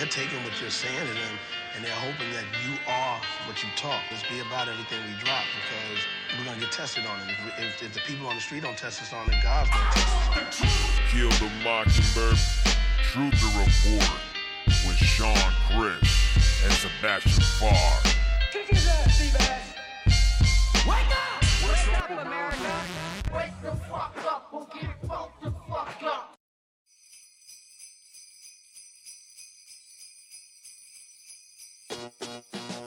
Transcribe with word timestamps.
They're 0.00 0.08
taking 0.08 0.42
what 0.44 0.58
you're 0.62 0.70
saying 0.70 0.96
to 0.96 1.12
them 1.12 1.36
and 1.76 1.84
they're 1.84 1.92
hoping 1.92 2.32
that 2.32 2.48
you 2.64 2.72
are 2.88 3.20
what 3.44 3.62
you 3.62 3.68
talk. 3.76 4.00
Let's 4.10 4.26
be 4.32 4.40
about 4.40 4.66
everything 4.66 4.96
we 5.04 5.12
drop 5.22 5.44
because 5.52 6.00
we're 6.38 6.46
gonna 6.46 6.58
get 6.58 6.72
tested 6.72 7.04
on 7.04 7.20
it. 7.28 7.36
If, 7.58 7.82
if, 7.82 7.82
if 7.82 7.92
the 7.92 8.00
people 8.08 8.26
on 8.26 8.34
the 8.34 8.40
street 8.40 8.62
don't 8.62 8.78
test 8.78 9.02
us 9.02 9.12
on 9.12 9.28
it, 9.28 9.36
God's 9.42 9.68
gonna 9.68 9.92
test 9.92 10.64
us. 10.64 11.00
Kill 11.12 11.28
the 11.36 11.52
Mockingbird, 11.60 12.40
Truth 13.12 13.44
to 13.44 13.48
Report 13.60 14.08
with 14.88 14.96
Sean 14.96 15.36
Chris 15.68 16.08
and 16.64 16.72
Sebastian 16.80 17.44
Farr. 17.60 18.00
Kick 18.52 18.68
his 18.72 18.88
ass, 18.88 19.20
Seabass. 19.20 20.88
Wake 20.88 21.12
up! 21.12 21.44
Wake 21.68 21.98
up, 22.00 22.24
America! 22.24 22.72
Wake 23.36 23.52
the 23.60 23.76
fuck 23.84 24.16
up 24.24 24.48
or 24.50 24.66
get 24.72 24.96
fucked 25.06 25.44
the 25.44 25.52
fuck 25.68 26.02
up! 26.04 26.29
Música 32.00 32.79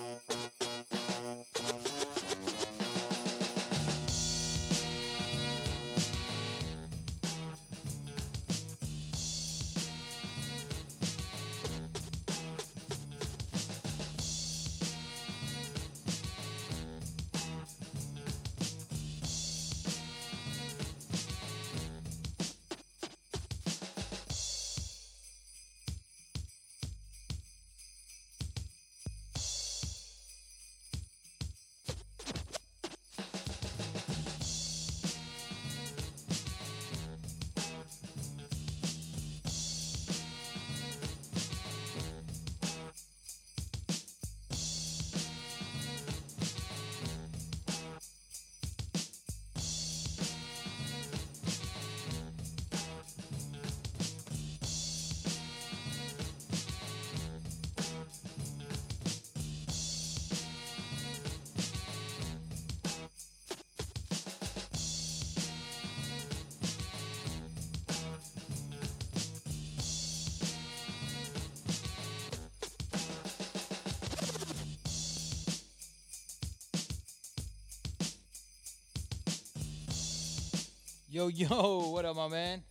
Yo, 81.13 81.27
yo, 81.27 81.89
what 81.91 82.05
up, 82.05 82.15
my 82.15 82.27
man? 82.27 82.63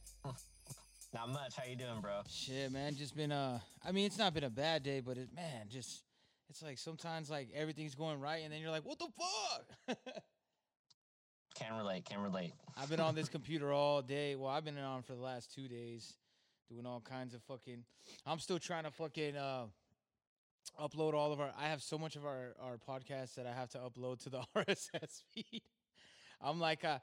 Not 1.14 1.28
much. 1.28 1.54
How 1.54 1.62
you 1.62 1.76
doing, 1.76 2.00
bro? 2.00 2.22
Shit, 2.28 2.72
man, 2.72 2.96
just 2.96 3.14
been 3.14 3.30
uh 3.30 3.60
I 3.86 3.92
mean, 3.92 4.04
it's 4.04 4.18
not 4.18 4.34
been 4.34 4.42
a 4.42 4.50
bad 4.50 4.82
day, 4.82 4.98
but 4.98 5.16
it 5.16 5.28
man, 5.32 5.68
just 5.68 6.02
it's 6.50 6.60
like 6.60 6.76
sometimes 6.76 7.30
like 7.30 7.50
everything's 7.54 7.94
going 7.94 8.18
right 8.18 8.42
and 8.42 8.52
then 8.52 8.60
you're 8.60 8.72
like, 8.72 8.84
"What 8.84 8.98
the 8.98 9.06
fuck?" 9.16 9.96
Can 11.54 11.76
relate. 11.76 12.04
Can 12.04 12.20
relate. 12.20 12.50
I've 12.76 12.90
been 12.90 12.98
on 12.98 13.14
this 13.14 13.28
computer 13.36 13.72
all 13.72 14.02
day. 14.02 14.34
Well, 14.34 14.50
I've 14.50 14.64
been 14.64 14.76
on 14.76 15.02
for 15.02 15.14
the 15.14 15.22
last 15.22 15.54
2 15.54 15.68
days 15.68 16.14
doing 16.68 16.84
all 16.84 17.00
kinds 17.00 17.34
of 17.34 17.44
fucking 17.44 17.84
I'm 18.26 18.40
still 18.40 18.58
trying 18.58 18.82
to 18.82 18.90
fucking 18.90 19.36
uh 19.36 19.66
upload 20.80 21.14
all 21.14 21.32
of 21.32 21.38
our 21.38 21.52
I 21.56 21.68
have 21.68 21.80
so 21.80 21.96
much 21.96 22.16
of 22.16 22.26
our 22.26 22.56
our 22.60 22.76
podcasts 22.76 23.36
that 23.36 23.46
I 23.46 23.52
have 23.52 23.68
to 23.68 23.78
upload 23.78 24.20
to 24.24 24.30
the 24.30 24.42
RSS 24.56 25.22
feed. 25.32 25.62
I'm 26.40 26.58
like 26.58 26.84
uh 26.84 26.98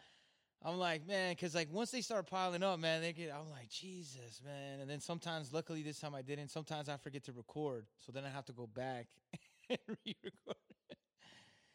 I'm 0.64 0.78
like, 0.78 1.08
man, 1.08 1.32
because 1.34 1.56
like 1.56 1.70
once 1.72 1.92
they 1.92 2.02
start 2.02 2.28
piling 2.30 2.64
up, 2.64 2.80
man, 2.80 3.02
they 3.02 3.14
get. 3.14 3.32
I'm 3.34 3.50
like, 3.50 3.70
Jesus, 3.70 4.42
man. 4.46 4.82
And 4.82 4.90
then 4.90 5.00
sometimes, 5.00 5.54
luckily, 5.54 5.84
this 5.84 6.00
time 6.00 6.14
I 6.14 6.22
didn't. 6.22 6.50
Sometimes 6.50 6.90
I 6.90 6.98
forget 6.98 7.24
to 7.26 7.32
record, 7.32 7.86
so 7.98 8.12
then 8.12 8.26
I 8.26 8.30
have 8.30 8.46
to 8.46 8.52
go 8.54 8.68
back 8.68 9.08
and 9.70 9.80
re-record. 9.88 10.58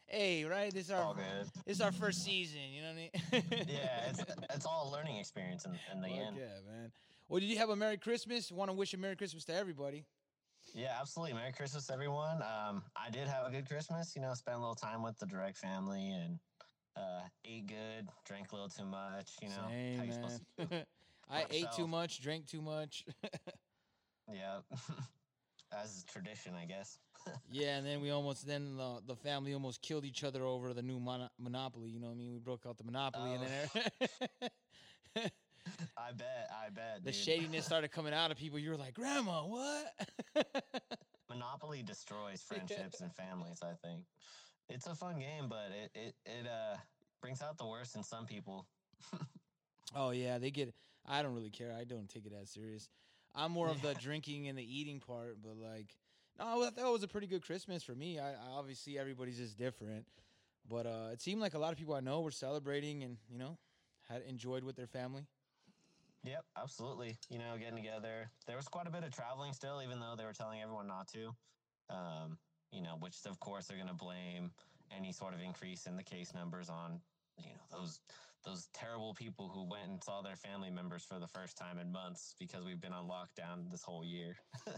hey, 0.06 0.44
right? 0.44 0.72
This 0.72 0.86
is 0.86 0.90
our 0.90 1.02
All 1.02 1.14
good. 1.14 1.24
this 1.66 1.76
is 1.76 1.80
our 1.80 1.92
first 1.92 2.24
season. 2.24 2.60
You 2.72 2.82
know 2.82 2.88
what 2.88 2.96
I 3.32 3.56
mean? 3.58 3.66
Yeah, 3.68 4.10
it's 4.10 4.20
it's 4.54 4.66
all 4.66 4.90
a 4.90 4.92
learning 4.92 5.16
experience 5.16 5.64
in, 5.64 5.72
in 5.92 6.02
the 6.02 6.08
Fuck 6.08 6.18
end. 6.18 6.36
yeah, 6.38 6.70
man. 6.70 6.92
Well, 7.28 7.40
did 7.40 7.46
you 7.46 7.56
have 7.56 7.70
a 7.70 7.76
Merry 7.76 7.96
Christmas? 7.96 8.52
Want 8.52 8.68
to 8.70 8.74
wish 8.74 8.92
a 8.92 8.98
Merry 8.98 9.16
Christmas 9.16 9.44
to 9.46 9.54
everybody? 9.54 10.04
Yeah, 10.74 10.96
absolutely. 11.00 11.34
Merry 11.34 11.52
Christmas, 11.52 11.88
everyone. 11.90 12.42
Um, 12.42 12.82
I 12.96 13.08
did 13.10 13.28
have 13.28 13.46
a 13.46 13.50
good 13.50 13.66
Christmas. 13.66 14.14
You 14.14 14.20
know, 14.22 14.34
spent 14.34 14.56
a 14.56 14.60
little 14.60 14.74
time 14.74 15.02
with 15.02 15.18
the 15.18 15.26
direct 15.26 15.56
family 15.56 16.10
and 16.10 16.38
uh, 16.96 17.20
ate 17.44 17.66
good, 17.66 18.08
drank 18.26 18.52
a 18.52 18.54
little 18.54 18.68
too 18.68 18.84
much. 18.84 19.32
You 19.42 19.48
know, 19.48 19.68
Same, 19.68 19.98
how 19.98 20.04
you 20.04 20.12
supposed 20.12 20.42
to 20.58 20.86
I 21.30 21.46
ate 21.50 21.72
too 21.76 21.88
much, 21.88 22.22
drank 22.22 22.46
too 22.46 22.60
much. 22.60 23.04
Yeah, 24.32 24.60
as 25.72 26.04
tradition, 26.04 26.54
I 26.54 26.64
guess. 26.64 26.98
yeah, 27.50 27.76
and 27.76 27.86
then 27.86 28.00
we 28.00 28.10
almost 28.10 28.46
then 28.46 28.76
the, 28.76 29.00
the 29.06 29.16
family 29.16 29.54
almost 29.54 29.82
killed 29.82 30.04
each 30.04 30.24
other 30.24 30.44
over 30.44 30.72
the 30.72 30.82
new 30.82 30.98
mono- 30.98 31.30
monopoly. 31.38 31.90
You 31.90 32.00
know 32.00 32.06
what 32.06 32.14
I 32.14 32.18
mean? 32.18 32.32
We 32.32 32.38
broke 32.38 32.64
out 32.66 32.78
the 32.78 32.84
monopoly, 32.84 33.32
and 33.32 33.42
then 33.42 35.30
I 35.96 36.12
bet. 36.12 36.50
I 36.50 36.70
bet. 36.70 37.04
the 37.04 37.12
dude. 37.12 37.14
shadiness 37.14 37.66
started 37.66 37.90
coming 37.90 38.14
out 38.14 38.30
of 38.30 38.38
people. 38.38 38.58
You 38.58 38.70
were 38.70 38.76
like, 38.76 38.94
"Grandma, 38.94 39.44
what?" 39.46 39.86
Monopoly 41.28 41.82
destroys 41.82 42.42
friendships 42.42 43.00
and 43.00 43.14
families. 43.14 43.60
I 43.62 43.74
think 43.86 44.04
it's 44.68 44.86
a 44.86 44.94
fun 44.94 45.18
game, 45.18 45.48
but 45.48 45.70
it 45.70 45.90
it 45.94 46.14
it 46.24 46.46
uh 46.46 46.76
brings 47.20 47.42
out 47.42 47.58
the 47.58 47.66
worst 47.66 47.96
in 47.96 48.02
some 48.02 48.26
people. 48.26 48.66
oh 49.96 50.10
yeah, 50.10 50.38
they 50.38 50.50
get. 50.50 50.74
I 51.06 51.22
don't 51.22 51.34
really 51.34 51.50
care. 51.50 51.74
I 51.78 51.84
don't 51.84 52.08
take 52.08 52.26
it 52.26 52.32
as 52.40 52.50
serious. 52.50 52.88
I'm 53.34 53.52
more 53.52 53.68
of 53.68 53.82
the 53.82 53.94
drinking 54.00 54.48
and 54.48 54.58
the 54.58 54.64
eating 54.64 55.00
part, 55.00 55.36
but 55.42 55.56
like, 55.56 55.96
no, 56.38 56.62
I 56.62 56.70
thought 56.70 56.88
it 56.88 56.92
was 56.92 57.02
a 57.02 57.08
pretty 57.08 57.26
good 57.26 57.42
Christmas 57.44 57.82
for 57.82 57.94
me. 57.94 58.18
I, 58.18 58.32
I 58.32 58.50
obviously 58.52 58.98
everybody's 58.98 59.38
just 59.38 59.58
different, 59.58 60.06
but 60.68 60.86
uh, 60.86 61.10
it 61.12 61.20
seemed 61.20 61.40
like 61.40 61.54
a 61.54 61.58
lot 61.58 61.72
of 61.72 61.78
people 61.78 61.94
I 61.94 62.00
know 62.00 62.20
were 62.20 62.30
celebrating 62.30 63.02
and 63.02 63.18
you 63.28 63.38
know 63.38 63.58
had 64.08 64.22
enjoyed 64.22 64.64
with 64.64 64.76
their 64.76 64.86
family. 64.86 65.26
Yep, 66.24 66.44
absolutely. 66.56 67.18
You 67.28 67.38
know, 67.38 67.56
getting 67.58 67.76
together. 67.76 68.30
There 68.46 68.56
was 68.56 68.66
quite 68.66 68.86
a 68.86 68.90
bit 68.90 69.04
of 69.04 69.14
traveling 69.14 69.52
still, 69.52 69.82
even 69.82 70.00
though 70.00 70.14
they 70.16 70.24
were 70.24 70.32
telling 70.32 70.62
everyone 70.62 70.86
not 70.86 71.06
to. 71.08 71.34
Um, 71.90 72.38
you 72.74 72.82
know, 72.82 72.96
which 72.98 73.14
of 73.26 73.38
course 73.40 73.66
they're 73.66 73.76
going 73.76 73.88
to 73.88 73.94
blame 73.94 74.50
any 74.96 75.12
sort 75.12 75.34
of 75.34 75.40
increase 75.40 75.86
in 75.86 75.96
the 75.96 76.02
case 76.02 76.34
numbers 76.34 76.68
on, 76.68 77.00
you 77.38 77.50
know, 77.50 77.78
those 77.78 78.00
those 78.44 78.68
terrible 78.74 79.14
people 79.14 79.48
who 79.48 79.64
went 79.64 79.88
and 79.88 80.04
saw 80.04 80.20
their 80.20 80.36
family 80.36 80.70
members 80.70 81.02
for 81.02 81.18
the 81.18 81.26
first 81.26 81.56
time 81.56 81.78
in 81.78 81.90
months 81.90 82.34
because 82.38 82.64
we've 82.64 82.80
been 82.80 82.92
on 82.92 83.08
lockdown 83.08 83.70
this 83.70 83.82
whole 83.82 84.04
year. 84.04 84.36
and, 84.66 84.76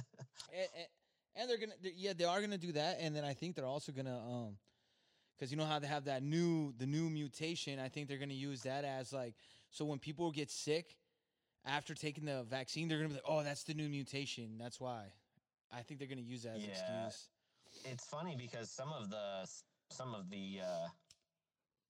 and, 0.77 0.87
and 1.35 1.51
they're 1.51 1.59
gonna 1.59 1.75
yeah 1.97 2.13
they 2.17 2.25
are 2.25 2.41
gonna 2.41 2.59
do 2.59 2.73
that 2.73 2.99
and 3.01 3.15
then 3.15 3.25
i 3.25 3.35
think 3.35 3.55
they're 3.55 3.67
also 3.67 3.93
gonna 3.93 4.19
um 4.19 4.57
because 5.37 5.51
you 5.51 5.57
know 5.57 5.65
how 5.67 5.79
they 5.79 5.87
have 5.87 6.05
that 6.07 6.23
new 6.23 6.73
the 6.79 6.87
new 6.87 7.11
mutation 7.11 7.79
i 7.79 7.89
think 7.89 8.09
they're 8.09 8.19
gonna 8.19 8.33
use 8.33 8.63
that 8.63 8.85
as 8.85 9.13
like 9.13 9.35
so 9.71 9.85
when 9.85 9.99
people 9.99 10.31
get 10.31 10.51
sick 10.51 10.97
after 11.65 11.95
taking 11.95 12.25
the 12.25 12.43
vaccine 12.45 12.89
they're 12.89 12.99
gonna 12.99 13.09
be 13.09 13.15
like 13.15 13.23
oh 13.29 13.43
that's 13.43 13.65
the 13.65 13.75
new 13.75 13.89
mutation 13.89 14.57
that's 14.59 14.81
why 14.81 15.05
i 15.73 15.83
think 15.83 15.99
they're 16.01 16.09
gonna 16.09 16.21
use 16.23 16.43
that 16.45 16.57
as 16.57 16.63
an 16.63 16.71
Yeah. 16.71 16.71
excuse 16.71 17.29
it's 17.91 18.05
funny 18.07 18.37
because 18.37 18.71
some 18.71 18.93
of 18.93 19.11
the 19.11 19.49
some 19.91 20.15
of 20.15 20.29
the 20.31 20.61
uh, 20.63 20.87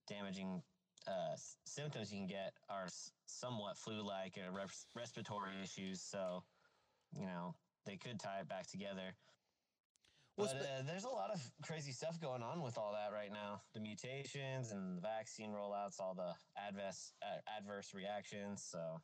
damaging 0.07 0.61
uh, 1.07 1.35
symptoms 1.65 2.11
you 2.11 2.19
can 2.19 2.27
get 2.27 2.53
are 2.69 2.87
somewhat 3.25 3.77
flu-like 3.77 4.37
or 4.37 4.51
res- 4.51 4.85
respiratory 4.95 5.53
issues. 5.63 6.01
So, 6.01 6.43
you 7.13 7.25
know, 7.25 7.55
they 7.85 7.97
could 7.97 8.19
tie 8.19 8.39
it 8.41 8.49
back 8.49 8.67
together. 8.67 9.15
Well, 10.37 10.53
but 10.53 10.61
uh, 10.61 10.83
there's 10.85 11.05
a 11.05 11.09
lot 11.09 11.31
of 11.33 11.41
crazy 11.63 11.91
stuff 11.91 12.21
going 12.21 12.43
on 12.43 12.61
with 12.61 12.77
all 12.77 12.93
that 12.93 13.11
right 13.11 13.31
now. 13.31 13.61
The 13.73 13.79
mutations 13.79 14.71
and 14.71 14.97
the 14.97 15.01
vaccine 15.01 15.51
rollouts, 15.51 15.99
all 15.99 16.13
the 16.13 16.33
adverse 16.55 17.13
uh, 17.23 17.39
adverse 17.57 17.91
reactions. 17.95 18.63
So 18.63 19.01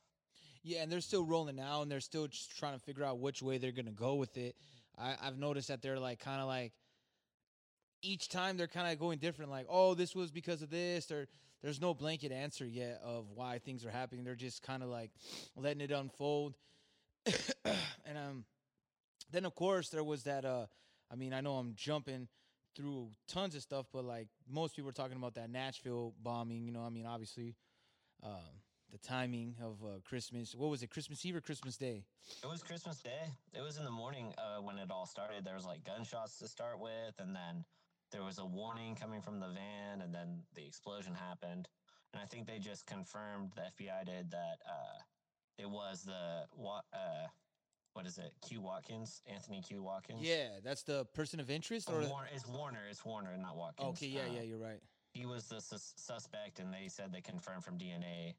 Yeah, 0.61 0.83
and 0.83 0.91
they're 0.91 1.01
still 1.01 1.25
rolling 1.25 1.59
out, 1.59 1.81
and 1.81 1.91
they're 1.91 2.01
still 2.01 2.27
just 2.27 2.55
trying 2.55 2.73
to 2.73 2.79
figure 2.79 3.03
out 3.03 3.17
which 3.19 3.41
way 3.41 3.57
they're 3.57 3.71
gonna 3.71 3.91
go 3.91 4.13
with 4.13 4.37
it. 4.37 4.55
I, 4.95 5.15
I've 5.19 5.39
noticed 5.39 5.69
that 5.69 5.81
they're 5.81 5.99
like 5.99 6.19
kind 6.19 6.39
of 6.39 6.47
like 6.47 6.73
each 8.03 8.29
time 8.29 8.57
they're 8.57 8.67
kind 8.67 8.91
of 8.91 9.00
going 9.00 9.17
different. 9.17 9.50
Like, 9.50 9.65
oh, 9.69 9.94
this 9.95 10.13
was 10.13 10.29
because 10.29 10.61
of 10.61 10.69
this, 10.69 11.09
or 11.09 11.27
there's 11.63 11.81
no 11.81 11.94
blanket 11.94 12.31
answer 12.31 12.65
yet 12.65 13.01
of 13.03 13.25
why 13.33 13.59
things 13.59 13.85
are 13.85 13.89
happening. 13.89 14.23
They're 14.23 14.35
just 14.35 14.61
kind 14.61 14.83
of 14.83 14.89
like 14.89 15.11
letting 15.55 15.81
it 15.81 15.91
unfold. 15.91 16.53
and 17.25 18.17
um, 18.17 18.45
then 19.31 19.45
of 19.45 19.55
course 19.55 19.89
there 19.89 20.03
was 20.03 20.23
that. 20.23 20.45
Uh, 20.45 20.65
I 21.11 21.15
mean, 21.15 21.33
I 21.33 21.41
know 21.41 21.53
I'm 21.53 21.73
jumping 21.75 22.27
through 22.75 23.09
tons 23.27 23.55
of 23.55 23.61
stuff, 23.61 23.85
but 23.94 24.03
like 24.03 24.27
most 24.50 24.75
people 24.75 24.89
are 24.89 24.94
talking 24.94 25.17
about 25.17 25.35
that 25.35 25.50
Nashville 25.50 26.13
bombing. 26.21 26.65
You 26.65 26.73
know, 26.73 26.83
I 26.83 26.89
mean, 26.89 27.05
obviously. 27.05 27.55
Um, 28.21 28.61
the 28.94 29.00
timing 29.00 29.55
of 29.59 29.83
uh, 29.83 30.00
Christmas. 30.07 30.53
What 30.53 30.69
was 30.69 30.83
it? 30.83 30.91
Christmas 30.91 31.25
Eve 31.25 31.38
or 31.38 31.41
Christmas 31.41 31.77
Day? 31.77 32.05
it 32.44 32.47
was 32.47 32.61
Christmas 32.61 33.00
Day. 33.00 33.25
It 33.51 33.61
was 33.61 33.77
in 33.77 33.85
the 33.85 33.91
morning 33.91 34.31
uh, 34.38 34.61
when 34.61 34.77
it 34.77 34.91
all 34.91 35.07
started. 35.07 35.44
There 35.44 35.55
was 35.55 35.65
like 35.65 35.83
gunshots 35.83 36.38
to 36.38 36.47
start 36.47 36.79
with, 36.79 37.15
and 37.17 37.35
then 37.35 37.65
there 38.13 38.24
was 38.24 38.38
a 38.38 38.45
warning 38.45 38.95
coming 38.95 39.21
from 39.21 39.39
the 39.39 39.48
van, 39.48 40.01
and 40.01 40.13
then 40.13 40.44
the 40.56 40.63
explosion 40.65 41.13
happened. 41.13 41.68
And 42.13 42.21
I 42.21 42.25
think 42.25 42.45
they 42.48 42.60
just 42.60 42.86
confirmed 42.86 43.51
the 43.56 43.63
FBI 43.63 44.06
did 44.06 44.31
that 44.31 44.57
uh, 44.69 45.00
it 45.57 45.69
was 45.69 46.04
the 46.04 46.44
what 46.56 46.86
uh, 46.94 47.27
what 47.94 48.06
is 48.06 48.19
it? 48.19 48.31
Q 48.48 48.62
Watkins, 48.62 49.21
Anthony 49.27 49.62
Q 49.62 49.81
Watkins. 49.81 50.21
Yeah, 50.21 50.60
that's 50.63 50.83
the 50.83 51.06
person 51.13 51.39
of 51.39 51.50
interest, 51.50 51.89
Or 51.89 52.01
Warner, 52.01 52.27
it's 52.33 52.48
Warner. 52.48 52.80
It's 52.89 53.04
Warner, 53.04 53.36
not 53.36 53.57
Watkins. 53.57 53.98
okay, 53.98 54.07
yeah, 54.07 54.21
Uh, 54.21 54.36
yeah, 54.36 54.42
you're 54.42 54.60
right. 54.60 54.80
He 55.13 55.25
was 55.25 55.48
the 55.48 55.60
sus- 55.60 55.94
suspect, 55.98 56.60
and 56.60 56.74
they 56.74 56.88
said 56.88 57.12
they 57.12 57.21
confirmed 57.21 57.63
from 57.63 57.77
DNA 57.77 58.36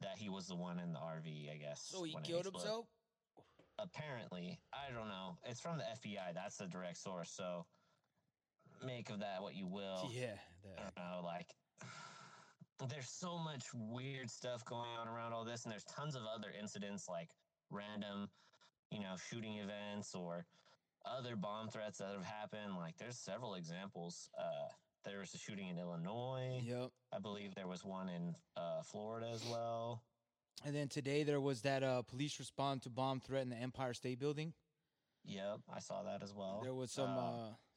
that 0.00 0.16
he 0.16 0.28
was 0.28 0.46
the 0.46 0.54
one 0.54 0.78
in 0.78 0.92
the 0.92 0.98
RV. 0.98 1.50
I 1.52 1.56
guess. 1.56 1.82
So 1.90 2.04
he 2.04 2.14
killed 2.22 2.44
himself. 2.44 2.86
Apparently, 3.78 4.58
I 4.72 4.92
don't 4.92 5.08
know. 5.08 5.38
It's 5.44 5.60
from 5.60 5.78
the 5.78 5.84
FBI. 5.84 6.34
That's 6.34 6.56
the 6.56 6.66
direct 6.66 6.98
source. 6.98 7.30
So 7.30 7.64
make 8.84 9.10
of 9.10 9.20
that 9.20 9.42
what 9.42 9.54
you 9.54 9.66
will. 9.66 10.10
Yeah, 10.12 10.36
I 10.64 10.68
that, 10.68 10.94
don't 10.94 11.04
know. 11.04 11.20
Like, 11.24 11.54
there's 12.88 13.08
so 13.08 13.38
much 13.38 13.66
weird 13.74 14.30
stuff 14.30 14.64
going 14.64 14.90
on 15.00 15.08
around 15.08 15.32
all 15.32 15.44
this, 15.44 15.64
and 15.64 15.72
there's 15.72 15.84
tons 15.84 16.14
of 16.14 16.22
other 16.22 16.48
incidents 16.58 17.08
like 17.08 17.30
random, 17.70 18.28
you 18.90 19.00
know, 19.00 19.16
shooting 19.30 19.58
events 19.58 20.14
or 20.14 20.46
other 21.04 21.36
bomb 21.36 21.68
threats 21.68 21.98
that 21.98 22.12
have 22.14 22.24
happened. 22.24 22.76
Like, 22.76 22.96
there's 22.98 23.18
several 23.18 23.54
examples. 23.54 24.28
Uh, 24.38 24.68
there 25.04 25.20
was 25.20 25.32
a 25.34 25.38
shooting 25.38 25.68
in 25.68 25.78
Illinois. 25.78 26.60
yep. 26.62 26.90
I 27.14 27.18
believe 27.18 27.54
there 27.54 27.68
was 27.68 27.84
one 27.84 28.08
in 28.08 28.34
uh, 28.56 28.82
Florida 28.82 29.28
as 29.32 29.44
well. 29.50 30.02
And 30.64 30.74
then 30.74 30.88
today 30.88 31.22
there 31.22 31.40
was 31.40 31.62
that 31.62 31.82
uh, 31.82 32.02
police 32.02 32.38
respond 32.38 32.82
to 32.82 32.90
bomb 32.90 33.20
threat 33.20 33.42
in 33.42 33.48
the 33.48 33.56
Empire 33.56 33.94
State 33.94 34.18
Building. 34.18 34.52
Yep, 35.24 35.60
I 35.74 35.78
saw 35.78 36.02
that 36.02 36.22
as 36.22 36.34
well. 36.34 36.60
There 36.62 36.74
was 36.74 36.90
some. 36.90 37.10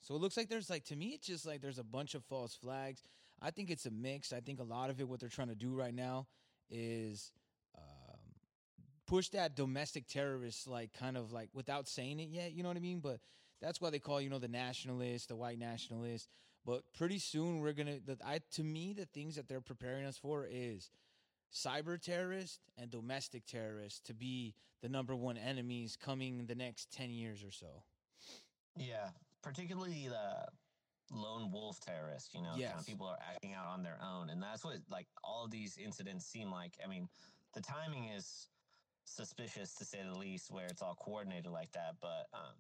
So 0.02 0.16
it 0.16 0.22
looks 0.22 0.36
like 0.36 0.50
there's 0.50 0.70
like 0.70 0.86
to 0.86 0.96
me, 0.96 1.10
it's 1.10 1.28
just 1.28 1.46
like 1.46 1.62
there's 1.62 1.80
a 1.80 1.84
bunch 1.84 2.16
of 2.16 2.24
false 2.26 2.56
flags. 2.56 3.02
I 3.42 3.52
think 3.52 3.70
it's 3.70 3.86
a 3.86 3.92
mix. 3.92 4.34
I 4.34 4.40
think 4.40 4.60
a 4.60 4.64
lot 4.64 4.90
of 4.90 5.00
it, 5.00 5.08
what 5.08 5.20
they're 5.20 5.30
trying 5.30 5.48
to 5.50 5.56
do 5.56 5.74
right 5.74 5.94
now, 5.94 6.28
is 6.70 7.32
um, 7.78 8.20
push 9.08 9.30
that 9.30 9.56
domestic 9.56 10.08
terrorist, 10.08 10.68
like 10.68 10.94
kind 10.94 11.18
of 11.18 11.32
like 11.32 11.50
without 11.54 11.88
saying 11.88 12.20
it 12.20 12.30
yet. 12.30 12.54
You 12.54 12.64
know 12.64 12.70
what 12.70 12.78
I 12.78 12.82
mean? 12.82 13.00
But 13.00 13.20
that's 13.62 13.80
why 13.80 13.90
they 13.90 14.00
call 14.00 14.22
you 14.22 14.30
know 14.30 14.40
the 14.40 14.48
nationalists, 14.48 15.28
the 15.28 15.36
white 15.36 15.60
nationalists. 15.60 16.28
But 16.66 16.84
pretty 16.98 17.20
soon 17.20 17.60
we're 17.60 17.74
gonna. 17.74 18.00
The, 18.06 18.18
I 18.26 18.40
to 18.54 18.64
me, 18.64 18.94
the 18.94 19.06
things 19.06 19.36
that 19.36 19.48
they're 19.48 19.62
preparing 19.62 20.06
us 20.06 20.18
for 20.18 20.48
is 20.50 20.90
cyber 21.54 22.02
terrorists 22.02 22.60
and 22.78 22.90
domestic 22.90 23.46
terrorists 23.46 24.00
to 24.02 24.14
be 24.14 24.56
the 24.82 24.90
number 24.90 25.16
one 25.16 25.38
enemies 25.38 25.98
coming 26.02 26.40
in 26.40 26.48
the 26.48 26.56
next 26.56 26.92
10 26.92 27.12
years 27.12 27.44
or 27.44 27.52
so. 27.52 27.84
Yeah, 28.78 29.10
particularly 29.42 30.08
the 30.08 30.48
lone 31.14 31.52
wolf 31.52 31.80
terrorists, 31.80 32.34
you 32.34 32.42
know, 32.42 32.54
kind 32.70 32.80
of 32.80 32.86
people 32.86 33.08
are 33.08 33.18
acting 33.30 33.54
out 33.54 33.66
on 33.68 33.84
their 33.84 33.98
own. 34.02 34.30
And 34.30 34.42
that's 34.42 34.64
what, 34.64 34.78
like, 34.90 35.08
all 35.24 35.44
of 35.46 35.52
these 35.52 35.78
incidents 35.78 36.26
seem 36.26 36.50
like. 36.52 36.78
I 36.84 36.88
mean, 36.88 37.08
the 37.54 37.62
timing 37.62 38.06
is 38.06 38.48
suspicious 39.06 39.74
to 39.76 39.86
say 39.86 40.00
the 40.10 40.18
least, 40.18 40.52
where 40.52 40.68
it's 40.68 40.82
all 40.82 40.96
coordinated 40.96 41.52
like 41.52 41.72
that. 41.74 41.96
But 42.02 42.28
um, 42.34 42.56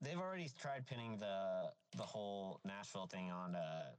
they've 0.00 0.18
already 0.18 0.50
tried 0.60 0.86
pinning 0.86 1.18
the 1.18 1.70
the 1.96 2.02
whole 2.02 2.60
Nashville 2.64 3.06
thing 3.06 3.30
on 3.30 3.54
uh, 3.54 3.90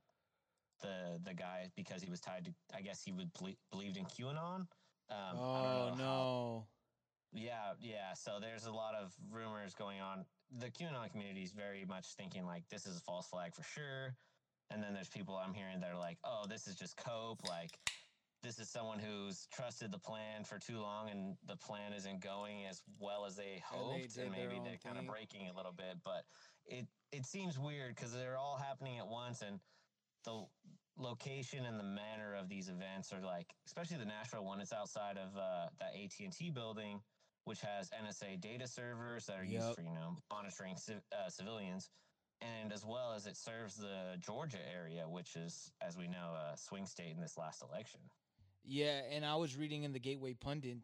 the 0.81 1.19
the 1.23 1.33
guy 1.33 1.69
because 1.75 2.01
he 2.01 2.09
was 2.09 2.19
tied 2.19 2.45
to, 2.45 2.51
I 2.75 2.81
guess 2.81 3.01
he 3.01 3.11
would 3.13 3.31
ble- 3.33 3.57
believed 3.71 3.95
in 3.97 4.05
QAnon. 4.05 4.67
Um, 5.11 5.37
oh, 5.37 5.37
know 5.37 5.89
how- 5.89 5.95
no. 5.97 6.67
yeah, 7.33 7.73
yeah. 7.79 8.13
So 8.15 8.39
there's 8.41 8.65
a 8.65 8.71
lot 8.71 8.95
of 8.95 9.13
rumors 9.31 9.73
going 9.73 10.01
on. 10.01 10.25
The 10.57 10.67
QAnon 10.67 11.11
community 11.11 11.43
is 11.43 11.51
very 11.51 11.85
much 11.85 12.15
thinking 12.15 12.45
like 12.45 12.63
this 12.69 12.85
is 12.85 12.97
a 12.97 13.01
false 13.01 13.27
flag 13.27 13.53
for 13.53 13.63
sure. 13.63 14.15
And 14.71 14.83
then 14.83 14.93
there's 14.93 15.09
people 15.09 15.35
I'm 15.35 15.53
hearing 15.53 15.79
that 15.79 15.91
are 15.91 15.97
like, 15.97 16.17
oh, 16.23 16.45
this 16.47 16.67
is 16.67 16.75
just 16.75 16.97
cope. 16.97 17.39
Like, 17.47 17.71
this 18.43 18.59
is 18.59 18.69
someone 18.69 18.99
who's 18.99 19.47
trusted 19.51 19.91
the 19.91 19.97
plan 19.99 20.43
for 20.43 20.59
too 20.59 20.79
long 20.79 21.09
and 21.09 21.35
the 21.47 21.57
plan 21.57 21.91
isn't 21.93 22.21
going 22.21 22.65
as 22.69 22.81
well 22.99 23.25
as 23.25 23.35
they 23.35 23.61
And 23.73 23.91
they 23.91 24.01
hoped. 24.01 24.17
And, 24.17 24.31
maybe 24.31 24.61
they're 24.63 24.79
kind 24.83 24.97
of 24.97 25.07
breaking 25.07 25.49
a 25.49 25.57
little 25.57 25.73
bit. 25.73 25.97
But 26.03 26.23
it, 26.65 26.87
it 27.11 27.25
seems 27.25 27.57
weird 27.57 27.95
because 27.95 28.13
they're 28.13 28.37
all 28.37 28.57
happening 28.57 28.97
at 28.97 29.07
once. 29.07 29.41
And 29.41 29.59
the 30.23 30.45
location 30.97 31.65
and 31.65 31.79
the 31.79 31.83
manner 31.83 32.35
of 32.35 32.47
these 32.47 32.69
events 32.69 33.11
are 33.11 33.21
like, 33.25 33.47
especially 33.65 33.97
the 33.97 34.05
Nashville 34.05 34.45
one, 34.45 34.61
it's 34.61 34.73
outside 34.73 35.17
of 35.17 35.35
uh, 35.35 35.67
that 35.79 35.91
AT&T 35.95 36.51
building, 36.51 37.01
which 37.45 37.61
has 37.61 37.89
NSA 37.89 38.39
data 38.41 38.67
servers 38.67 39.25
that 39.25 39.39
are 39.39 39.43
used 39.43 39.65
for, 39.75 39.81
you 39.81 39.93
know, 39.93 40.17
monitoring 40.31 40.77
civ- 40.77 41.01
uh, 41.11 41.29
civilians. 41.29 41.89
And 42.41 42.71
as 42.71 42.85
well 42.85 43.11
as 43.13 43.25
it 43.25 43.35
serves 43.35 43.75
the 43.75 44.17
Georgia 44.21 44.59
area, 44.73 45.03
which 45.07 45.35
is, 45.35 45.71
as 45.85 45.97
we 45.97 46.07
know, 46.07 46.35
a 46.35 46.57
swing 46.57 46.85
state 46.85 47.13
in 47.13 47.19
this 47.19 47.37
last 47.37 47.61
election. 47.61 47.99
Yeah, 48.63 49.01
and 49.11 49.25
I 49.25 49.35
was 49.35 49.57
reading 49.57 49.83
in 49.83 49.91
the 49.91 49.99
Gateway 49.99 50.33
Pundit 50.33 50.77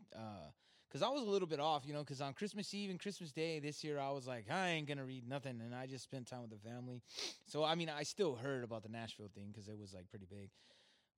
because 0.90 1.02
I 1.02 1.10
was 1.10 1.22
a 1.22 1.30
little 1.30 1.48
bit 1.48 1.60
off, 1.60 1.84
you 1.86 1.94
know, 1.94 2.00
because 2.00 2.20
on 2.20 2.34
Christmas 2.34 2.74
Eve 2.74 2.90
and 2.90 3.00
Christmas 3.00 3.32
Day 3.32 3.60
this 3.60 3.84
year, 3.84 4.00
I 4.00 4.12
was 4.12 4.28
like, 4.28 4.46
I 4.52 4.70
ain't 4.70 4.88
going 4.88 4.98
to 4.98 5.06
read 5.06 5.28
nothing. 5.28 5.62
And 5.64 5.74
I 5.74 5.86
just 5.88 6.04
spent 6.04 6.28
time 6.28 6.42
with 6.42 6.52
the 6.52 6.70
family. 6.70 7.02
So, 7.46 7.64
I 7.64 7.76
mean, 7.76 7.90
I 7.90 8.04
still 8.04 8.36
heard 8.36 8.64
about 8.64 8.84
the 8.84 8.90
Nashville 8.90 9.30
thing 9.34 9.50
because 9.52 9.68
it 9.68 9.78
was 9.78 9.94
like 9.94 10.10
pretty 10.10 10.26
big. 10.30 10.50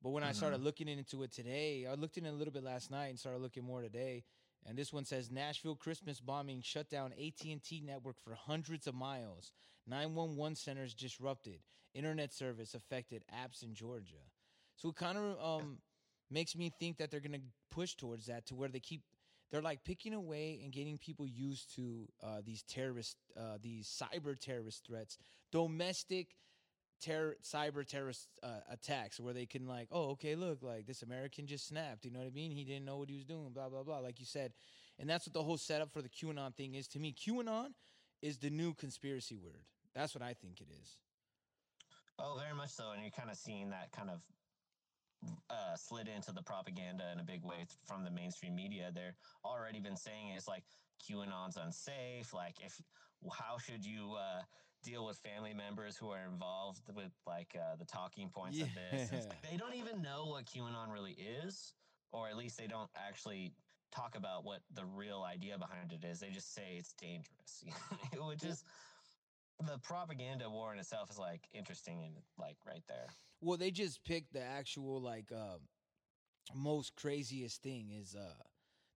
But 0.03 0.09
when 0.09 0.23
I 0.23 0.31
started 0.31 0.61
looking 0.61 0.87
into 0.87 1.23
it 1.23 1.31
today, 1.31 1.87
I 1.89 1.95
looked 1.95 2.17
in 2.17 2.25
it 2.25 2.29
a 2.29 2.33
little 2.33 2.53
bit 2.53 2.63
last 2.63 2.91
night 2.91 3.07
and 3.07 3.19
started 3.19 3.41
looking 3.41 3.63
more 3.63 3.81
today. 3.81 4.23
And 4.67 4.77
this 4.77 4.91
one 4.91 5.05
says 5.05 5.31
Nashville 5.31 5.75
Christmas 5.75 6.19
bombing 6.19 6.61
shut 6.61 6.89
down 6.89 7.13
AT&T 7.13 7.83
network 7.85 8.19
for 8.19 8.33
hundreds 8.35 8.85
of 8.85 8.93
miles. 8.95 9.51
911 9.87 10.55
centers 10.55 10.93
disrupted. 10.93 11.59
Internet 11.93 12.33
service 12.33 12.73
affected. 12.73 13.23
Apps 13.33 13.63
in 13.63 13.73
Georgia. 13.73 14.15
So 14.75 14.89
it 14.89 14.95
kind 14.95 15.17
of 15.17 15.61
um, 15.61 15.77
makes 16.29 16.55
me 16.55 16.71
think 16.79 16.97
that 16.97 17.09
they're 17.09 17.21
going 17.21 17.31
to 17.31 17.41
push 17.71 17.95
towards 17.95 18.25
that 18.25 18.45
to 18.47 18.55
where 18.55 18.69
they 18.69 18.79
keep 18.79 19.01
they're 19.49 19.61
like 19.61 19.83
picking 19.85 20.13
away 20.13 20.59
and 20.61 20.73
getting 20.73 20.97
people 20.97 21.25
used 21.25 21.73
to 21.75 22.05
uh, 22.21 22.41
these 22.45 22.63
terrorist 22.63 23.15
uh, 23.39 23.57
these 23.61 23.87
cyber 23.87 24.37
terrorist 24.37 24.85
threats 24.85 25.17
domestic 25.51 26.35
terror 27.01 27.37
cyber 27.43 27.85
terrorist 27.85 28.27
uh, 28.43 28.59
attacks 28.71 29.19
where 29.19 29.33
they 29.33 29.45
can 29.45 29.67
like 29.67 29.87
oh 29.91 30.09
okay 30.11 30.35
look 30.35 30.63
like 30.63 30.85
this 30.85 31.03
american 31.03 31.45
just 31.45 31.67
snapped 31.67 32.05
you 32.05 32.11
know 32.11 32.19
what 32.19 32.27
i 32.27 32.31
mean 32.31 32.51
he 32.51 32.63
didn't 32.63 32.85
know 32.85 32.97
what 32.97 33.09
he 33.09 33.15
was 33.15 33.25
doing 33.25 33.49
blah 33.53 33.69
blah 33.69 33.83
blah 33.83 33.99
like 33.99 34.19
you 34.19 34.25
said 34.25 34.51
and 34.99 35.09
that's 35.09 35.27
what 35.27 35.33
the 35.33 35.43
whole 35.43 35.57
setup 35.57 35.91
for 35.91 36.01
the 36.01 36.09
qanon 36.09 36.55
thing 36.55 36.75
is 36.75 36.87
to 36.87 36.99
me 36.99 37.13
qanon 37.13 37.69
is 38.21 38.37
the 38.37 38.49
new 38.49 38.73
conspiracy 38.73 39.35
word 39.35 39.61
that's 39.93 40.15
what 40.15 40.23
i 40.23 40.33
think 40.33 40.59
it 40.59 40.67
is 40.81 40.97
Oh, 42.19 42.37
very 42.41 42.55
much 42.55 42.71
so. 42.71 42.91
And 42.93 43.01
you're 43.01 43.11
kind 43.11 43.29
of 43.29 43.37
seeing 43.37 43.69
that 43.69 43.91
kind 43.91 44.09
of 44.09 44.21
uh, 45.49 45.75
slid 45.75 46.07
into 46.07 46.31
the 46.31 46.41
propaganda 46.41 47.03
in 47.13 47.19
a 47.19 47.23
big 47.23 47.43
way 47.43 47.65
from 47.85 48.03
the 48.03 48.11
mainstream 48.11 48.55
media. 48.55 48.91
They're 48.93 49.15
already 49.45 49.79
been 49.79 49.95
saying 49.95 50.33
it's 50.35 50.47
like 50.47 50.63
QAnon's 51.07 51.57
unsafe. 51.57 52.33
Like, 52.33 52.55
if 52.63 52.81
how 53.31 53.57
should 53.59 53.85
you 53.85 54.15
uh, 54.17 54.41
deal 54.83 55.05
with 55.05 55.17
family 55.17 55.53
members 55.53 55.97
who 55.97 56.09
are 56.09 56.25
involved 56.31 56.89
with 56.95 57.11
like 57.25 57.55
uh, 57.55 57.75
the 57.77 57.85
talking 57.85 58.29
points 58.29 58.59
of 58.61 58.69
this? 58.75 59.09
They 59.49 59.57
don't 59.57 59.75
even 59.75 60.01
know 60.01 60.25
what 60.25 60.45
QAnon 60.45 60.91
really 60.91 61.17
is, 61.43 61.73
or 62.11 62.27
at 62.27 62.37
least 62.37 62.57
they 62.57 62.67
don't 62.67 62.89
actually 62.95 63.53
talk 63.91 64.15
about 64.15 64.43
what 64.45 64.61
the 64.73 64.85
real 64.85 65.23
idea 65.23 65.57
behind 65.57 65.91
it 65.91 66.05
is. 66.05 66.19
They 66.19 66.29
just 66.29 66.53
say 66.53 66.75
it's 66.77 66.93
dangerous, 66.93 67.63
which 68.27 68.43
is 68.43 68.63
the 69.65 69.77
propaganda 69.79 70.49
war 70.49 70.73
in 70.73 70.79
itself 70.79 71.09
is 71.09 71.17
like 71.17 71.47
interesting 71.53 72.03
and 72.03 72.15
like 72.37 72.57
right 72.65 72.83
there. 72.87 73.07
Well, 73.41 73.57
they 73.57 73.71
just 73.71 74.03
picked 74.03 74.33
the 74.33 74.43
actual 74.43 75.01
like 75.01 75.31
uh, 75.31 75.57
most 76.55 76.95
craziest 76.95 77.61
thing 77.61 77.91
is 77.91 78.15
uh 78.15 78.33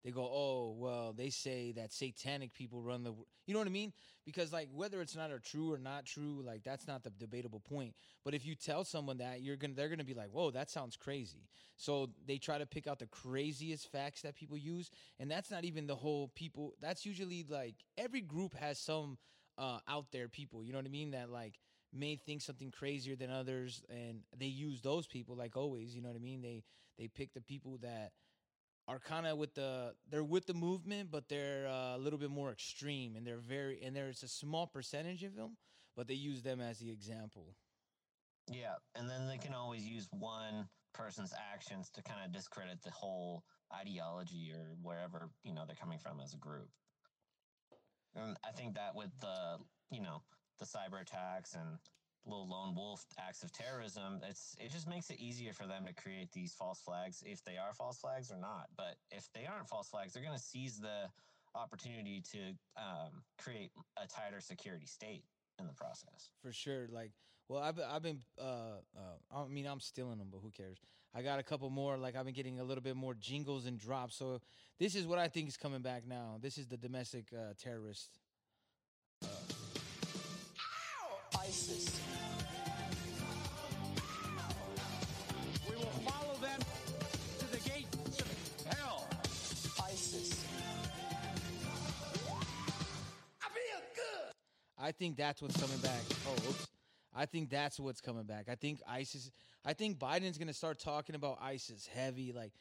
they 0.04 0.12
go, 0.12 0.24
oh, 0.24 0.76
well, 0.78 1.14
they 1.14 1.30
say 1.30 1.74
that 1.74 1.94
satanic 1.94 2.54
people 2.54 2.82
run 2.82 3.04
the, 3.04 3.14
you 3.46 3.54
know 3.54 3.60
what 3.60 3.68
I 3.68 3.72
mean? 3.72 3.94
Because 4.26 4.52
like 4.52 4.70
whether 4.74 5.02
it's 5.02 5.16
not 5.16 5.32
a 5.32 5.40
true 5.40 5.72
or 5.72 5.78
not 5.78 6.06
true, 6.06 6.42
like 6.46 6.64
that's 6.64 6.88
not 6.88 7.04
the 7.04 7.12
debatable 7.12 7.60
point. 7.60 7.94
But 8.24 8.34
if 8.34 8.46
you 8.46 8.56
tell 8.56 8.84
someone 8.84 9.18
that, 9.18 9.42
you're 9.42 9.58
gonna, 9.58 9.74
they're 9.74 9.90
gonna 9.90 10.04
be 10.04 10.14
like, 10.14 10.30
whoa, 10.30 10.52
that 10.52 10.70
sounds 10.70 10.96
crazy. 10.98 11.48
So 11.76 12.10
they 12.26 12.38
try 12.38 12.58
to 12.58 12.66
pick 12.66 12.88
out 12.88 13.00
the 13.00 13.08
craziest 13.08 13.92
facts 13.92 14.22
that 14.22 14.36
people 14.36 14.58
use, 14.58 14.92
and 15.20 15.30
that's 15.30 15.52
not 15.52 15.66
even 15.66 15.88
the 15.88 15.96
whole 15.96 16.30
people. 16.36 16.74
That's 16.82 17.06
usually 17.06 17.46
like 17.48 17.76
every 17.98 18.22
group 18.22 18.56
has 18.56 18.80
some 18.80 19.18
uh, 19.58 19.80
out 19.88 20.12
there 20.12 20.28
people. 20.28 20.64
You 20.64 20.72
know 20.72 20.80
what 20.80 20.86
I 20.86 20.90
mean? 20.90 21.12
That 21.12 21.30
like 21.30 21.60
may 21.94 22.16
think 22.16 22.42
something 22.42 22.72
crazier 22.72 23.16
than 23.16 23.30
others, 23.30 23.84
and 23.90 24.22
they 24.38 24.46
use 24.46 24.82
those 24.82 25.08
people 25.08 25.36
like 25.36 25.58
always. 25.58 25.96
You 25.96 26.02
know 26.02 26.10
what 26.10 26.18
I 26.18 26.24
mean? 26.24 26.42
They 26.42 26.64
they 26.98 27.08
pick 27.08 27.34
the 27.34 27.42
people 27.42 27.80
that 27.82 28.12
are 28.88 29.00
kind 29.00 29.26
of 29.28 29.38
with 29.38 29.54
the 29.54 29.94
they're 30.10 30.24
with 30.24 30.46
the 30.46 30.54
movement, 30.54 31.12
but 31.12 31.30
they're 31.30 31.68
uh, 31.68 31.96
a 31.96 32.00
little 32.00 32.20
bit 32.20 32.32
more 32.32 32.52
extreme, 32.52 33.16
and 33.16 33.26
they're 33.26 33.38
very 33.38 33.82
and 33.84 33.96
there's 33.96 34.24
a 34.24 34.28
small 34.28 34.68
percentage 34.68 35.24
of 35.24 35.36
them, 35.36 35.58
but 35.96 36.08
they 36.08 36.14
use 36.14 36.42
them 36.42 36.60
as 36.62 36.80
the 36.80 36.92
example. 36.92 37.56
Yeah, 38.52 38.76
and 38.96 39.10
then 39.10 39.28
they 39.28 39.38
can 39.38 39.54
always 39.54 39.86
use 39.88 40.08
one 40.12 40.68
person's 40.94 41.34
actions 41.54 41.90
to 41.92 42.04
kind 42.04 42.20
of 42.26 42.32
discredit 42.34 42.82
the 42.84 42.92
whole 42.92 43.44
ideology 43.74 44.52
or 44.54 44.76
wherever 44.82 45.30
you 45.44 45.54
know 45.54 45.64
they're 45.66 45.76
coming 45.76 46.00
from 46.00 46.20
as 46.20 46.34
a 46.34 46.38
group. 46.38 46.68
And 48.16 48.36
I 48.46 48.52
think 48.52 48.76
that 48.76 48.96
with 48.96 49.12
the 49.22 49.58
you 49.92 50.02
know 50.02 50.22
the 50.60 50.66
cyber 50.66 51.02
attacks 51.02 51.54
and 51.54 51.78
little 52.26 52.48
lone 52.48 52.76
wolf 52.76 53.06
acts 53.20 53.44
of 53.44 53.52
terrorism, 53.52 54.22
it's 54.28 54.56
it 54.60 54.72
just 54.72 54.88
makes 54.88 55.10
it 55.10 55.20
easier 55.20 55.54
for 55.54 55.66
them 55.68 55.86
to 55.86 55.94
create 55.94 56.32
these 56.32 56.54
false 56.54 56.80
flags 56.80 57.24
if 57.26 57.44
they 57.44 57.58
are 57.58 57.74
false 57.74 58.00
flags 58.00 58.32
or 58.32 58.38
not. 58.38 58.68
But 58.78 58.96
if 59.12 59.28
they 59.34 59.46
aren't 59.46 59.68
false 59.68 59.90
flags, 59.90 60.14
they're 60.14 60.24
going 60.24 60.38
to 60.38 60.44
seize 60.44 60.78
the 60.78 61.10
opportunity 61.56 62.24
to 62.32 62.40
um, 62.78 63.24
create 63.38 63.72
a 64.02 64.08
tighter 64.08 64.40
security 64.40 64.86
state 64.86 65.24
in 65.60 65.68
the 65.68 65.74
process. 65.74 66.32
For 66.42 66.52
sure. 66.52 66.88
Like, 66.92 67.12
well, 67.50 67.62
I've 67.62 67.80
I've 67.80 68.04
been, 68.04 68.20
uh, 68.40 68.80
uh, 68.96 69.36
I 69.36 69.48
mean, 69.48 69.66
I'm 69.66 69.80
stealing 69.80 70.18
them, 70.18 70.30
but 70.32 70.40
who 70.42 70.52
cares? 70.52 70.78
I 71.14 71.22
got 71.22 71.40
a 71.40 71.44
couple 71.44 71.70
more. 71.70 71.98
Like, 71.98 72.16
I've 72.16 72.26
been 72.26 72.34
getting 72.34 72.60
a 72.60 72.64
little 72.64 72.84
bit 72.84 72.96
more 72.96 73.14
jingles 73.14 73.66
and 73.66 73.78
drops. 73.78 74.16
So 74.16 74.40
this 74.80 74.96
is 74.96 75.06
what 75.06 75.20
I 75.20 75.28
think 75.28 75.50
is 75.50 75.58
coming 75.58 75.82
back 75.82 76.08
now. 76.08 76.38
This 76.42 76.58
is 76.58 76.68
the 76.68 76.78
domestic 76.78 77.26
uh, 77.34 77.54
terrorist. 77.58 78.21
ISIS. 81.52 82.00
We 85.70 85.76
will 85.76 85.84
follow 86.08 86.36
them 86.40 86.60
to 87.40 87.52
the 87.52 87.58
gates 87.70 88.22
of 88.22 88.78
hell. 88.78 89.06
ISIS. 89.86 90.46
I 93.42 93.50
feel 93.50 93.82
good. 93.94 94.32
I 94.80 94.94
think 94.94 95.18
that's 95.18 95.42
what's 95.42 95.60
coming 95.60 95.78
back. 95.80 96.00
Oh, 96.26 96.50
oops. 96.50 96.68
I 97.14 97.26
think 97.26 97.50
that's 97.50 97.82
what's 97.82 98.00
coming 98.00 98.24
back. 98.24 98.48
I 98.48 98.56
think 98.56 98.80
ISIS. 98.88 99.30
I 99.66 99.74
think 99.74 100.00
Biden's 100.00 100.38
gonna 100.38 100.54
start 100.54 100.80
talking 100.80 101.16
about 101.16 101.38
ISIS 101.42 101.86
heavy. 101.86 102.32
Like, 102.32 102.54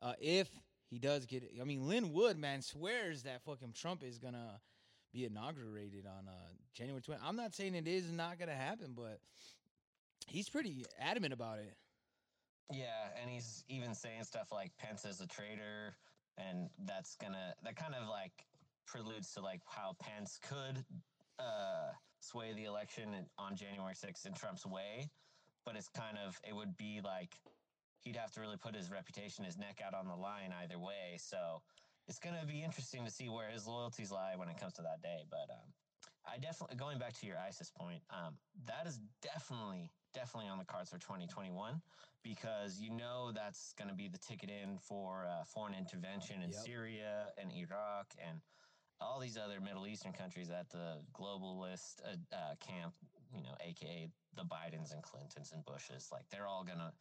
uh, 0.00 0.12
if 0.20 0.48
he 0.88 1.00
does 1.00 1.26
get, 1.26 1.42
it. 1.42 1.50
I 1.60 1.64
mean, 1.64 1.88
Lin 1.88 2.12
Wood, 2.12 2.38
man, 2.38 2.62
swears 2.62 3.24
that 3.24 3.42
fucking 3.42 3.72
Trump 3.72 4.04
is 4.04 4.18
gonna 4.18 4.60
be 5.16 5.24
inaugurated 5.24 6.04
on 6.06 6.28
uh, 6.28 6.32
January 6.74 7.00
20th. 7.00 7.18
I'm 7.24 7.36
not 7.36 7.54
saying 7.54 7.74
it 7.74 7.88
is 7.88 8.12
not 8.12 8.38
gonna 8.38 8.54
happen, 8.54 8.92
but 8.94 9.18
he's 10.26 10.48
pretty 10.48 10.84
adamant 11.00 11.32
about 11.32 11.58
it. 11.58 11.74
Yeah, 12.70 13.08
and 13.20 13.30
he's 13.30 13.64
even 13.68 13.94
saying 13.94 14.24
stuff 14.24 14.52
like 14.52 14.72
Pence 14.76 15.04
is 15.04 15.20
a 15.20 15.26
traitor, 15.26 15.96
and 16.36 16.68
that's 16.84 17.16
gonna 17.16 17.54
that 17.64 17.76
kind 17.76 17.94
of 17.94 18.08
like 18.08 18.44
preludes 18.86 19.32
to 19.32 19.40
like 19.40 19.62
how 19.64 19.96
Pence 19.98 20.38
could 20.42 20.84
uh, 21.38 21.92
sway 22.20 22.52
the 22.54 22.64
election 22.64 23.26
on 23.38 23.56
January 23.56 23.94
6th 23.94 24.26
in 24.26 24.34
Trump's 24.34 24.66
way, 24.66 25.08
but 25.64 25.76
it's 25.76 25.88
kind 25.88 26.18
of 26.26 26.38
it 26.46 26.54
would 26.54 26.76
be 26.76 27.00
like 27.02 27.30
he'd 28.00 28.16
have 28.16 28.32
to 28.32 28.40
really 28.40 28.56
put 28.58 28.74
his 28.74 28.90
reputation, 28.90 29.44
his 29.44 29.56
neck 29.56 29.80
out 29.84 29.94
on 29.94 30.08
the 30.08 30.14
line 30.14 30.52
either 30.62 30.78
way. 30.78 31.16
So 31.16 31.62
it's 32.08 32.18
gonna 32.18 32.46
be 32.46 32.62
interesting 32.62 33.04
to 33.04 33.10
see 33.10 33.28
where 33.28 33.50
his 33.50 33.66
loyalties 33.66 34.10
lie 34.10 34.34
when 34.36 34.48
it 34.48 34.58
comes 34.58 34.74
to 34.74 34.82
that 34.82 35.02
day. 35.02 35.24
But 35.30 35.50
um, 35.50 35.72
I 36.26 36.38
definitely 36.38 36.76
going 36.76 36.98
back 36.98 37.12
to 37.14 37.26
your 37.26 37.38
ISIS 37.38 37.70
point, 37.70 38.02
um, 38.10 38.34
that 38.66 38.86
is 38.86 38.98
definitely 39.22 39.90
definitely 40.14 40.48
on 40.48 40.56
the 40.58 40.64
cards 40.64 40.90
for 40.90 40.98
2021 40.98 41.82
because 42.22 42.80
you 42.80 42.90
know 42.90 43.32
that's 43.32 43.74
going 43.74 43.90
to 43.90 43.94
be 43.94 44.08
the 44.08 44.18
ticket 44.18 44.48
in 44.50 44.78
for 44.78 45.26
uh, 45.26 45.44
foreign 45.44 45.74
intervention 45.74 46.40
in 46.42 46.50
Yep. 46.50 46.60
Syria 46.64 47.26
and 47.36 47.52
Iraq 47.52 48.14
and 48.18 48.40
all 48.98 49.20
these 49.20 49.36
other 49.36 49.60
Middle 49.60 49.86
Eastern 49.86 50.12
countries 50.12 50.48
at 50.50 50.70
the 50.70 51.04
globalist 51.12 52.00
uh, 52.04 52.16
uh, 52.34 52.54
camp, 52.60 52.94
you 53.34 53.42
know, 53.42 53.54
aka 53.60 54.08
the 54.34 54.44
Bidens 54.44 54.92
and 54.92 55.02
Clintons 55.02 55.52
and 55.52 55.64
Bushes, 55.64 56.08
like 56.10 56.28
they're 56.30 56.46
all 56.46 56.64
going 56.64 56.78
to 56.78 56.92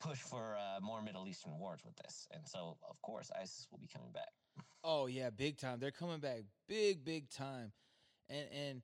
push 0.00 0.18
for 0.18 0.56
uh, 0.56 0.80
more 0.80 1.02
Middle 1.02 1.28
Eastern 1.28 1.58
wars 1.58 1.80
with 1.84 1.96
this. 1.96 2.26
And 2.32 2.46
so, 2.46 2.76
of 2.88 3.00
course, 3.02 3.30
ISIS 3.40 3.68
will 3.70 3.78
be 3.78 3.86
coming 3.86 4.10
back. 4.12 4.30
Oh 4.82 5.06
yeah, 5.06 5.30
big 5.30 5.58
time. 5.58 5.78
They're 5.78 5.90
coming 5.90 6.20
back, 6.20 6.40
big 6.66 7.04
big 7.04 7.28
time, 7.30 7.72
and 8.28 8.46
and 8.50 8.82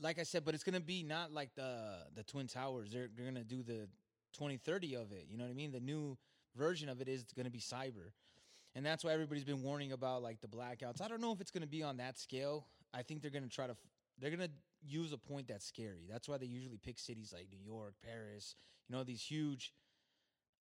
like 0.00 0.18
I 0.18 0.22
said, 0.22 0.44
but 0.44 0.54
it's 0.54 0.64
gonna 0.64 0.80
be 0.80 1.02
not 1.02 1.32
like 1.32 1.54
the 1.54 1.98
the 2.14 2.22
Twin 2.22 2.46
Towers. 2.46 2.90
They're 2.90 3.08
they're 3.14 3.26
gonna 3.26 3.44
do 3.44 3.62
the 3.62 3.88
2030 4.32 4.94
of 4.96 5.12
it. 5.12 5.26
You 5.28 5.36
know 5.36 5.44
what 5.44 5.50
I 5.50 5.54
mean? 5.54 5.72
The 5.72 5.80
new 5.80 6.16
version 6.56 6.88
of 6.88 7.00
it 7.00 7.08
is 7.08 7.24
gonna 7.36 7.50
be 7.50 7.60
cyber, 7.60 8.12
and 8.74 8.84
that's 8.84 9.04
why 9.04 9.12
everybody's 9.12 9.44
been 9.44 9.62
warning 9.62 9.92
about 9.92 10.22
like 10.22 10.40
the 10.40 10.48
blackouts. 10.48 11.02
I 11.02 11.08
don't 11.08 11.20
know 11.20 11.32
if 11.32 11.40
it's 11.40 11.50
gonna 11.50 11.66
be 11.66 11.82
on 11.82 11.98
that 11.98 12.18
scale. 12.18 12.66
I 12.94 13.02
think 13.02 13.20
they're 13.20 13.30
gonna 13.30 13.48
try 13.48 13.66
to. 13.66 13.76
They're 14.18 14.30
gonna 14.30 14.48
use 14.82 15.12
a 15.12 15.18
point 15.18 15.48
that's 15.48 15.66
scary. 15.66 16.06
That's 16.10 16.28
why 16.28 16.38
they 16.38 16.46
usually 16.46 16.78
pick 16.78 16.98
cities 16.98 17.32
like 17.34 17.48
New 17.50 17.62
York, 17.62 17.94
Paris. 18.02 18.54
You 18.88 18.96
know 18.96 19.04
these 19.04 19.22
huge 19.22 19.74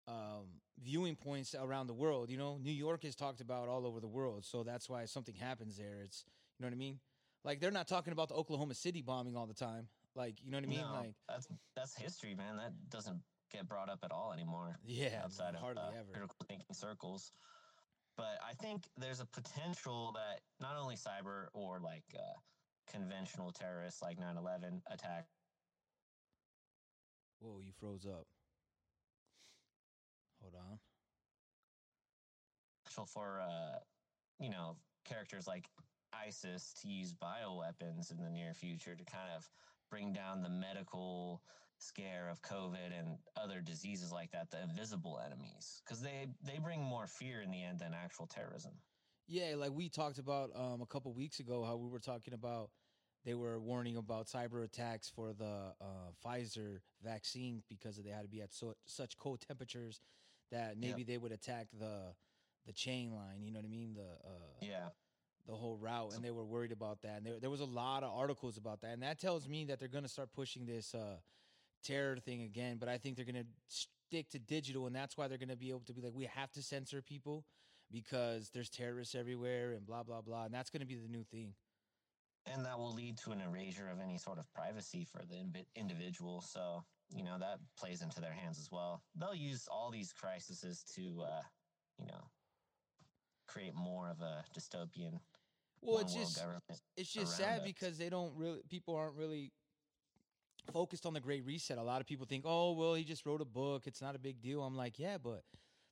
um, 0.09 0.45
viewing 0.83 1.15
points 1.15 1.55
around 1.57 1.87
the 1.87 1.93
world. 1.93 2.29
You 2.29 2.37
know, 2.37 2.57
New 2.57 2.71
York 2.71 3.05
is 3.05 3.15
talked 3.15 3.41
about 3.41 3.67
all 3.67 3.85
over 3.85 3.99
the 3.99 4.07
world, 4.07 4.43
so 4.45 4.63
that's 4.63 4.89
why 4.89 5.03
if 5.03 5.09
something 5.09 5.35
happens 5.35 5.77
there. 5.77 6.01
It's 6.03 6.25
you 6.57 6.63
know 6.63 6.67
what 6.67 6.73
I 6.73 6.77
mean. 6.77 6.99
Like 7.45 7.59
they're 7.61 7.71
not 7.71 7.87
talking 7.87 8.11
about 8.11 8.29
the 8.29 8.35
Oklahoma 8.35 8.73
City 8.73 9.01
bombing 9.01 9.37
all 9.37 9.45
the 9.45 9.53
time. 9.53 9.87
Like 10.15 10.43
you 10.43 10.51
know 10.51 10.57
what 10.57 10.65
I 10.65 10.67
mean. 10.67 10.81
No, 10.81 10.93
Like 10.93 11.13
that's 11.27 11.47
that's 11.75 11.95
history, 11.95 12.35
man. 12.35 12.57
That 12.57 12.73
doesn't 12.89 13.21
get 13.51 13.67
brought 13.67 13.89
up 13.89 13.99
at 14.03 14.11
all 14.11 14.33
anymore. 14.33 14.77
yeah, 14.85 15.21
outside 15.23 15.55
of 15.55 15.61
hardly 15.61 15.83
uh, 15.83 15.99
ever. 15.99 16.11
critical 16.11 16.35
thinking 16.47 16.73
circles. 16.73 17.31
But 18.17 18.37
I 18.45 18.53
think 18.53 18.83
there's 18.97 19.21
a 19.21 19.25
potential 19.25 20.13
that 20.15 20.41
not 20.59 20.75
only 20.75 20.95
cyber 20.95 21.45
or 21.53 21.79
like 21.79 22.03
uh, 22.13 22.91
conventional 22.91 23.51
terrorists 23.51 24.01
like 24.01 24.17
9/11 24.17 24.81
attack 24.91 25.27
Whoa, 27.39 27.59
you 27.63 27.71
froze 27.79 28.05
up. 28.05 28.27
Hold 30.41 30.55
on. 30.55 30.79
for 33.05 33.41
uh, 33.41 33.79
you 34.39 34.49
know 34.49 34.75
characters 35.05 35.47
like 35.47 35.69
ISIS 36.13 36.73
to 36.81 36.87
use 36.87 37.13
bioweapons 37.13 38.11
in 38.11 38.23
the 38.23 38.29
near 38.29 38.53
future 38.53 38.95
to 38.95 39.03
kind 39.05 39.29
of 39.35 39.49
bring 39.89 40.11
down 40.13 40.41
the 40.41 40.49
medical 40.49 41.41
scare 41.77 42.29
of 42.29 42.41
COVID 42.41 42.97
and 42.97 43.17
other 43.41 43.61
diseases 43.61 44.11
like 44.11 44.31
that, 44.31 44.51
the 44.51 44.61
invisible 44.61 45.19
enemies, 45.25 45.81
because 45.85 46.01
they 46.01 46.27
they 46.43 46.59
bring 46.59 46.81
more 46.81 47.07
fear 47.07 47.41
in 47.41 47.51
the 47.51 47.63
end 47.63 47.79
than 47.79 47.93
actual 47.93 48.27
terrorism. 48.27 48.73
Yeah, 49.27 49.55
like 49.57 49.71
we 49.71 49.89
talked 49.89 50.17
about 50.17 50.49
um, 50.55 50.81
a 50.81 50.85
couple 50.87 51.13
weeks 51.13 51.39
ago, 51.39 51.63
how 51.63 51.77
we 51.77 51.87
were 51.87 51.99
talking 51.99 52.33
about 52.33 52.71
they 53.25 53.33
were 53.33 53.59
warning 53.59 53.97
about 53.97 54.27
cyber 54.27 54.63
attacks 54.63 55.09
for 55.09 55.33
the 55.33 55.73
uh, 55.81 56.11
Pfizer 56.25 56.79
vaccine 57.03 57.61
because 57.69 57.97
they 57.97 58.09
had 58.09 58.23
to 58.23 58.29
be 58.29 58.41
at 58.41 58.53
so, 58.53 58.73
such 58.85 59.17
cold 59.17 59.41
temperatures 59.45 59.99
that 60.51 60.77
maybe 60.77 61.03
they 61.03 61.17
would 61.17 61.31
attack 61.31 61.67
the 61.77 62.13
the 62.65 62.73
chain 62.73 63.13
line. 63.15 63.41
You 63.41 63.51
know 63.51 63.59
what 63.59 63.65
I 63.65 63.69
mean? 63.69 63.93
The 63.95 64.27
uh, 64.27 64.31
Yeah. 64.61 64.89
the 65.47 65.55
whole 65.55 65.77
route, 65.77 66.13
and 66.13 66.23
they 66.23 66.31
were 66.31 66.45
worried 66.45 66.71
about 66.71 67.01
that. 67.01 67.17
And 67.17 67.25
there, 67.25 67.39
there 67.39 67.49
was 67.49 67.61
a 67.61 67.65
lot 67.65 68.03
of 68.03 68.11
articles 68.13 68.57
about 68.57 68.81
that, 68.81 68.91
and 68.93 69.01
that 69.03 69.19
tells 69.19 69.47
me 69.47 69.65
that 69.65 69.79
they're 69.79 69.87
going 69.87 70.03
to 70.03 70.09
start 70.09 70.31
pushing 70.33 70.65
this 70.65 70.93
uh, 70.93 71.17
terror 71.83 72.17
thing 72.17 72.41
again. 72.43 72.77
But 72.77 72.89
I 72.89 72.97
think 72.97 73.15
they're 73.15 73.25
going 73.25 73.43
to 73.43 73.49
stick 73.67 74.29
to 74.31 74.39
digital, 74.39 74.85
and 74.87 74.95
that's 74.95 75.17
why 75.17 75.27
they're 75.27 75.37
going 75.39 75.49
to 75.49 75.55
be 75.55 75.69
able 75.69 75.85
to 75.87 75.93
be 75.93 76.01
like, 76.01 76.13
we 76.13 76.25
have 76.25 76.51
to 76.51 76.61
censor 76.61 77.01
people 77.01 77.45
because 77.91 78.49
there's 78.53 78.69
terrorists 78.69 79.15
everywhere, 79.15 79.71
and 79.71 79.85
blah 79.85 80.03
blah 80.03 80.21
blah. 80.21 80.45
And 80.45 80.53
that's 80.53 80.69
going 80.69 80.81
to 80.81 80.85
be 80.87 80.95
the 80.95 81.07
new 81.07 81.23
thing. 81.23 81.55
and 82.45 82.65
that 82.65 82.77
will 82.77 82.93
lead 82.93 83.17
to 83.19 83.31
an 83.31 83.41
erasure 83.41 83.89
of 83.89 83.99
any 83.99 84.17
sort 84.17 84.39
of 84.39 84.51
privacy 84.53 85.05
for 85.05 85.23
the 85.25 85.65
individual. 85.75 86.41
So 86.41 86.83
you 87.15 87.23
know 87.23 87.37
that 87.39 87.59
plays 87.77 88.01
into 88.01 88.21
their 88.21 88.33
hands 88.33 88.59
as 88.59 88.69
well. 88.71 89.01
They'll 89.15 89.35
use 89.35 89.67
all 89.71 89.89
these 89.91 90.13
crises 90.13 90.83
to, 90.95 91.01
uh, 91.23 91.41
you 91.97 92.05
know, 92.05 92.23
create 93.47 93.73
more 93.75 94.09
of 94.09 94.21
a 94.21 94.43
dystopian 94.57 95.19
Well, 95.81 95.99
it's 95.99 96.13
just 96.13 96.37
government. 96.37 96.63
it's 96.97 97.11
just 97.11 97.35
sad 97.35 97.59
us. 97.61 97.65
because 97.65 97.97
they 97.97 98.09
don't 98.09 98.33
really 98.35 98.59
people 98.69 98.95
aren't 98.95 99.15
really 99.15 99.51
focused 100.71 101.05
on 101.07 101.13
the 101.13 101.19
great 101.19 101.43
reset 101.45 101.79
a 101.79 101.83
lot 101.83 101.99
of 101.99 102.05
people 102.05 102.27
think 102.27 102.43
oh 102.45 102.73
well 102.73 102.93
he 102.93 103.03
just 103.03 103.25
wrote 103.25 103.41
a 103.41 103.45
book 103.45 103.87
it's 103.87 104.01
not 104.03 104.15
a 104.15 104.19
big 104.19 104.39
deal 104.39 104.61
i'm 104.61 104.75
like 104.77 104.99
yeah 104.99 105.17
but 105.17 105.41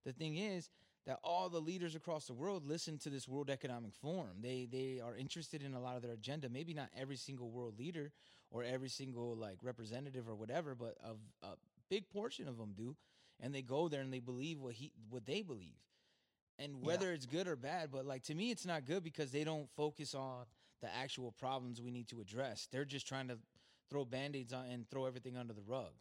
the 0.05 0.13
thing 0.13 0.37
is 0.37 0.69
that 1.07 1.17
all 1.23 1.49
the 1.49 1.59
leaders 1.59 1.95
across 1.95 2.25
the 2.27 2.33
world 2.33 2.63
listen 2.67 2.97
to 2.99 3.09
this 3.09 3.27
World 3.29 3.49
Economic 3.49 3.93
Forum. 3.95 4.37
They 4.41 4.67
they 4.69 4.99
are 5.03 5.15
interested 5.15 5.63
in 5.63 5.73
a 5.73 5.79
lot 5.79 5.95
of 5.95 6.01
their 6.01 6.11
agenda. 6.11 6.49
Maybe 6.49 6.73
not 6.73 6.89
every 6.95 7.15
single 7.15 7.49
world 7.49 7.79
leader 7.79 8.11
or 8.49 8.63
every 8.63 8.89
single 8.89 9.35
like 9.35 9.57
representative 9.61 10.27
or 10.27 10.35
whatever, 10.35 10.75
but 10.75 10.97
of 11.03 11.17
a 11.43 11.55
big 11.89 12.09
portion 12.09 12.47
of 12.47 12.57
them 12.57 12.73
do. 12.75 12.95
And 13.39 13.53
they 13.53 13.61
go 13.61 13.87
there 13.87 14.01
and 14.01 14.11
they 14.11 14.19
believe 14.19 14.59
what 14.59 14.73
he 14.75 14.91
what 15.09 15.25
they 15.25 15.41
believe. 15.41 15.77
And 16.59 16.77
Yeah. 16.79 16.87
whether 16.87 17.13
it's 17.13 17.25
good 17.27 17.47
or 17.47 17.55
bad, 17.55 17.91
but 17.91 18.05
like 18.05 18.23
to 18.23 18.35
me 18.35 18.51
it's 18.51 18.65
not 18.65 18.85
good 18.85 19.03
because 19.03 19.31
they 19.31 19.43
don't 19.43 19.69
focus 19.75 20.15
on 20.15 20.45
the 20.81 20.93
actual 20.93 21.31
problems 21.31 21.81
we 21.81 21.91
need 21.91 22.07
to 22.09 22.21
address. 22.21 22.67
They're 22.71 22.85
just 22.85 23.07
trying 23.07 23.27
to 23.29 23.37
throw 23.89 24.05
band-aids 24.05 24.53
on 24.53 24.65
and 24.65 24.89
throw 24.89 25.05
everything 25.05 25.37
under 25.37 25.53
the 25.53 25.61
rug. 25.61 25.93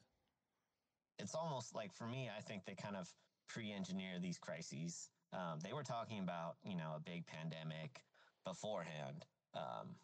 it's 1.19 1.35
almost 1.35 1.75
like 1.75 1.93
for 1.95 2.07
me, 2.07 2.29
I 2.37 2.41
think 2.43 2.65
they 2.67 2.75
kind 2.75 2.97
of 2.97 3.09
pre-engineer 3.49 4.19
these 4.21 4.39
crises. 4.39 5.09
Um, 5.33 5.61
they 5.63 5.73
were 5.73 5.83
talking 5.83 6.19
about 6.21 6.57
you 6.65 6.77
know 6.77 6.95
a 6.97 7.01
big 7.01 7.27
pandemic 7.27 8.03
beforehand 8.45 9.25
um, 9.55 9.97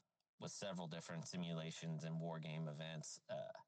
with 0.43 0.53
several 0.53 0.87
different 0.87 1.27
simulations 1.27 2.05
and 2.05 2.21
war 2.21 2.39
game 2.39 2.69
events. 2.69 3.21
Uh, 3.31 3.59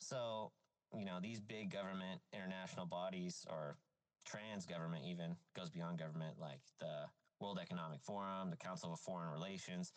so 0.00 0.50
you 0.96 1.04
know 1.04 1.18
these 1.20 1.40
big 1.40 1.70
government 1.70 2.20
international 2.32 2.86
bodies 2.86 3.44
or 3.50 3.76
trans 4.24 4.66
government 4.66 5.04
even 5.06 5.36
goes 5.54 5.70
beyond 5.70 5.98
government 5.98 6.36
like 6.40 6.60
the 6.80 7.04
World 7.40 7.58
Economic 7.60 8.00
Forum, 8.00 8.50
the 8.50 8.56
Council 8.56 8.92
of 8.92 9.00
Foreign 9.00 9.30
Relations. 9.30 9.92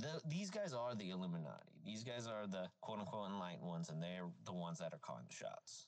The, 0.00 0.20
these 0.28 0.50
guys 0.50 0.74
are 0.74 0.94
the 0.94 1.10
Illuminati. 1.10 1.72
These 1.84 2.04
guys 2.04 2.26
are 2.26 2.46
the 2.46 2.68
quote 2.80 2.98
unquote 2.98 3.30
enlightened 3.30 3.66
ones, 3.66 3.88
and 3.88 4.02
they're 4.02 4.28
the 4.44 4.52
ones 4.52 4.78
that 4.78 4.92
are 4.92 4.98
calling 5.00 5.24
the 5.28 5.34
shots. 5.34 5.86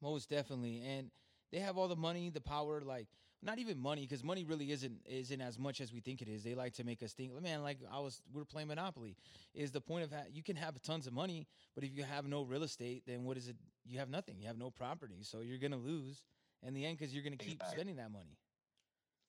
Most 0.00 0.30
definitely, 0.30 0.82
and 0.86 1.10
they 1.52 1.58
have 1.58 1.76
all 1.76 1.88
the 1.88 1.96
money, 1.96 2.30
the 2.30 2.40
power. 2.40 2.80
Like 2.80 3.08
not 3.44 3.58
even 3.58 3.78
money, 3.78 4.02
because 4.02 4.24
money 4.24 4.44
really 4.44 4.70
isn't 4.72 5.00
isn't 5.06 5.40
as 5.40 5.58
much 5.58 5.80
as 5.80 5.92
we 5.92 6.00
think 6.00 6.22
it 6.22 6.28
is. 6.28 6.42
They 6.42 6.54
like 6.54 6.74
to 6.74 6.84
make 6.84 7.02
us 7.02 7.12
think, 7.12 7.30
man. 7.42 7.62
Like 7.62 7.78
I 7.92 8.00
was, 8.00 8.22
we 8.32 8.40
are 8.40 8.44
playing 8.44 8.68
Monopoly. 8.68 9.16
Is 9.54 9.70
the 9.70 9.80
point 9.80 10.04
of 10.04 10.12
ha- 10.12 10.28
you 10.32 10.42
can 10.42 10.56
have 10.56 10.80
tons 10.82 11.06
of 11.06 11.12
money, 11.12 11.46
but 11.74 11.84
if 11.84 11.96
you 11.96 12.02
have 12.04 12.26
no 12.26 12.42
real 12.42 12.62
estate, 12.62 13.02
then 13.06 13.24
what 13.24 13.36
is 13.36 13.48
it? 13.48 13.56
You 13.84 13.98
have 13.98 14.08
nothing. 14.08 14.36
You 14.40 14.46
have 14.46 14.58
no 14.58 14.70
property, 14.70 15.18
so 15.22 15.40
you're 15.40 15.58
gonna 15.58 15.76
lose 15.76 16.22
in 16.62 16.74
the 16.74 16.84
end 16.84 16.98
because 16.98 17.14
you're 17.14 17.24
gonna 17.24 17.36
keep 17.36 17.62
spending 17.70 17.96
that 17.96 18.10
money. 18.10 18.38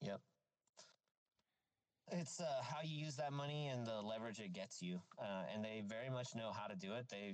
Yep. 0.02 0.22
It's 2.12 2.40
uh, 2.40 2.46
how 2.62 2.82
you 2.84 2.96
use 2.96 3.16
that 3.16 3.34
money 3.34 3.68
and 3.68 3.86
the 3.86 4.02
leverage 4.02 4.40
it 4.40 4.54
gets 4.54 4.82
you. 4.82 5.02
Uh, 5.20 5.44
and 5.54 5.66
they 5.66 5.84
very 5.88 6.10
much 6.10 6.36
know 6.36 6.52
how 6.52 6.68
to 6.68 6.76
do 6.76 6.94
it. 6.94 7.08
They 7.10 7.34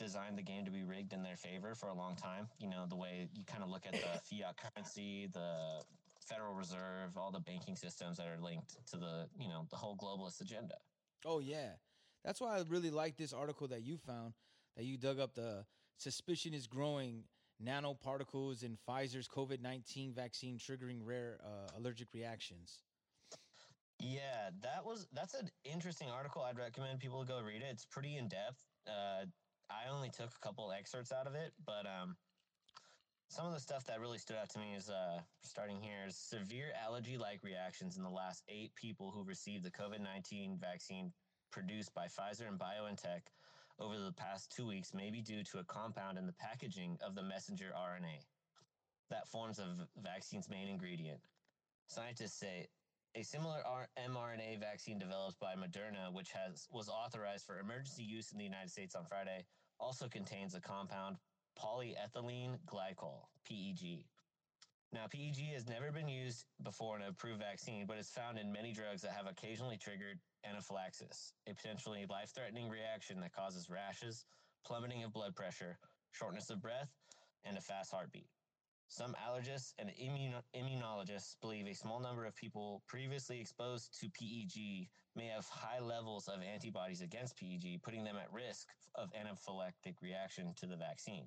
designed 0.00 0.36
the 0.38 0.42
game 0.42 0.64
to 0.64 0.70
be 0.70 0.82
rigged 0.82 1.12
in 1.12 1.22
their 1.22 1.36
favor 1.36 1.74
for 1.74 1.88
a 1.88 1.94
long 1.94 2.16
time. 2.16 2.48
You 2.58 2.68
know, 2.68 2.86
the 2.88 2.96
way 2.96 3.28
you 3.34 3.44
kind 3.44 3.62
of 3.62 3.68
look 3.68 3.84
at 3.86 3.92
the 3.92 3.98
fiat 4.24 4.56
currency, 4.56 5.28
the 5.32 5.82
Federal 6.26 6.54
Reserve, 6.54 7.16
all 7.16 7.30
the 7.30 7.40
banking 7.40 7.76
systems 7.76 8.16
that 8.16 8.26
are 8.26 8.40
linked 8.40 8.76
to 8.90 8.96
the, 8.96 9.28
you 9.38 9.48
know, 9.48 9.66
the 9.70 9.76
whole 9.76 9.96
globalist 9.96 10.40
agenda. 10.40 10.74
Oh 11.26 11.38
yeah, 11.38 11.72
that's 12.24 12.40
why 12.40 12.56
I 12.56 12.62
really 12.68 12.90
like 12.90 13.16
this 13.16 13.32
article 13.32 13.68
that 13.68 13.82
you 13.82 13.98
found 13.98 14.32
that 14.76 14.84
you 14.84 14.96
dug 14.96 15.20
up. 15.20 15.34
The 15.34 15.66
suspicion 15.98 16.54
is 16.54 16.66
growing 16.66 17.24
nanoparticles 17.62 18.62
in 18.62 18.78
Pfizer's 18.88 19.28
COVID 19.28 19.60
nineteen 19.60 20.14
vaccine 20.14 20.58
triggering 20.58 21.00
rare 21.04 21.38
uh, 21.44 21.78
allergic 21.78 22.14
reactions. 22.14 22.78
Yeah, 24.00 24.48
that 24.62 24.84
was 24.84 25.06
that's 25.12 25.34
an 25.34 25.50
interesting 25.64 26.08
article. 26.08 26.42
I'd 26.42 26.56
recommend 26.56 27.00
people 27.00 27.22
go 27.24 27.40
read 27.42 27.60
it. 27.60 27.68
It's 27.70 27.84
pretty 27.84 28.16
in 28.16 28.28
depth. 28.28 28.64
Uh, 28.86 29.26
I 29.70 29.88
only 29.88 30.10
took 30.10 30.30
a 30.34 30.40
couple 30.40 30.72
excerpts 30.72 31.12
out 31.12 31.26
of 31.26 31.34
it, 31.34 31.52
but 31.64 31.86
um, 31.86 32.16
some 33.28 33.46
of 33.46 33.54
the 33.54 33.60
stuff 33.60 33.86
that 33.86 34.00
really 34.00 34.18
stood 34.18 34.36
out 34.36 34.50
to 34.50 34.58
me 34.58 34.74
is 34.74 34.90
uh, 34.90 35.20
starting 35.42 35.80
here 35.80 36.04
is 36.06 36.18
severe 36.18 36.72
allergy-like 36.84 37.42
reactions 37.44 37.96
in 37.96 38.02
the 38.02 38.10
last 38.10 38.42
eight 38.48 38.74
people 38.74 39.10
who 39.10 39.22
received 39.22 39.64
the 39.64 39.70
COVID 39.70 40.00
nineteen 40.00 40.58
vaccine 40.58 41.12
produced 41.52 41.94
by 41.94 42.06
Pfizer 42.06 42.48
and 42.48 42.58
BioNTech 42.58 43.22
over 43.78 43.98
the 43.98 44.12
past 44.12 44.52
two 44.54 44.66
weeks 44.66 44.92
may 44.92 45.10
be 45.10 45.22
due 45.22 45.42
to 45.44 45.58
a 45.58 45.64
compound 45.64 46.18
in 46.18 46.26
the 46.26 46.32
packaging 46.34 46.98
of 47.00 47.14
the 47.14 47.22
messenger 47.22 47.72
RNA 47.76 48.26
that 49.10 49.26
forms 49.26 49.58
v- 49.58 49.86
vaccine's 50.02 50.48
main 50.48 50.68
ingredient. 50.68 51.20
Scientists 51.88 52.38
say 52.38 52.68
a 53.16 53.22
similar 53.22 53.62
mRNA 53.98 54.60
vaccine 54.60 54.98
developed 54.98 55.40
by 55.40 55.54
Moderna, 55.54 56.12
which 56.12 56.30
has 56.30 56.68
was 56.70 56.88
authorized 56.88 57.44
for 57.46 57.58
emergency 57.58 58.04
use 58.04 58.30
in 58.32 58.38
the 58.38 58.44
United 58.44 58.70
States 58.70 58.94
on 58.94 59.04
Friday, 59.04 59.44
also 59.80 60.08
contains 60.08 60.54
a 60.54 60.60
compound 60.60 61.16
polyethylene 61.58 62.58
glycol 62.66 63.26
(PEG). 63.44 64.04
Now, 64.92 65.06
PEG 65.06 65.52
has 65.54 65.68
never 65.68 65.92
been 65.92 66.08
used 66.08 66.44
before 66.62 66.96
in 66.96 67.02
an 67.02 67.08
approved 67.08 67.40
vaccine, 67.40 67.86
but 67.86 67.98
is 67.98 68.10
found 68.10 68.38
in 68.38 68.52
many 68.52 68.72
drugs 68.72 69.02
that 69.02 69.12
have 69.12 69.26
occasionally 69.26 69.76
triggered 69.76 70.18
anaphylaxis, 70.44 71.32
a 71.46 71.54
potentially 71.54 72.06
life-threatening 72.10 72.68
reaction 72.68 73.20
that 73.20 73.32
causes 73.32 73.70
rashes, 73.70 74.24
plummeting 74.64 75.04
of 75.04 75.12
blood 75.12 75.34
pressure, 75.36 75.78
shortness 76.12 76.50
of 76.50 76.60
breath, 76.60 76.90
and 77.44 77.56
a 77.56 77.60
fast 77.60 77.92
heartbeat. 77.92 78.28
Some 78.88 79.14
allergists 79.24 79.72
and 79.78 79.90
immuno- 79.90 80.42
immunologists 80.56 81.36
believe 81.40 81.68
a 81.68 81.74
small 81.74 82.00
number 82.00 82.24
of 82.24 82.34
people 82.34 82.82
previously 82.88 83.40
exposed 83.40 83.96
to 84.00 84.10
PEG 84.10 84.88
may 85.16 85.26
have 85.26 85.46
high 85.46 85.80
levels 85.80 86.28
of 86.28 86.42
antibodies 86.42 87.00
against 87.00 87.36
PEG, 87.36 87.82
putting 87.82 88.04
them 88.04 88.16
at 88.16 88.32
risk 88.32 88.68
of 88.94 89.10
anaphylactic 89.12 89.94
reaction 90.02 90.54
to 90.56 90.66
the 90.66 90.76
vaccine. 90.76 91.26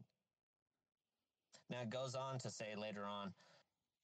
Now, 1.69 1.81
it 1.81 1.89
goes 1.89 2.15
on 2.15 2.39
to 2.39 2.49
say 2.49 2.75
later 2.77 3.05
on 3.05 3.33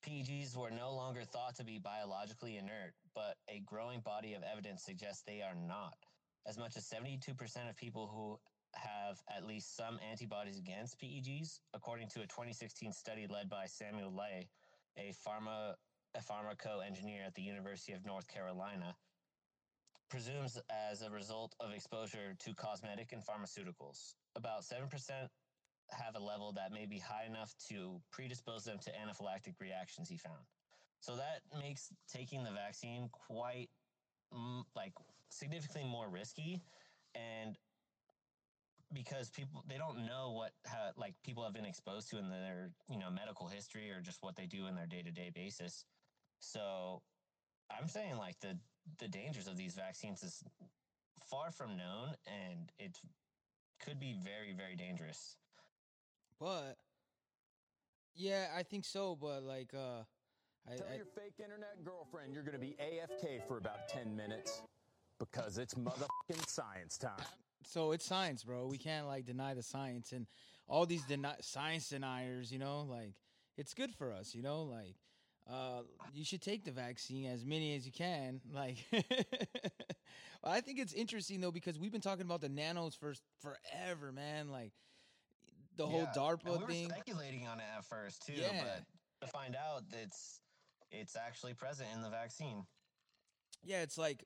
PEGs 0.06 0.56
were 0.56 0.72
no 0.72 0.94
longer 0.94 1.24
thought 1.24 1.56
to 1.56 1.64
be 1.64 1.78
biologically 1.78 2.58
inert, 2.58 2.94
but 3.14 3.36
a 3.50 3.62
growing 3.66 4.00
body 4.00 4.34
of 4.34 4.44
evidence 4.44 4.84
suggests 4.84 5.24
they 5.26 5.42
are 5.42 5.56
not. 5.56 5.96
As 6.48 6.58
much 6.58 6.78
as 6.78 6.90
72% 6.90 7.70
of 7.70 7.76
people 7.76 8.08
who 8.08 8.40
have 8.76 9.18
at 9.36 9.46
least 9.46 9.76
some 9.76 10.00
antibodies 10.10 10.58
against 10.58 11.00
PEGs, 11.00 11.60
according 11.74 12.08
to 12.10 12.22
a 12.22 12.28
2016 12.28 12.94
study 12.94 13.28
led 13.30 13.50
by 13.50 13.66
Samuel 13.66 14.14
Lai, 14.16 14.48
a 14.98 15.14
pharma 15.28 15.74
a 16.16 16.20
pharmaco 16.20 16.84
engineer 16.86 17.22
at 17.26 17.36
the 17.36 17.42
University 17.42 17.94
of 17.94 18.04
North 18.04 18.28
Carolina, 18.28 18.96
presumes 20.10 20.58
as 20.70 21.02
a 21.02 21.10
result 21.10 21.56
of 21.60 21.72
exposure 21.74 22.36
to 22.40 22.54
cosmetic 22.56 23.12
and 23.12 23.22
pharmaceuticals. 23.22 24.16
About 24.36 24.64
7% 24.64 24.88
have 25.92 26.16
a 26.16 26.20
level 26.20 26.54
that 26.54 26.72
may 26.72 26.86
be 26.86 27.00
high 27.00 27.26
enough 27.28 27.54
to 27.70 28.00
predispose 28.12 28.64
them 28.64 28.78
to 28.84 28.92
anaphylactic 28.92 29.60
reactions, 29.60 30.10
he 30.10 30.18
found. 30.18 30.46
So 31.00 31.16
that 31.16 31.42
makes 31.60 31.90
taking 32.12 32.44
the 32.44 32.52
vaccine 32.52 33.10
quite 33.12 33.70
mm, 34.34 34.64
like 34.76 34.94
significantly 35.30 35.90
more 35.90 36.10
risky 36.10 36.62
and 37.16 37.58
because 38.94 39.30
people 39.30 39.64
they 39.68 39.78
don't 39.78 40.06
know 40.06 40.32
what 40.32 40.52
how, 40.66 40.90
like 40.98 41.14
people 41.24 41.44
have 41.44 41.54
been 41.54 41.66
exposed 41.66 42.10
to 42.10 42.18
in 42.18 42.30
their 42.30 42.72
you 42.90 42.98
know 42.98 43.10
medical 43.12 43.48
history 43.48 43.92
or 43.92 44.02
just 44.02 44.18
what 44.22 44.36
they 44.36 44.46
do 44.46 44.66
in 44.66 44.76
their 44.76 44.88
day-to-day 44.88 45.32
basis 45.34 45.86
so 46.40 47.02
i'm 47.70 47.88
saying 47.88 48.18
like 48.18 48.40
the 48.40 48.58
the 48.98 49.08
dangers 49.08 49.48
of 49.48 49.58
these 49.58 49.76
vaccines 49.76 50.24
is 50.24 50.44
far 51.30 51.52
from 51.52 51.78
known 51.78 52.16
and 52.28 52.72
it 52.80 53.00
could 53.80 54.00
be 54.00 54.14
very 54.24 54.54
very 54.54 54.76
dangerous 54.76 55.38
But 56.40 56.78
yeah, 58.16 58.48
I 58.56 58.64
think 58.64 58.86
so. 58.86 59.16
But 59.20 59.44
like, 59.44 59.74
uh, 59.74 60.04
I, 60.68 60.76
Tell 60.76 60.88
I 60.92 60.96
your 60.98 61.06
fake 61.06 61.36
internet 61.44 61.84
girlfriend 61.84 62.34
you're 62.34 62.44
going 62.44 62.54
to 62.54 62.60
be 62.60 62.76
AFK 62.82 63.48
for 63.48 63.58
about 63.58 63.88
10 63.90 64.16
minutes 64.16 64.62
because 65.20 65.58
it's 65.58 65.74
motherfucking 65.74 66.48
science 66.48 66.98
time. 66.98 67.26
so 67.64 67.92
it's 67.92 68.06
science, 68.06 68.44
bro. 68.44 68.68
We 68.68 68.78
can't 68.78 69.08
like 69.08 69.26
deny 69.26 69.54
the 69.54 69.64
science 69.64 70.12
and 70.12 70.28
all 70.68 70.86
these 70.86 71.04
deni- 71.04 71.44
science 71.44 71.90
deniers. 71.90 72.52
You 72.52 72.60
know, 72.60 72.82
like 72.90 73.14
it's 73.58 73.74
good 73.74 73.94
for 73.96 74.12
us. 74.12 74.36
You 74.36 74.44
know, 74.44 74.64
like 74.64 74.96
uh, 75.52 75.82
you 76.14 76.24
should 76.24 76.42
take 76.42 76.64
the 76.64 76.72
vaccine 76.72 77.26
as 77.26 77.46
many 77.46 77.76
as 77.76 77.86
you 77.86 77.92
can. 77.92 78.42
Like, 78.54 78.78
I 80.44 80.62
think 80.62 80.80
it's 80.80 80.94
interesting 80.94 81.42
though 81.42 81.52
because 81.52 81.78
we've 81.78 81.92
been 81.92 82.02
talking 82.02 82.26
about 82.26 82.42
the 82.42 82.50
nanos 82.50 82.96
for 82.96 83.14
forever, 83.42 84.12
man. 84.12 84.50
Like 84.50 84.72
the 85.76 85.86
whole 85.86 86.02
Yeah, 86.02 86.06
and 86.16 86.40
DARPA 86.40 86.52
we 86.58 86.58
were 86.64 86.68
thing. 86.68 86.90
speculating 86.90 87.48
on 87.48 87.60
it 87.60 87.66
at 87.76 87.84
first 87.86 88.26
too 88.26 88.34
Yeah. 88.34 88.64
but 88.64 89.28
to 89.28 89.32
find 89.32 89.56
out 89.56 89.84
it's 90.02 90.40
it's 90.92 91.16
actually 91.16 91.54
present 91.54 91.90
in 91.94 92.02
the 92.02 92.10
vaccine 92.10 92.66
yeah, 93.64 93.82
it's 93.82 93.98
like 93.98 94.24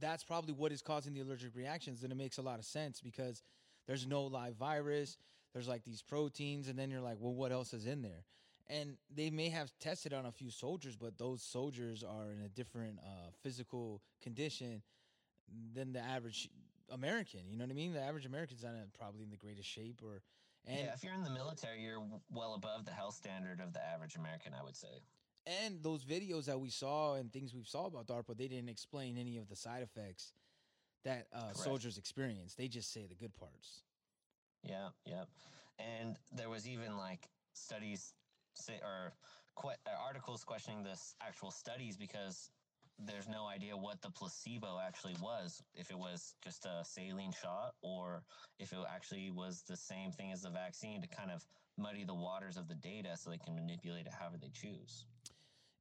that's 0.00 0.24
probably 0.24 0.54
what 0.54 0.72
is 0.72 0.80
causing 0.80 1.12
the 1.12 1.20
allergic 1.20 1.54
reactions. 1.54 2.02
And 2.02 2.10
it 2.10 2.16
makes 2.16 2.38
a 2.38 2.42
lot 2.42 2.58
of 2.58 2.64
sense 2.64 3.00
because 3.02 3.42
there's 3.86 4.06
no 4.06 4.22
live 4.22 4.56
virus. 4.56 5.18
There's 5.52 5.68
like 5.68 5.84
these 5.84 6.00
proteins, 6.00 6.68
and 6.68 6.78
then 6.78 6.90
you're 6.90 7.00
like, 7.02 7.16
well, 7.20 7.34
what 7.34 7.52
else 7.52 7.74
is 7.74 7.86
in 7.86 8.00
there? 8.02 8.24
And 8.68 8.96
they 9.14 9.30
may 9.30 9.48
have 9.48 9.72
tested 9.80 10.12
on 10.12 10.26
a 10.26 10.32
few 10.32 10.50
soldiers, 10.50 10.96
but 10.96 11.18
those 11.18 11.42
soldiers 11.42 12.04
are 12.04 12.30
in 12.32 12.42
a 12.44 12.48
different 12.48 12.98
uh, 13.04 13.30
physical 13.42 14.00
condition 14.22 14.82
than 15.74 15.92
the 15.92 16.00
average 16.00 16.48
American. 16.92 17.40
You 17.50 17.56
know 17.58 17.64
what 17.64 17.72
I 17.72 17.74
mean? 17.74 17.92
The 17.92 18.00
average 18.00 18.26
American's 18.26 18.62
not 18.62 18.74
in- 18.74 18.90
probably 18.96 19.22
in 19.24 19.30
the 19.30 19.36
greatest 19.36 19.68
shape 19.68 20.00
or 20.04 20.22
And 20.66 20.78
yeah, 20.78 20.94
if 20.94 21.02
you're 21.02 21.14
in 21.14 21.24
the 21.24 21.30
military, 21.30 21.80
you're 21.82 22.02
well 22.30 22.54
above 22.54 22.84
the 22.84 22.92
health 22.92 23.14
standard 23.14 23.60
of 23.60 23.72
the 23.72 23.82
average 23.84 24.14
American, 24.16 24.52
I 24.58 24.62
would 24.62 24.76
say. 24.76 25.02
and 25.46 25.82
those 25.82 26.04
videos 26.04 26.44
that 26.44 26.60
we 26.60 26.68
saw 26.70 27.14
and 27.14 27.32
things 27.32 27.54
we 27.54 27.64
saw 27.64 27.86
about 27.86 28.06
DARPA, 28.06 28.36
they 28.36 28.46
didn't 28.46 28.68
explain 28.68 29.16
any 29.18 29.38
of 29.38 29.48
the 29.48 29.56
side 29.56 29.82
effects 29.82 30.32
that 31.04 31.26
uh, 31.32 31.52
soldiers 31.54 31.96
experience. 31.98 32.54
They 32.54 32.68
just 32.68 32.92
say 32.92 33.06
the 33.06 33.14
good 33.14 33.34
parts. 33.34 33.82
Yeah, 34.62 34.88
yeah. 35.06 35.24
And 35.78 36.18
there 36.30 36.50
was 36.50 36.68
even 36.68 36.96
like 36.98 37.30
studies 37.54 38.12
say 38.54 38.80
or 38.82 39.12
que- 39.60 39.70
uh, 39.86 39.90
articles 40.04 40.44
questioning 40.44 40.82
this 40.82 41.14
actual 41.20 41.50
studies 41.50 41.96
because 41.96 42.50
there's 42.98 43.28
no 43.28 43.46
idea 43.46 43.74
what 43.76 44.02
the 44.02 44.10
placebo 44.10 44.78
actually 44.78 45.16
was. 45.22 45.62
If 45.74 45.90
it 45.90 45.98
was 45.98 46.34
just 46.42 46.66
a 46.66 46.84
saline 46.84 47.32
shot 47.32 47.74
or 47.82 48.22
if 48.58 48.72
it 48.72 48.78
actually 48.88 49.30
was 49.30 49.62
the 49.62 49.76
same 49.76 50.12
thing 50.12 50.32
as 50.32 50.42
the 50.42 50.50
vaccine 50.50 51.00
to 51.00 51.08
kind 51.08 51.30
of 51.30 51.46
muddy 51.78 52.04
the 52.04 52.14
waters 52.14 52.56
of 52.58 52.68
the 52.68 52.74
data 52.74 53.16
so 53.16 53.30
they 53.30 53.38
can 53.38 53.54
manipulate 53.54 54.06
it 54.06 54.12
however 54.12 54.36
they 54.40 54.50
choose. 54.50 55.06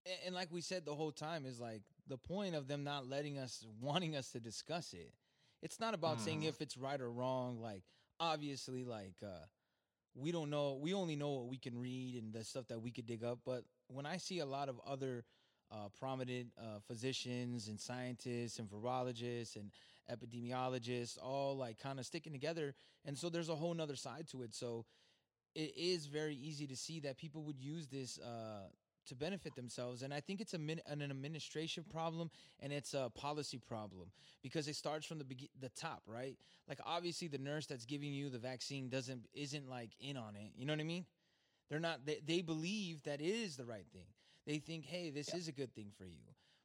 And, 0.06 0.16
and 0.28 0.36
like 0.36 0.52
we 0.52 0.62
said 0.62 0.86
the 0.86 0.96
whole 0.96 1.12
time 1.12 1.46
is 1.46 1.60
like 1.60 1.82
the 2.08 2.18
point 2.18 2.56
of 2.56 2.68
them 2.68 2.84
not 2.84 3.08
letting 3.08 3.38
us 3.38 3.66
wanting 3.82 4.16
us 4.16 4.32
to 4.32 4.40
discuss 4.40 4.94
it. 4.94 5.14
It's 5.62 5.80
not 5.80 5.94
about 5.94 6.22
saying 6.22 6.44
Mhm. 6.44 6.48
if 6.48 6.62
it's 6.62 6.78
right 6.78 7.00
or 7.02 7.12
wrong. 7.12 7.60
Like 7.60 7.84
obviously, 8.20 8.86
like 8.86 9.16
uh, 9.22 9.46
we 10.20 10.32
don't 10.32 10.50
know. 10.50 10.78
We 10.82 10.94
only 10.94 11.16
know 11.16 11.30
what 11.30 11.48
we 11.48 11.58
can 11.58 11.80
read 11.80 12.16
and 12.16 12.34
the 12.34 12.44
stuff 12.44 12.68
that 12.68 12.82
we 12.82 12.92
could 12.92 13.06
dig 13.06 13.24
up. 13.24 13.40
But 13.46 13.64
when 13.88 14.06
I 14.06 14.18
see 14.18 14.40
a 14.40 14.46
lot 14.46 14.70
of 14.70 14.80
other 14.86 15.24
uh, 15.72 15.90
prominent 16.00 16.50
uh, 16.58 16.80
physicians 16.88 17.68
and 17.68 17.80
scientists 17.80 18.60
and 18.60 18.70
virologists 18.70 19.56
and 19.56 19.72
epidemiologists 20.12 21.18
all 21.22 21.56
like 21.56 21.78
kind 21.78 22.00
of 22.00 22.06
sticking 22.06 22.34
together, 22.34 22.74
and 23.06 23.18
so 23.18 23.30
there's 23.30 23.50
a 23.50 23.56
whole 23.56 23.74
nother 23.74 23.96
side 23.96 24.28
to 24.30 24.44
it. 24.44 24.54
So 24.54 24.86
it 25.56 25.74
is 25.76 26.06
very 26.06 26.36
easy 26.36 26.68
to 26.68 26.76
see 26.76 27.00
that 27.02 27.18
people 27.18 27.44
would 27.44 27.60
use 27.60 27.88
this 27.88 28.20
uh, 28.20 28.68
to 29.10 29.16
benefit 29.16 29.56
themselves. 29.56 30.02
And 30.02 30.14
I 30.14 30.20
think 30.20 30.42
it's 30.42 30.54
a 30.54 30.58
min- 30.58 30.82
an 30.88 31.02
administration 31.02 31.84
problem 31.90 32.32
and 32.60 32.74
it's 32.74 32.94
a 32.94 33.12
policy 33.14 33.58
problem 33.58 34.12
because 34.42 34.68
it 34.68 34.76
starts 34.76 35.06
from 35.06 35.20
the 35.20 35.26
begi- 35.26 35.50
the 35.60 35.70
top, 35.70 36.02
right? 36.08 36.38
Like 36.68 36.80
obviously 36.86 37.28
the 37.28 37.38
nurse 37.38 37.66
that's 37.68 37.86
giving 37.86 38.14
you 38.14 38.30
the 38.30 38.40
vaccine 38.40 38.90
doesn't 38.90 39.28
isn't 39.34 39.70
like 39.70 39.92
in 40.00 40.18
on 40.18 40.36
it. 40.36 40.52
You 40.56 40.66
know 40.66 40.74
what 40.74 40.80
I 40.80 40.86
mean? 40.86 41.06
They're 41.70 41.80
not. 41.80 42.06
They, 42.06 42.20
they 42.26 42.42
believe 42.42 43.04
that 43.04 43.22
it 43.22 43.28
is 43.28 43.56
the 43.56 43.66
right 43.66 43.86
thing. 43.94 44.08
They 44.48 44.58
think, 44.58 44.86
hey, 44.86 45.12
this 45.12 45.34
is 45.34 45.48
a 45.48 45.52
good 45.52 45.74
thing 45.76 45.92
for 45.98 46.06
you. 46.06 46.18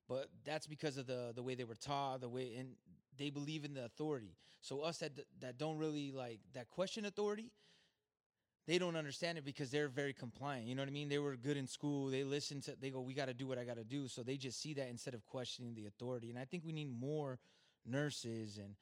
But 0.09 0.29
that's 0.45 0.67
because 0.67 0.97
of 0.97 1.07
the 1.07 1.33
the 1.35 1.43
way 1.43 1.55
they 1.55 1.65
were 1.65 1.75
taught, 1.75 2.21
the 2.21 2.29
way 2.29 2.55
and 2.59 2.71
they 3.17 3.31
believe 3.31 3.65
in 3.65 3.75
the 3.75 3.85
authority. 3.85 4.37
So 4.61 4.81
us 4.81 4.99
that 4.99 5.13
that 5.41 5.59
don't 5.59 5.79
really 5.79 6.11
like 6.13 6.41
that 6.55 6.69
question 6.71 7.05
authority, 7.05 7.51
they 8.67 8.79
don't 8.79 8.97
understand 8.97 9.37
it 9.37 9.45
because 9.45 9.71
they're 9.71 9.89
very 9.89 10.15
compliant. 10.15 10.67
You 10.67 10.75
know 10.75 10.83
what 10.83 10.89
I 10.89 10.93
mean? 10.93 11.09
They 11.09 11.19
were 11.19 11.37
good 11.37 11.57
in 11.57 11.67
school. 11.67 12.09
They 12.09 12.25
listen 12.25 12.61
to. 12.63 12.77
They 12.81 12.91
go, 12.91 13.01
"We 13.01 13.13
got 13.13 13.27
to 13.27 13.35
do 13.35 13.47
what 13.47 13.59
I 13.59 13.65
got 13.65 13.77
to 13.77 13.85
do." 13.85 14.09
So 14.09 14.23
they 14.23 14.37
just 14.37 14.61
see 14.61 14.75
that 14.75 14.89
instead 14.89 15.15
of 15.15 15.27
questioning 15.27 15.75
the 15.75 15.87
authority. 15.87 16.31
And 16.31 16.39
I 16.39 16.45
think 16.45 16.65
we 16.65 16.73
need 16.73 16.89
more 16.89 17.39
nurses 17.85 18.57
and 18.57 18.75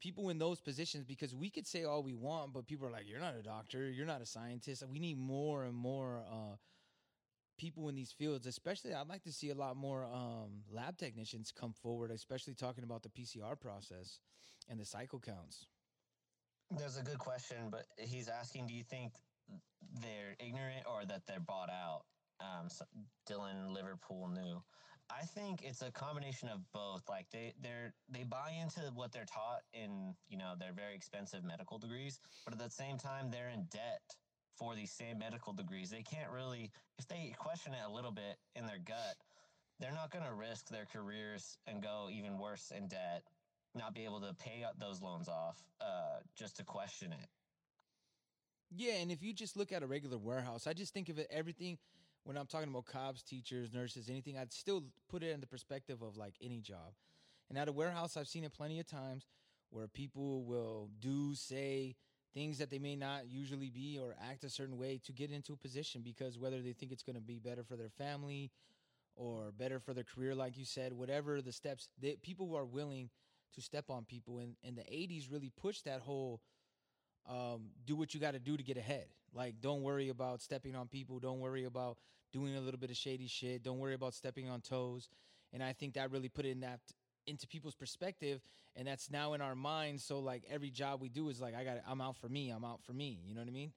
people 0.00 0.30
in 0.30 0.38
those 0.38 0.60
positions 0.60 1.04
because 1.04 1.34
we 1.34 1.50
could 1.50 1.66
say 1.66 1.84
all 1.84 2.02
we 2.02 2.14
want, 2.14 2.54
but 2.54 2.66
people 2.66 2.86
are 2.86 2.90
like, 2.90 3.06
"You're 3.06 3.20
not 3.20 3.34
a 3.34 3.42
doctor. 3.42 3.90
You're 3.90 4.06
not 4.06 4.22
a 4.22 4.26
scientist." 4.26 4.82
We 4.90 4.98
need 4.98 5.18
more 5.18 5.64
and 5.64 5.74
more 5.74 6.22
uh, 6.30 6.56
people 7.58 7.90
in 7.90 7.94
these 7.94 8.12
fields. 8.12 8.46
Especially, 8.46 8.94
I'd 8.94 9.08
like 9.08 9.24
to 9.24 9.32
see 9.32 9.50
a 9.50 9.54
lot 9.54 9.76
more 9.76 10.04
um, 10.04 10.62
lab 10.72 10.96
technicians 10.96 11.52
come 11.52 11.74
forward, 11.74 12.10
especially 12.10 12.54
talking 12.54 12.84
about 12.84 13.02
the 13.02 13.10
PCR 13.10 13.58
process 13.60 14.20
and 14.70 14.80
the 14.80 14.86
cycle 14.86 15.20
counts. 15.20 15.66
There's 16.70 16.96
a 16.96 17.02
good 17.02 17.18
question, 17.18 17.68
but 17.70 17.86
he's 17.96 18.28
asking, 18.28 18.66
do 18.66 18.74
you 18.74 18.82
think 18.82 19.12
they're 20.02 20.34
ignorant 20.40 20.84
or 20.86 21.04
that 21.06 21.22
they're 21.26 21.40
bought 21.40 21.70
out? 21.70 22.02
Um, 22.40 22.68
so 22.68 22.84
Dylan 23.30 23.72
Liverpool 23.72 24.28
knew. 24.28 24.60
I 25.08 25.24
think 25.24 25.62
it's 25.62 25.82
a 25.82 25.92
combination 25.92 26.48
of 26.48 26.60
both. 26.74 27.02
Like 27.08 27.26
they 27.30 27.54
they're 27.62 27.94
they 28.08 28.24
buy 28.24 28.50
into 28.60 28.80
what 28.94 29.12
they're 29.12 29.24
taught 29.24 29.62
in 29.72 30.14
you 30.28 30.36
know 30.36 30.54
their 30.58 30.72
very 30.72 30.96
expensive 30.96 31.44
medical 31.44 31.78
degrees, 31.78 32.18
but 32.44 32.52
at 32.52 32.58
the 32.58 32.68
same 32.68 32.98
time 32.98 33.30
they're 33.30 33.50
in 33.50 33.66
debt 33.70 34.02
for 34.58 34.74
these 34.74 34.90
same 34.90 35.18
medical 35.18 35.52
degrees. 35.52 35.90
They 35.90 36.02
can't 36.02 36.30
really 36.32 36.72
if 36.98 37.06
they 37.06 37.32
question 37.38 37.72
it 37.72 37.86
a 37.86 37.92
little 37.92 38.10
bit 38.10 38.36
in 38.56 38.66
their 38.66 38.80
gut, 38.84 39.16
they're 39.78 39.94
not 39.94 40.10
going 40.10 40.24
to 40.24 40.34
risk 40.34 40.68
their 40.68 40.86
careers 40.92 41.56
and 41.68 41.82
go 41.82 42.08
even 42.10 42.38
worse 42.38 42.72
in 42.76 42.88
debt 42.88 43.22
not 43.76 43.94
be 43.94 44.04
able 44.04 44.20
to 44.20 44.34
pay 44.34 44.64
those 44.78 45.02
loans 45.02 45.28
off 45.28 45.62
uh, 45.80 46.20
just 46.34 46.56
to 46.56 46.64
question 46.64 47.12
it. 47.12 47.28
Yeah, 48.70 48.94
and 48.94 49.12
if 49.12 49.22
you 49.22 49.32
just 49.32 49.56
look 49.56 49.72
at 49.72 49.82
a 49.82 49.86
regular 49.86 50.18
warehouse, 50.18 50.66
I 50.66 50.72
just 50.72 50.92
think 50.92 51.08
of 51.08 51.18
it 51.18 51.28
everything 51.30 51.78
when 52.26 52.36
I'm 52.36 52.46
talking 52.46 52.68
about 52.68 52.86
cops, 52.86 53.22
teachers, 53.22 53.72
nurses, 53.72 54.10
anything, 54.10 54.36
I'd 54.36 54.52
still 54.52 54.82
put 55.08 55.22
it 55.22 55.30
in 55.30 55.40
the 55.40 55.46
perspective 55.46 56.02
of 56.02 56.16
like 56.16 56.34
any 56.42 56.60
job. 56.60 56.92
And 57.48 57.56
at 57.56 57.68
a 57.68 57.72
warehouse, 57.72 58.16
I've 58.16 58.26
seen 58.26 58.42
it 58.42 58.52
plenty 58.52 58.80
of 58.80 58.86
times 58.86 59.26
where 59.70 59.86
people 59.86 60.42
will 60.42 60.90
do, 60.98 61.36
say 61.36 61.94
things 62.34 62.58
that 62.58 62.68
they 62.68 62.80
may 62.80 62.96
not 62.96 63.28
usually 63.28 63.70
be 63.70 63.98
or 64.02 64.16
act 64.28 64.42
a 64.42 64.50
certain 64.50 64.76
way 64.76 65.00
to 65.04 65.12
get 65.12 65.30
into 65.30 65.52
a 65.52 65.56
position 65.56 66.02
because 66.02 66.36
whether 66.36 66.60
they 66.60 66.72
think 66.72 66.90
it's 66.90 67.04
going 67.04 67.14
to 67.14 67.22
be 67.22 67.38
better 67.38 67.62
for 67.62 67.76
their 67.76 67.88
family 67.88 68.50
or 69.14 69.52
better 69.56 69.78
for 69.78 69.94
their 69.94 70.04
career, 70.04 70.34
like 70.34 70.58
you 70.58 70.64
said, 70.64 70.92
whatever 70.92 71.40
the 71.40 71.52
steps, 71.52 71.88
that 72.02 72.20
people 72.22 72.48
who 72.48 72.56
are 72.56 72.64
willing 72.64 73.08
to 73.54 73.60
step 73.60 73.90
on 73.90 74.04
people. 74.04 74.38
And, 74.38 74.56
and 74.64 74.76
the 74.76 74.82
80s 74.82 75.30
really 75.30 75.50
pushed 75.60 75.84
that 75.84 76.00
whole 76.00 76.40
um, 77.28 77.70
do 77.84 77.96
what 77.96 78.14
you 78.14 78.20
got 78.20 78.32
to 78.32 78.38
do 78.38 78.56
to 78.56 78.62
get 78.62 78.76
ahead. 78.76 79.06
Like, 79.34 79.60
don't 79.60 79.82
worry 79.82 80.08
about 80.08 80.40
stepping 80.42 80.76
on 80.76 80.86
people. 80.88 81.18
Don't 81.18 81.40
worry 81.40 81.64
about 81.64 81.98
doing 82.32 82.56
a 82.56 82.60
little 82.60 82.78
bit 82.78 82.90
of 82.90 82.96
shady 82.96 83.26
shit. 83.26 83.62
Don't 83.62 83.78
worry 83.78 83.94
about 83.94 84.14
stepping 84.14 84.48
on 84.48 84.60
toes. 84.60 85.08
And 85.52 85.62
I 85.62 85.72
think 85.72 85.94
that 85.94 86.10
really 86.10 86.28
put 86.28 86.44
it 86.44 86.50
in 86.50 86.60
that 86.60 86.80
into 87.26 87.46
people's 87.48 87.74
perspective, 87.74 88.40
and 88.76 88.86
that's 88.86 89.10
now 89.10 89.32
in 89.32 89.40
our 89.40 89.56
minds. 89.56 90.04
So 90.04 90.20
like 90.20 90.44
every 90.48 90.70
job 90.70 91.00
we 91.00 91.08
do 91.08 91.28
is 91.28 91.40
like 91.40 91.56
I 91.56 91.64
got 91.64 91.78
I'm 91.86 92.00
out 92.00 92.16
for 92.16 92.28
me. 92.28 92.50
I'm 92.50 92.64
out 92.64 92.80
for 92.84 92.92
me. 92.92 93.18
You 93.26 93.34
know 93.34 93.40
what 93.40 93.48
I 93.48 93.52
mean? 93.52 93.72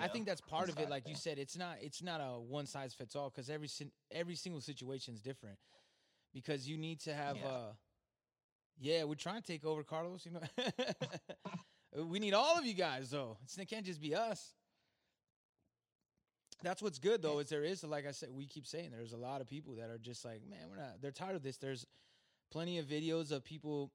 I 0.00 0.08
think 0.08 0.26
that's 0.26 0.40
part 0.40 0.68
of 0.68 0.78
it. 0.80 0.88
Like 0.88 1.08
you 1.08 1.14
said, 1.14 1.38
it's 1.38 1.56
not 1.56 1.76
it's 1.80 2.02
not 2.02 2.20
a 2.20 2.40
one 2.40 2.66
size 2.66 2.94
fits 2.94 3.14
all 3.14 3.30
because 3.30 3.50
every 3.50 3.68
sin- 3.68 3.92
every 4.10 4.34
single 4.34 4.60
situation 4.60 5.14
is 5.14 5.20
different. 5.20 5.58
Because 6.32 6.68
you 6.68 6.76
need 6.78 7.00
to 7.00 7.14
have 7.14 7.36
Yeah. 7.36 7.46
uh 7.46 7.72
yeah, 8.80 9.04
we're 9.04 9.14
trying 9.14 9.40
to 9.40 9.46
take 9.46 9.64
over 9.64 9.82
Carlos, 9.82 10.26
you 10.26 10.32
know. 10.32 12.04
we 12.04 12.18
need 12.18 12.34
all 12.34 12.58
of 12.58 12.64
you 12.64 12.74
guys 12.74 13.10
though. 13.10 13.38
It 13.58 13.68
can't 13.68 13.86
just 13.86 14.00
be 14.00 14.14
us. 14.14 14.54
That's 16.62 16.80
what's 16.80 16.98
good 16.98 17.22
though, 17.22 17.40
is 17.40 17.48
there 17.48 17.64
is 17.64 17.82
like 17.84 18.06
I 18.06 18.12
said, 18.12 18.30
we 18.32 18.46
keep 18.46 18.66
saying 18.66 18.90
there's 18.90 19.12
a 19.12 19.16
lot 19.16 19.40
of 19.40 19.48
people 19.48 19.74
that 19.76 19.90
are 19.90 19.98
just 19.98 20.24
like, 20.24 20.42
man, 20.48 20.68
we're 20.70 20.76
not 20.76 21.00
they're 21.00 21.10
tired 21.10 21.36
of 21.36 21.42
this. 21.42 21.56
There's 21.56 21.86
plenty 22.50 22.78
of 22.78 22.86
videos 22.86 23.32
of 23.32 23.44
people 23.44 23.90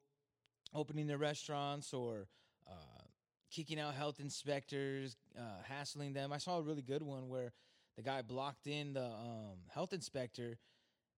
opening 0.73 1.07
their 1.07 1.17
restaurants 1.17 1.93
or 1.93 2.27
uh, 2.69 3.03
kicking 3.51 3.79
out 3.79 3.93
health 3.93 4.19
inspectors, 4.19 5.15
uh, 5.37 5.63
hassling 5.63 6.13
them. 6.13 6.33
I 6.33 6.37
saw 6.37 6.57
a 6.57 6.61
really 6.61 6.81
good 6.81 7.01
one 7.01 7.29
where 7.29 7.53
the 7.95 8.03
guy 8.03 8.21
blocked 8.21 8.67
in 8.67 8.93
the 8.93 9.05
um, 9.05 9.57
health 9.69 9.93
inspector, 9.93 10.57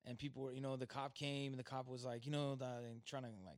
and 0.05 0.17
people 0.17 0.43
were, 0.43 0.53
you 0.53 0.61
know, 0.61 0.75
the 0.75 0.87
cop 0.87 1.13
came 1.15 1.51
and 1.51 1.59
the 1.59 1.63
cop 1.63 1.87
was 1.87 2.03
like, 2.05 2.25
you 2.25 2.31
know, 2.31 2.55
the, 2.55 2.65
trying 3.05 3.23
to 3.23 3.29
like 3.45 3.57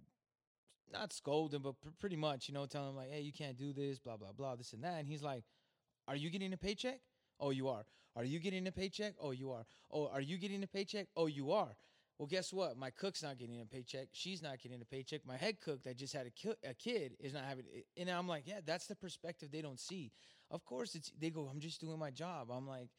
not 0.91 1.13
scold 1.13 1.53
him, 1.53 1.61
but 1.61 1.79
pr- 1.81 1.89
pretty 1.99 2.15
much, 2.15 2.47
you 2.47 2.53
know, 2.53 2.65
telling 2.65 2.89
him 2.89 2.95
like, 2.95 3.11
hey, 3.11 3.21
you 3.21 3.31
can't 3.31 3.57
do 3.57 3.73
this, 3.73 3.99
blah 3.99 4.17
blah 4.17 4.31
blah, 4.35 4.55
this 4.55 4.73
and 4.73 4.83
that. 4.83 4.99
And 4.99 5.07
he's 5.07 5.23
like, 5.23 5.43
are 6.07 6.15
you 6.15 6.29
getting 6.29 6.53
a 6.53 6.57
paycheck? 6.57 6.99
Oh, 7.39 7.49
you 7.51 7.69
are. 7.69 7.85
Are 8.15 8.23
you 8.25 8.39
getting 8.39 8.67
a 8.67 8.71
paycheck? 8.71 9.13
Oh, 9.21 9.31
you 9.31 9.51
are. 9.51 9.65
Oh, 9.91 10.07
are 10.07 10.21
you 10.21 10.37
getting 10.37 10.63
a 10.63 10.67
paycheck? 10.67 11.07
Oh, 11.15 11.27
you 11.27 11.51
are. 11.51 11.75
Well, 12.17 12.27
guess 12.27 12.53
what? 12.53 12.77
My 12.77 12.91
cook's 12.91 13.23
not 13.23 13.39
getting 13.39 13.61
a 13.61 13.65
paycheck. 13.65 14.09
She's 14.11 14.43
not 14.43 14.59
getting 14.59 14.79
a 14.81 14.85
paycheck. 14.85 15.21
My 15.25 15.37
head 15.37 15.59
cook 15.59 15.83
that 15.85 15.97
just 15.97 16.13
had 16.13 16.27
a, 16.27 16.29
ki- 16.29 16.53
a 16.69 16.73
kid 16.75 17.13
is 17.19 17.33
not 17.33 17.45
having. 17.45 17.65
it. 17.73 17.85
And 17.97 18.09
I'm 18.11 18.27
like, 18.27 18.43
yeah, 18.45 18.59
that's 18.63 18.85
the 18.85 18.95
perspective 18.95 19.49
they 19.51 19.61
don't 19.61 19.79
see. 19.79 20.11
Of 20.51 20.63
course, 20.63 20.93
it's 20.93 21.11
they 21.19 21.31
go, 21.31 21.47
I'm 21.51 21.59
just 21.59 21.81
doing 21.81 21.97
my 21.97 22.11
job. 22.11 22.49
I'm 22.51 22.67
like, 22.67 22.89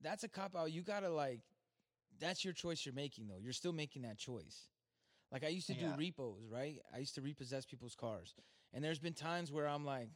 that's 0.00 0.22
a 0.22 0.28
cop 0.28 0.54
out. 0.54 0.70
You 0.70 0.82
gotta 0.82 1.08
like, 1.08 1.40
that's 2.20 2.44
your 2.44 2.52
choice 2.52 2.84
you're 2.84 2.94
making 2.94 3.28
though. 3.28 3.38
You're 3.42 3.52
still 3.52 3.72
making 3.72 4.02
that 4.02 4.18
choice. 4.18 4.68
Like 5.32 5.44
I 5.44 5.48
used 5.48 5.66
to 5.68 5.74
Yeah. 5.74 5.90
do 5.92 5.96
repos, 5.96 6.44
right? 6.50 6.80
I 6.94 6.98
used 6.98 7.14
to 7.16 7.22
repossess 7.22 7.64
people's 7.64 7.94
cars, 7.94 8.34
and 8.72 8.84
there's 8.84 8.98
been 8.98 9.14
times 9.14 9.50
where 9.52 9.66
I'm 9.68 9.84
like, 9.84 10.10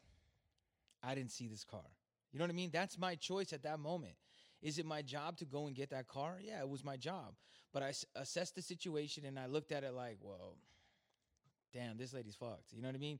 I 1.03 1.15
didn't 1.15 1.33
see 1.33 1.49
this 1.49 1.65
car. 1.65 1.85
You 2.33 2.39
know 2.39 2.45
what 2.45 2.51
I 2.51 2.55
mean? 2.55 2.71
That's 2.73 2.99
my 2.99 3.15
choice 3.15 3.53
at 3.53 3.63
that 3.63 3.79
moment. 3.79 4.15
Is 4.61 4.79
it 4.79 4.87
my 4.87 5.03
job 5.03 5.37
to 5.39 5.45
go 5.45 5.67
and 5.67 5.77
get 5.77 5.91
that 5.91 6.09
car? 6.09 6.39
Yeah, 6.43 6.61
it 6.61 6.69
was 6.69 6.83
my 6.83 6.97
job. 6.97 7.35
But 7.73 7.83
I 7.83 7.89
s- 7.91 8.07
assessed 8.15 8.55
the 8.55 8.63
situation 8.63 9.25
and 9.25 9.39
I 9.39 9.47
looked 9.47 9.71
at 9.73 9.85
it 9.85 9.93
like, 9.93 10.17
well, 10.21 10.57
damn, 11.73 11.97
this 11.97 12.13
lady's 12.13 12.35
fucked. 12.35 12.73
You 12.73 12.83
know 12.83 12.89
what 12.89 12.95
I 12.95 12.99
mean? 12.99 13.19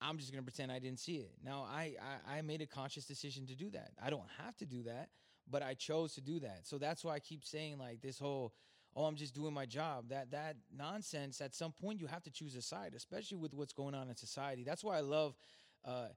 I'm 0.00 0.18
just 0.18 0.32
gonna 0.32 0.42
pretend 0.42 0.72
I 0.72 0.78
didn't 0.80 0.98
see 0.98 1.16
it. 1.18 1.32
Now 1.42 1.62
I, 1.62 1.94
I 2.26 2.38
I 2.38 2.42
made 2.42 2.60
a 2.60 2.66
conscious 2.66 3.06
decision 3.06 3.46
to 3.46 3.54
do 3.54 3.70
that. 3.70 3.92
I 4.02 4.10
don't 4.10 4.28
have 4.44 4.56
to 4.58 4.66
do 4.66 4.82
that, 4.82 5.08
but 5.50 5.62
I 5.62 5.74
chose 5.74 6.14
to 6.14 6.20
do 6.20 6.40
that. 6.40 6.60
So 6.66 6.78
that's 6.78 7.04
why 7.04 7.14
I 7.14 7.18
keep 7.18 7.44
saying 7.44 7.78
like 7.78 8.00
this 8.00 8.18
whole, 8.18 8.54
oh, 8.96 9.04
I'm 9.04 9.16
just 9.16 9.34
doing 9.34 9.54
my 9.54 9.66
job. 9.66 10.08
That 10.08 10.30
that 10.30 10.56
nonsense. 10.74 11.40
At 11.40 11.54
some 11.54 11.72
point, 11.72 12.00
you 12.00 12.06
have 12.06 12.22
to 12.24 12.30
choose 12.30 12.54
a 12.56 12.62
side, 12.62 12.94
especially 12.96 13.38
with 13.38 13.54
what's 13.54 13.72
going 13.72 13.94
on 13.94 14.08
in 14.08 14.16
society. 14.16 14.64
That's 14.64 14.84
why 14.84 14.96
I 14.96 15.00
love. 15.00 15.36
Uh, 15.84 16.08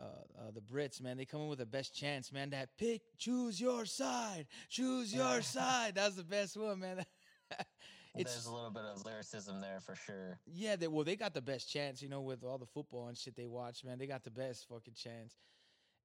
uh, 0.00 0.04
uh, 0.38 0.50
the 0.52 0.60
Brits, 0.60 1.00
man, 1.00 1.16
they 1.16 1.24
come 1.24 1.42
in 1.42 1.48
with 1.48 1.58
the 1.60 1.66
best 1.66 1.94
chance, 1.94 2.32
man. 2.32 2.50
That 2.50 2.70
pick, 2.76 3.02
choose 3.18 3.60
your 3.60 3.84
side, 3.84 4.46
choose 4.68 5.14
your 5.14 5.42
side. 5.42 5.94
That's 5.94 6.16
the 6.16 6.24
best 6.24 6.56
one, 6.56 6.80
man. 6.80 7.04
it's 8.16 8.32
There's 8.32 8.46
a 8.46 8.52
little 8.52 8.70
bit 8.70 8.82
of 8.82 9.04
lyricism 9.04 9.60
there 9.60 9.80
for 9.80 9.94
sure. 9.94 10.40
yeah, 10.46 10.76
they 10.76 10.88
well, 10.88 11.04
they 11.04 11.14
got 11.14 11.34
the 11.34 11.42
best 11.42 11.70
chance, 11.70 12.02
you 12.02 12.08
know, 12.08 12.20
with 12.20 12.42
all 12.42 12.58
the 12.58 12.66
football 12.66 13.08
and 13.08 13.16
shit 13.16 13.36
they 13.36 13.46
watch, 13.46 13.84
man. 13.84 13.98
They 13.98 14.06
got 14.06 14.24
the 14.24 14.30
best 14.30 14.66
fucking 14.68 14.94
chance. 14.94 15.36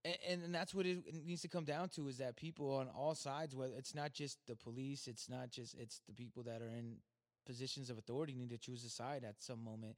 And, 0.06 0.44
and, 0.44 0.56
that's 0.56 0.74
what 0.74 0.86
it 0.86 1.00
it 1.06 1.26
needs 1.26 1.42
to 1.42 1.48
come 1.50 1.66
down 1.66 1.90
to 1.90 2.08
is 2.08 2.18
that 2.20 2.36
people 2.38 2.76
on 2.76 2.88
all 2.88 3.16
sides, 3.16 3.56
whether 3.56 3.74
it's 3.78 3.94
not 3.94 4.14
just 4.14 4.38
the 4.48 4.56
police, 4.56 5.08
it's 5.08 5.28
not 5.30 5.52
just 5.52 5.76
it's 5.78 6.02
the 6.08 6.14
people 6.14 6.44
that 6.44 6.62
are 6.62 6.70
in 6.70 6.98
positions 7.46 7.90
of 7.90 7.98
authority 7.98 8.36
need 8.36 8.52
to 8.52 8.58
choose 8.58 8.86
a 8.86 8.90
side 8.90 9.24
at 9.28 9.36
some 9.40 9.64
moment. 9.64 9.96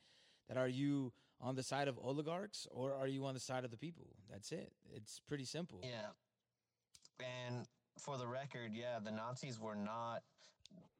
That 0.48 0.58
are 0.58 0.68
you 0.68 1.14
on 1.42 1.56
the 1.56 1.64
side 1.64 1.88
of 1.88 2.00
oligarchs 2.00 2.68
or 2.72 2.94
are 2.96 3.08
you 3.08 3.26
on 3.26 3.34
the 3.34 3.40
side 3.40 3.66
of 3.66 3.72
the 3.72 3.78
people? 3.78 4.08
That's 4.32 4.52
it. 4.52 4.72
It's 4.96 5.22
pretty 5.28 5.46
simple. 5.46 5.80
Yeah. 5.84 6.10
And 7.20 7.68
for 8.00 8.18
the 8.18 8.28
record, 8.28 8.72
yeah, 8.74 9.00
the 9.04 9.12
Nazis 9.12 9.60
were 9.60 9.76
not 9.76 10.24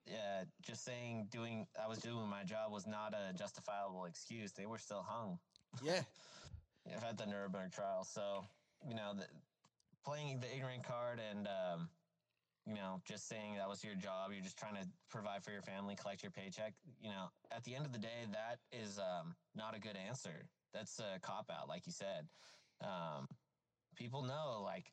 uh, 0.08 0.44
just 0.62 0.84
saying 0.84 1.28
doing 1.32 1.68
I 1.84 1.88
was 1.88 2.00
doing 2.00 2.28
my 2.28 2.44
job 2.44 2.72
was 2.72 2.88
not 2.88 3.14
a 3.14 3.34
justifiable 3.34 4.06
excuse. 4.06 4.52
They 4.52 4.66
were 4.66 4.78
still 4.78 5.06
hung 5.08 5.40
Yeah. 5.84 6.02
at 7.08 7.18
the 7.18 7.26
Nuremberg 7.26 7.72
trial. 7.72 8.04
So, 8.04 8.44
you 8.88 8.96
know, 8.96 9.14
the, 9.16 9.26
playing 10.06 10.40
the 10.40 10.54
ignorant 10.54 10.84
card 10.84 11.20
and 11.20 11.48
um, 11.48 11.90
you 12.66 12.76
know, 12.76 13.02
just 13.06 13.28
saying 13.28 13.56
that 13.58 13.68
was 13.68 13.84
your 13.84 13.96
job, 13.96 14.32
you're 14.32 14.44
just 14.44 14.58
trying 14.58 14.76
to 14.76 14.88
provide 15.10 15.44
for 15.44 15.52
your 15.52 15.64
family, 15.64 15.96
collect 15.96 16.22
your 16.22 16.32
paycheck, 16.32 16.74
you 17.02 17.10
know, 17.10 17.26
at 17.52 17.64
the 17.64 17.76
end 17.76 17.86
of 17.86 17.92
the 17.92 17.98
day, 18.00 18.28
that 18.32 18.60
is 18.72 19.00
um, 19.00 19.34
not 19.56 19.76
a 19.76 19.80
good 19.80 19.98
answer. 19.98 20.46
That's 20.74 21.00
a 21.00 21.20
cop 21.20 21.50
out, 21.50 21.68
like 21.68 21.88
you 21.88 21.92
said. 21.92 22.28
Um, 22.84 23.28
people 23.96 24.22
know, 24.22 24.62
like, 24.64 24.92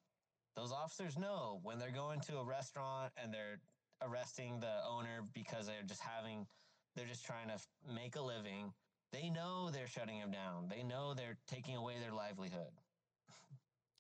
those 0.57 0.73
officers 0.73 1.19
know 1.19 1.61
when 1.65 1.79
they're 1.79 1.91
going 1.91 2.21
to 2.21 2.39
a 2.39 2.45
restaurant 2.45 3.13
and 3.23 3.33
they're 3.33 3.61
arresting 4.03 4.59
the 4.61 4.81
owner 4.89 5.21
because 5.35 5.67
they're 5.67 5.85
just 5.87 6.01
having, 6.01 6.47
they're 6.95 7.07
just 7.07 7.27
trying 7.27 7.49
to 7.49 7.59
make 7.95 8.17
a 8.17 8.23
living. 8.23 8.73
They 9.13 9.29
know 9.29 9.69
they're 9.71 9.87
shutting 9.87 10.17
him 10.17 10.31
down. 10.31 10.69
They 10.71 10.83
know 10.83 11.13
they're 11.13 11.37
taking 11.47 11.77
away 11.77 11.97
their 12.01 12.15
livelihood. 12.15 12.73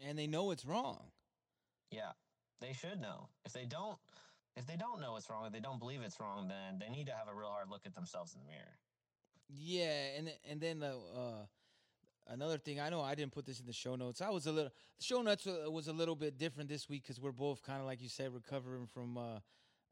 And 0.00 0.18
they 0.18 0.26
know 0.26 0.50
it's 0.50 0.64
wrong. 0.64 1.10
Yeah, 1.90 2.12
they 2.60 2.72
should 2.72 3.00
know. 3.00 3.28
If 3.44 3.52
they 3.52 3.64
don't, 3.64 3.96
if 4.56 4.66
they 4.66 4.76
don't 4.76 5.00
know 5.00 5.16
it's 5.16 5.28
wrong, 5.30 5.46
if 5.46 5.52
they 5.52 5.60
don't 5.60 5.78
believe 5.78 6.00
it's 6.02 6.18
wrong, 6.20 6.48
then 6.48 6.78
they 6.78 6.88
need 6.94 7.06
to 7.06 7.12
have 7.12 7.28
a 7.28 7.34
real 7.34 7.48
hard 7.48 7.70
look 7.70 7.86
at 7.86 7.94
themselves 7.94 8.34
in 8.34 8.40
the 8.40 8.46
mirror. 8.46 8.78
Yeah, 9.48 10.18
and 10.18 10.30
and 10.50 10.60
then 10.60 10.80
the 10.80 10.90
uh, 10.90 11.46
another 12.28 12.58
thing 12.58 12.80
I 12.80 12.88
know 12.88 13.00
I 13.00 13.14
didn't 13.14 13.32
put 13.32 13.46
this 13.46 13.60
in 13.60 13.66
the 13.66 13.72
show 13.72 13.94
notes. 13.96 14.20
I 14.20 14.30
was 14.30 14.46
a 14.46 14.52
little 14.52 14.72
the 14.98 15.04
show 15.04 15.22
notes 15.22 15.46
uh, 15.46 15.70
was 15.70 15.88
a 15.88 15.92
little 15.92 16.16
bit 16.16 16.36
different 16.38 16.68
this 16.68 16.88
week 16.88 17.02
because 17.04 17.20
we're 17.20 17.32
both 17.32 17.62
kind 17.62 17.80
of 17.80 17.86
like 17.86 18.02
you 18.02 18.08
said 18.08 18.34
recovering 18.34 18.86
from 18.86 19.16
uh, 19.16 19.38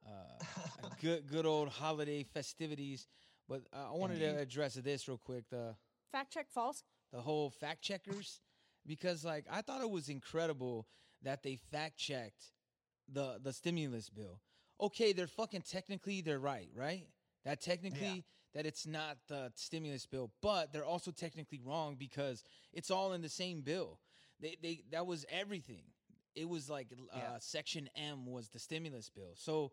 uh, 0.07 0.09
good 1.01 1.27
good 1.29 1.47
old 1.47 1.69
holiday 1.69 2.25
festivities. 2.25 3.07
But 3.49 3.63
uh, 3.73 3.93
I 3.93 3.97
wanted 3.97 4.19
to 4.21 4.39
address 4.39 4.75
this 4.75 5.07
real 5.07 5.19
quick 5.19 5.49
the 5.51 5.77
Fact 6.11 6.33
check 6.33 6.47
false. 6.51 6.83
the 7.13 7.21
whole 7.21 7.51
fact 7.51 7.83
checkers 7.83 8.41
because 8.87 9.25
like 9.25 9.47
I 9.51 9.63
thought 9.63 9.83
it 9.83 9.91
was 9.91 10.09
incredible 10.09 10.87
that 11.23 11.43
they 11.43 11.57
fact 11.57 11.97
checked 11.97 12.53
the 13.09 13.39
the 13.43 13.53
stimulus 13.53 14.11
bill. 14.11 14.41
Okay, 14.81 15.13
they're 15.13 15.27
fucking 15.27 15.63
technically 15.63 16.21
they're 16.21 16.39
right, 16.41 16.69
right? 16.75 17.07
That 17.45 17.61
technically 17.61 18.25
that 18.55 18.67
it's 18.67 18.87
not 18.87 19.19
the 19.29 19.53
stimulus 19.57 20.07
bill, 20.07 20.31
but 20.41 20.73
they're 20.73 20.85
also 20.85 21.11
technically 21.11 21.61
wrong 21.65 21.97
because 21.97 22.43
it's 22.73 22.91
all 22.91 23.13
in 23.13 23.21
the 23.23 23.29
same 23.29 23.63
bill. 23.63 24.01
They 24.41 24.57
they 24.63 24.83
that 24.91 25.07
was 25.07 25.25
everything. 25.31 25.85
It 26.35 26.49
was 26.49 26.69
like 26.69 26.89
uh, 26.93 27.17
Yeah. 27.17 27.39
section 27.39 27.89
M 27.97 28.27
was 28.27 28.49
the 28.49 28.59
stimulus 28.59 29.09
bill. 29.11 29.35
So 29.37 29.73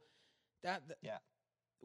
that 0.63 0.87
th- 0.87 0.99
Yeah. 1.01 1.17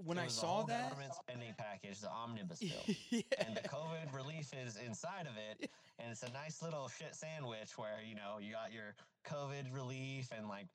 When 0.04 0.18
I 0.18 0.26
saw 0.26 0.62
that 0.64 0.90
government 0.90 1.14
spending 1.14 1.54
package, 1.56 2.00
the 2.00 2.10
omnibus 2.10 2.60
bill, 2.60 2.96
yeah. 3.10 3.22
and 3.46 3.56
the 3.56 3.68
COVID 3.68 4.14
relief 4.14 4.52
is 4.52 4.76
inside 4.76 5.26
of 5.26 5.36
it, 5.36 5.70
and 5.98 6.10
it's 6.10 6.22
a 6.22 6.32
nice 6.32 6.62
little 6.62 6.88
shit 6.88 7.14
sandwich 7.14 7.76
where 7.76 7.98
you 8.06 8.14
know 8.14 8.38
you 8.40 8.52
got 8.52 8.72
your 8.72 8.94
COVID 9.26 9.72
relief 9.72 10.28
and 10.36 10.48
like 10.48 10.66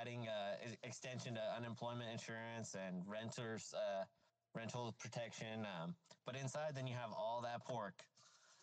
adding 0.00 0.26
uh, 0.28 0.56
extension 0.82 1.34
to 1.34 1.40
unemployment 1.56 2.10
insurance 2.10 2.74
and 2.74 3.02
renters 3.06 3.74
uh, 3.74 4.04
rental 4.54 4.94
protection. 4.98 5.66
Um, 5.80 5.94
but 6.26 6.36
inside, 6.36 6.74
then 6.74 6.86
you 6.86 6.94
have 6.94 7.12
all 7.12 7.40
that 7.42 7.64
pork, 7.64 8.02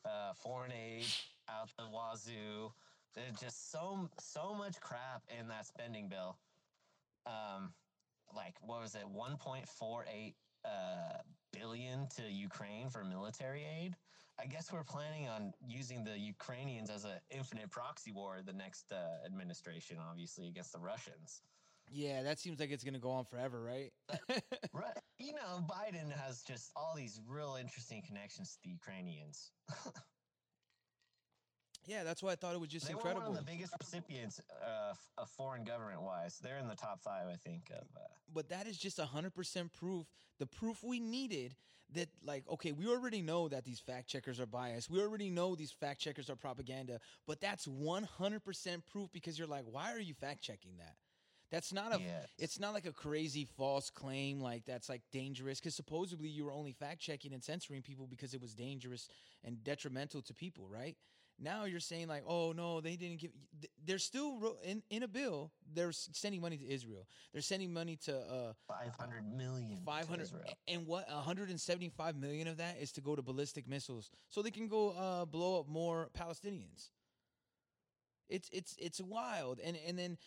uh, 0.05 0.33
foreign 0.33 0.71
aid 0.71 1.05
out 1.49 1.69
the 1.77 1.85
wazoo. 1.85 2.71
There's 3.13 3.39
just 3.39 3.71
so 3.71 4.09
so 4.19 4.53
much 4.53 4.79
crap 4.79 5.23
in 5.39 5.47
that 5.47 5.65
spending 5.65 6.07
bill. 6.07 6.37
Um, 7.25 7.73
like 8.35 8.55
what 8.61 8.81
was 8.81 8.95
it 8.95 9.03
1.48 9.15 10.33
uh, 10.63 10.69
billion 11.53 12.07
to 12.15 12.23
ukraine 12.31 12.89
for 12.89 13.03
military 13.03 13.65
aid? 13.65 13.95
I 14.39 14.45
guess 14.45 14.71
we're 14.71 14.83
planning 14.83 15.27
on 15.27 15.53
using 15.65 16.03
the 16.03 16.17
ukrainians 16.17 16.89
as 16.89 17.05
an 17.05 17.19
infinite 17.29 17.69
proxy 17.69 18.11
war 18.11 18.41
the 18.45 18.53
next 18.53 18.91
uh, 18.91 19.25
administration 19.25 19.97
obviously 20.09 20.47
against 20.47 20.71
the 20.71 20.79
russians. 20.79 21.41
Yeah, 21.93 22.23
that 22.23 22.39
seems 22.39 22.59
like 22.59 22.71
it's 22.71 22.83
gonna 22.83 22.99
go 22.99 23.11
on 23.11 23.25
forever, 23.25 23.61
right? 23.61 23.91
right. 24.73 24.97
You 25.17 25.33
know 25.33 25.65
biden 25.69 26.11
has 26.11 26.41
just 26.41 26.71
all 26.75 26.93
these 26.95 27.19
real 27.27 27.57
interesting 27.59 28.01
connections 28.05 28.53
to 28.53 28.57
the 28.63 28.69
ukrainians 28.69 29.51
yeah, 31.85 32.03
that's 32.03 32.21
why 32.21 32.31
I 32.31 32.35
thought 32.35 32.53
it 32.53 32.59
was 32.61 32.69
just 32.69 32.87
they 32.87 32.93
incredible. 32.93 33.21
were 33.21 33.29
one 33.29 33.37
of 33.39 33.45
the 33.45 33.51
biggest 33.51 33.73
recipients 33.79 34.41
uh, 34.65 34.93
of 35.17 35.29
foreign 35.29 35.63
government 35.63 36.01
wise 36.01 36.39
they're 36.43 36.57
in 36.59 36.67
the 36.67 36.75
top 36.75 37.01
five 37.01 37.27
i 37.27 37.35
think 37.35 37.69
of 37.71 37.85
uh, 37.95 37.99
but 38.33 38.49
that 38.49 38.67
is 38.67 38.77
just 38.77 38.97
100% 38.99 39.71
proof 39.73 40.05
the 40.39 40.45
proof 40.45 40.83
we 40.83 40.99
needed 40.99 41.55
that 41.93 42.07
like 42.23 42.43
okay 42.49 42.71
we 42.71 42.87
already 42.87 43.21
know 43.21 43.47
that 43.49 43.65
these 43.65 43.79
fact 43.79 44.07
checkers 44.07 44.39
are 44.39 44.45
biased 44.45 44.89
we 44.89 45.01
already 45.01 45.29
know 45.29 45.55
these 45.55 45.71
fact 45.71 45.99
checkers 45.99 46.29
are 46.29 46.35
propaganda 46.35 46.99
but 47.27 47.41
that's 47.41 47.67
100% 47.67 48.85
proof 48.91 49.09
because 49.11 49.37
you're 49.37 49.47
like 49.47 49.65
why 49.69 49.91
are 49.93 49.99
you 49.99 50.13
fact 50.13 50.41
checking 50.41 50.77
that 50.77 50.95
that's 51.51 51.73
not 51.73 51.93
a 51.93 51.99
Yes. 51.99 52.29
it's 52.39 52.59
not 52.59 52.73
like 52.73 52.85
a 52.85 52.93
crazy 52.93 53.45
false 53.57 53.89
claim 53.89 54.39
like 54.39 54.65
that's 54.65 54.87
like 54.87 55.01
dangerous 55.11 55.59
because 55.59 55.75
supposedly 55.75 56.29
you 56.29 56.45
were 56.45 56.53
only 56.53 56.71
fact 56.71 57.01
checking 57.01 57.33
and 57.33 57.43
censoring 57.43 57.81
people 57.81 58.07
because 58.07 58.33
it 58.33 58.41
was 58.41 58.53
dangerous 58.53 59.09
and 59.43 59.61
detrimental 59.63 60.21
to 60.21 60.33
people 60.33 60.67
right 60.69 60.95
now 61.41 61.65
you're 61.65 61.79
saying 61.79 62.07
like 62.07 62.23
oh 62.27 62.51
no 62.51 62.79
they 62.81 62.95
didn't 62.95 63.19
give 63.19 63.31
they're 63.85 63.97
still 63.97 64.57
in, 64.63 64.81
in 64.89 65.03
a 65.03 65.07
bill 65.07 65.51
they're 65.73 65.91
sending 65.91 66.39
money 66.39 66.57
to 66.57 66.67
israel 66.69 67.07
they're 67.33 67.41
sending 67.41 67.73
money 67.73 67.95
to 67.95 68.15
uh 68.15 68.53
500 68.67 69.23
million 69.35 69.77
to 69.77 69.83
500 69.83 70.21
Israel. 70.21 70.43
and 70.67 70.85
what 70.87 71.09
175 71.09 72.15
million 72.15 72.47
of 72.47 72.57
that 72.57 72.77
is 72.79 72.91
to 72.91 73.01
go 73.01 73.15
to 73.15 73.21
ballistic 73.21 73.67
missiles 73.67 74.09
so 74.29 74.41
they 74.41 74.51
can 74.51 74.67
go 74.67 74.91
uh, 74.91 75.25
blow 75.25 75.59
up 75.59 75.67
more 75.67 76.09
palestinians 76.17 76.89
it's 78.29 78.49
it's 78.51 78.75
it's 78.79 79.01
wild 79.01 79.59
and 79.63 79.77
and 79.87 79.97
then 79.97 80.17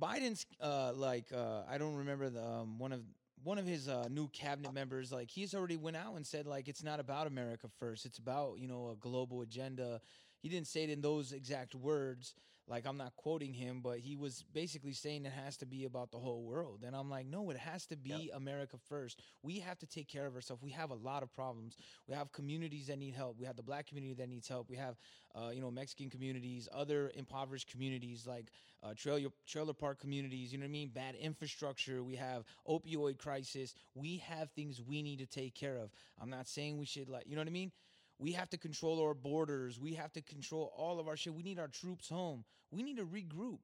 biden's 0.00 0.46
uh 0.60 0.92
like 0.94 1.26
uh 1.34 1.62
i 1.68 1.78
don't 1.78 1.96
remember 1.96 2.30
the 2.30 2.42
um, 2.42 2.78
one 2.78 2.92
of 2.92 3.00
one 3.44 3.58
of 3.58 3.66
his 3.66 3.88
uh, 3.88 4.08
new 4.10 4.28
cabinet 4.28 4.72
members 4.72 5.12
like 5.12 5.30
he's 5.30 5.54
already 5.54 5.76
went 5.76 5.96
out 5.96 6.16
and 6.16 6.26
said 6.26 6.46
like 6.46 6.66
it's 6.66 6.82
not 6.82 6.98
about 6.98 7.26
america 7.26 7.68
first. 7.78 8.06
It's 8.06 8.18
about 8.18 8.58
you 8.58 8.66
know 8.66 8.90
a 8.90 8.96
global 8.96 9.42
agenda. 9.42 10.00
He 10.40 10.48
didn't 10.48 10.66
say 10.66 10.84
it 10.84 10.90
in 10.90 11.00
those 11.00 11.32
exact 11.32 11.74
words 11.74 12.34
like 12.66 12.86
i'm 12.86 12.96
not 12.96 13.14
quoting 13.16 13.52
him 13.52 13.80
but 13.82 13.98
he 13.98 14.16
was 14.16 14.44
basically 14.52 14.92
saying 14.92 15.24
it 15.26 15.32
has 15.32 15.56
to 15.56 15.66
be 15.66 15.84
about 15.84 16.10
the 16.10 16.18
whole 16.18 16.42
world. 16.42 16.84
And 16.86 16.94
i'm 16.96 17.10
like 17.10 17.26
no 17.26 17.50
it 17.50 17.56
has 17.56 17.86
to 17.86 17.96
be 17.96 18.30
america 18.34 18.76
first. 18.88 19.20
We 19.42 19.58
have 19.60 19.78
to 19.80 19.86
take 19.86 20.08
care 20.08 20.26
of 20.26 20.34
ourselves. 20.34 20.62
We 20.62 20.70
have 20.70 20.90
a 20.90 20.94
lot 20.94 21.22
of 21.22 21.32
problems. 21.32 21.76
We 22.08 22.14
have 22.14 22.32
communities 22.32 22.86
that 22.86 22.98
need 22.98 23.14
help. 23.14 23.38
We 23.38 23.46
have 23.46 23.56
the 23.56 23.62
black 23.62 23.86
community 23.86 24.14
that 24.14 24.28
needs 24.28 24.48
help. 24.48 24.68
We 24.70 24.76
have 24.76 24.96
uh, 25.34 25.50
you 25.50 25.60
know 25.60 25.70
mexican 25.70 26.10
communities 26.10 26.68
other 26.72 27.10
impoverished 27.14 27.70
communities 27.70 28.26
like 28.26 28.50
uh, 28.82 28.94
trailer 28.96 29.30
trailer 29.46 29.72
park 29.72 29.98
communities 29.98 30.52
you 30.52 30.58
know 30.58 30.64
what 30.64 30.68
i 30.68 30.72
mean? 30.72 30.88
Bad 30.88 31.14
infrastructure. 31.16 32.02
We 32.02 32.16
have 32.16 32.44
opioid 32.68 33.18
crisis. 33.18 33.74
We 33.94 34.18
have 34.18 34.50
things 34.50 34.80
we 34.82 35.02
need 35.02 35.18
to 35.18 35.26
take 35.26 35.54
care 35.54 35.76
of. 35.76 35.90
I'm 36.20 36.30
not 36.30 36.48
saying 36.48 36.78
we 36.78 36.86
should 36.86 37.08
like 37.08 37.24
you 37.26 37.34
know 37.34 37.40
what 37.40 37.48
i 37.48 37.52
mean 37.52 37.72
we 38.18 38.32
have 38.32 38.48
to 38.50 38.58
control 38.58 39.00
our 39.02 39.14
borders. 39.14 39.78
We 39.78 39.94
have 39.94 40.12
to 40.12 40.22
control 40.22 40.72
all 40.76 41.00
of 41.00 41.08
our 41.08 41.16
shit. 41.16 41.34
We 41.34 41.42
need 41.42 41.58
our 41.58 41.68
troops 41.68 42.08
home. 42.08 42.44
We 42.70 42.82
need 42.82 42.96
to 42.98 43.04
regroup. 43.04 43.58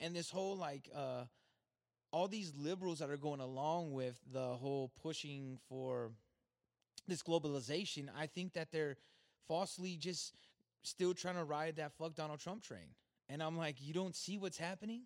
And 0.00 0.14
this 0.14 0.30
whole 0.30 0.56
like 0.56 0.88
uh 0.94 1.24
all 2.10 2.28
these 2.28 2.52
liberals 2.54 2.98
that 2.98 3.08
are 3.08 3.16
going 3.16 3.40
along 3.40 3.92
with 3.92 4.20
the 4.32 4.54
whole 4.54 4.90
pushing 5.02 5.58
for 5.68 6.12
this 7.08 7.22
globalization, 7.22 8.08
I 8.18 8.26
think 8.26 8.52
that 8.52 8.70
they're 8.70 8.96
falsely 9.48 9.96
just 9.96 10.34
still 10.82 11.14
trying 11.14 11.36
to 11.36 11.44
ride 11.44 11.76
that 11.76 11.92
fuck 11.92 12.14
Donald 12.14 12.40
Trump 12.40 12.62
train. 12.62 12.94
And 13.28 13.42
I'm 13.42 13.56
like, 13.56 13.76
you 13.80 13.94
don't 13.94 14.14
see 14.14 14.36
what's 14.36 14.58
happening? 14.58 15.02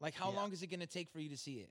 Like 0.00 0.14
how 0.14 0.30
Yeah. 0.30 0.36
long 0.36 0.52
is 0.52 0.62
it 0.62 0.68
going 0.68 0.80
to 0.80 0.86
take 0.86 1.10
for 1.10 1.18
you 1.20 1.30
to 1.30 1.36
see 1.36 1.54
it? 1.60 1.70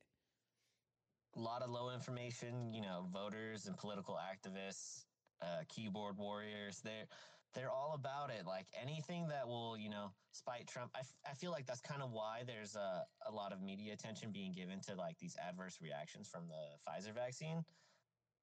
a 1.35 1.39
lot 1.39 1.61
of 1.61 1.69
low 1.69 1.91
information, 1.91 2.73
you 2.73 2.81
know, 2.81 3.05
voters 3.13 3.67
and 3.67 3.77
political 3.77 4.17
activists, 4.17 5.05
uh, 5.41 5.63
keyboard 5.67 6.17
warriors. 6.17 6.81
They're 6.83 7.07
they're 7.55 7.71
all 7.71 7.93
about 7.95 8.29
it. 8.29 8.45
Like 8.45 8.67
anything 8.79 9.27
that 9.29 9.47
will, 9.47 9.77
you 9.77 9.89
know, 9.89 10.11
spite 10.31 10.67
Trump. 10.67 10.91
I, 10.95 10.99
f- 10.99 11.15
I 11.27 11.33
feel 11.33 11.51
like 11.51 11.65
that's 11.65 11.81
kind 11.81 12.03
of 12.03 12.11
why 12.11 12.43
there's 12.45 12.75
a, 12.75 13.05
a 13.27 13.31
lot 13.31 13.51
of 13.51 13.61
media 13.61 13.93
attention 13.93 14.31
being 14.31 14.51
given 14.53 14.79
to 14.81 14.95
like 14.95 15.17
these 15.17 15.35
adverse 15.47 15.79
reactions 15.81 16.27
from 16.27 16.43
the 16.47 16.77
Pfizer 16.85 17.13
vaccine. 17.13 17.63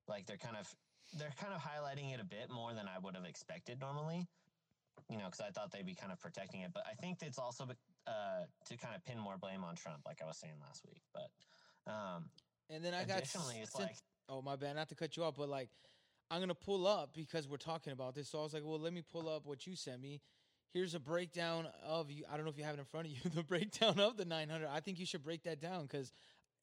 Like 0.09 0.27
they're 0.27 0.37
kind 0.37 0.57
of 0.57 0.67
they're 1.19 1.35
kind 1.41 1.55
of 1.55 1.61
highlighting 1.63 2.13
it 2.13 2.21
a 2.21 2.25
bit 2.25 2.51
more 2.51 2.75
than 2.75 2.87
I 2.89 2.99
would 2.99 3.15
have 3.15 3.25
expected 3.25 3.81
normally. 3.81 4.27
You 5.09 5.19
know, 5.19 5.27
because 5.27 5.41
I 5.41 5.51
thought 5.51 5.71
they'd 5.71 5.87
be 5.87 5.95
kind 5.95 6.11
of 6.11 6.19
protecting 6.19 6.63
it, 6.63 6.73
but 6.75 6.83
I 6.91 6.95
think 6.95 7.19
it's 7.23 7.39
also 7.39 7.65
uh, 8.09 8.11
to 8.65 8.77
kind 8.77 8.97
of 8.97 9.05
pin 9.05 9.19
more 9.19 9.37
blame 9.39 9.63
on 9.63 9.77
Trump, 9.77 10.01
like 10.05 10.21
I 10.21 10.27
was 10.27 10.37
saying 10.37 10.55
last 10.67 10.85
week. 10.85 11.03
But 11.15 11.31
um, 11.91 12.25
And 12.71 12.85
then 12.85 12.93
I 12.93 13.05
got 13.05 13.19
additionally, 13.19 13.57
it's 13.63 13.79
like 13.79 13.97
oh 14.29 14.43
my 14.43 14.57
bad, 14.57 14.75
not 14.75 14.89
to 14.89 14.97
cut 14.97 15.17
you 15.17 15.23
off, 15.23 15.37
but 15.37 15.49
like 15.49 15.69
I'm 16.31 16.41
gonna 16.41 16.55
pull 16.55 16.87
up 16.87 17.11
because 17.15 17.49
we're 17.49 17.57
talking 17.57 17.93
about 17.93 18.15
this. 18.15 18.29
So 18.31 18.41
I 18.41 18.43
was 18.43 18.55
like, 18.55 18.65
well, 18.65 18.79
let 18.81 18.93
me 18.93 19.03
pull 19.03 19.29
up 19.29 19.47
what 19.47 19.67
you 19.67 19.77
sent 19.77 20.01
me. 20.01 20.21
Here's 20.73 20.95
a 20.95 21.01
breakdown 21.01 21.69
of 21.87 22.11
you. 22.11 22.25
I 22.31 22.37
don't 22.37 22.45
know 22.45 22.51
if 22.51 22.59
you 22.59 22.65
have 22.65 22.75
it 22.75 22.81
in 22.81 22.85
front 22.85 23.07
of 23.07 23.13
you. 23.13 23.19
The 23.35 23.43
breakdown 23.43 23.99
of 24.01 24.17
the 24.17 24.25
900. 24.25 24.69
I 24.69 24.81
think 24.81 24.99
you 24.99 25.07
should 25.07 25.23
break 25.23 25.45
that 25.45 25.61
down 25.61 25.83
because 25.83 26.13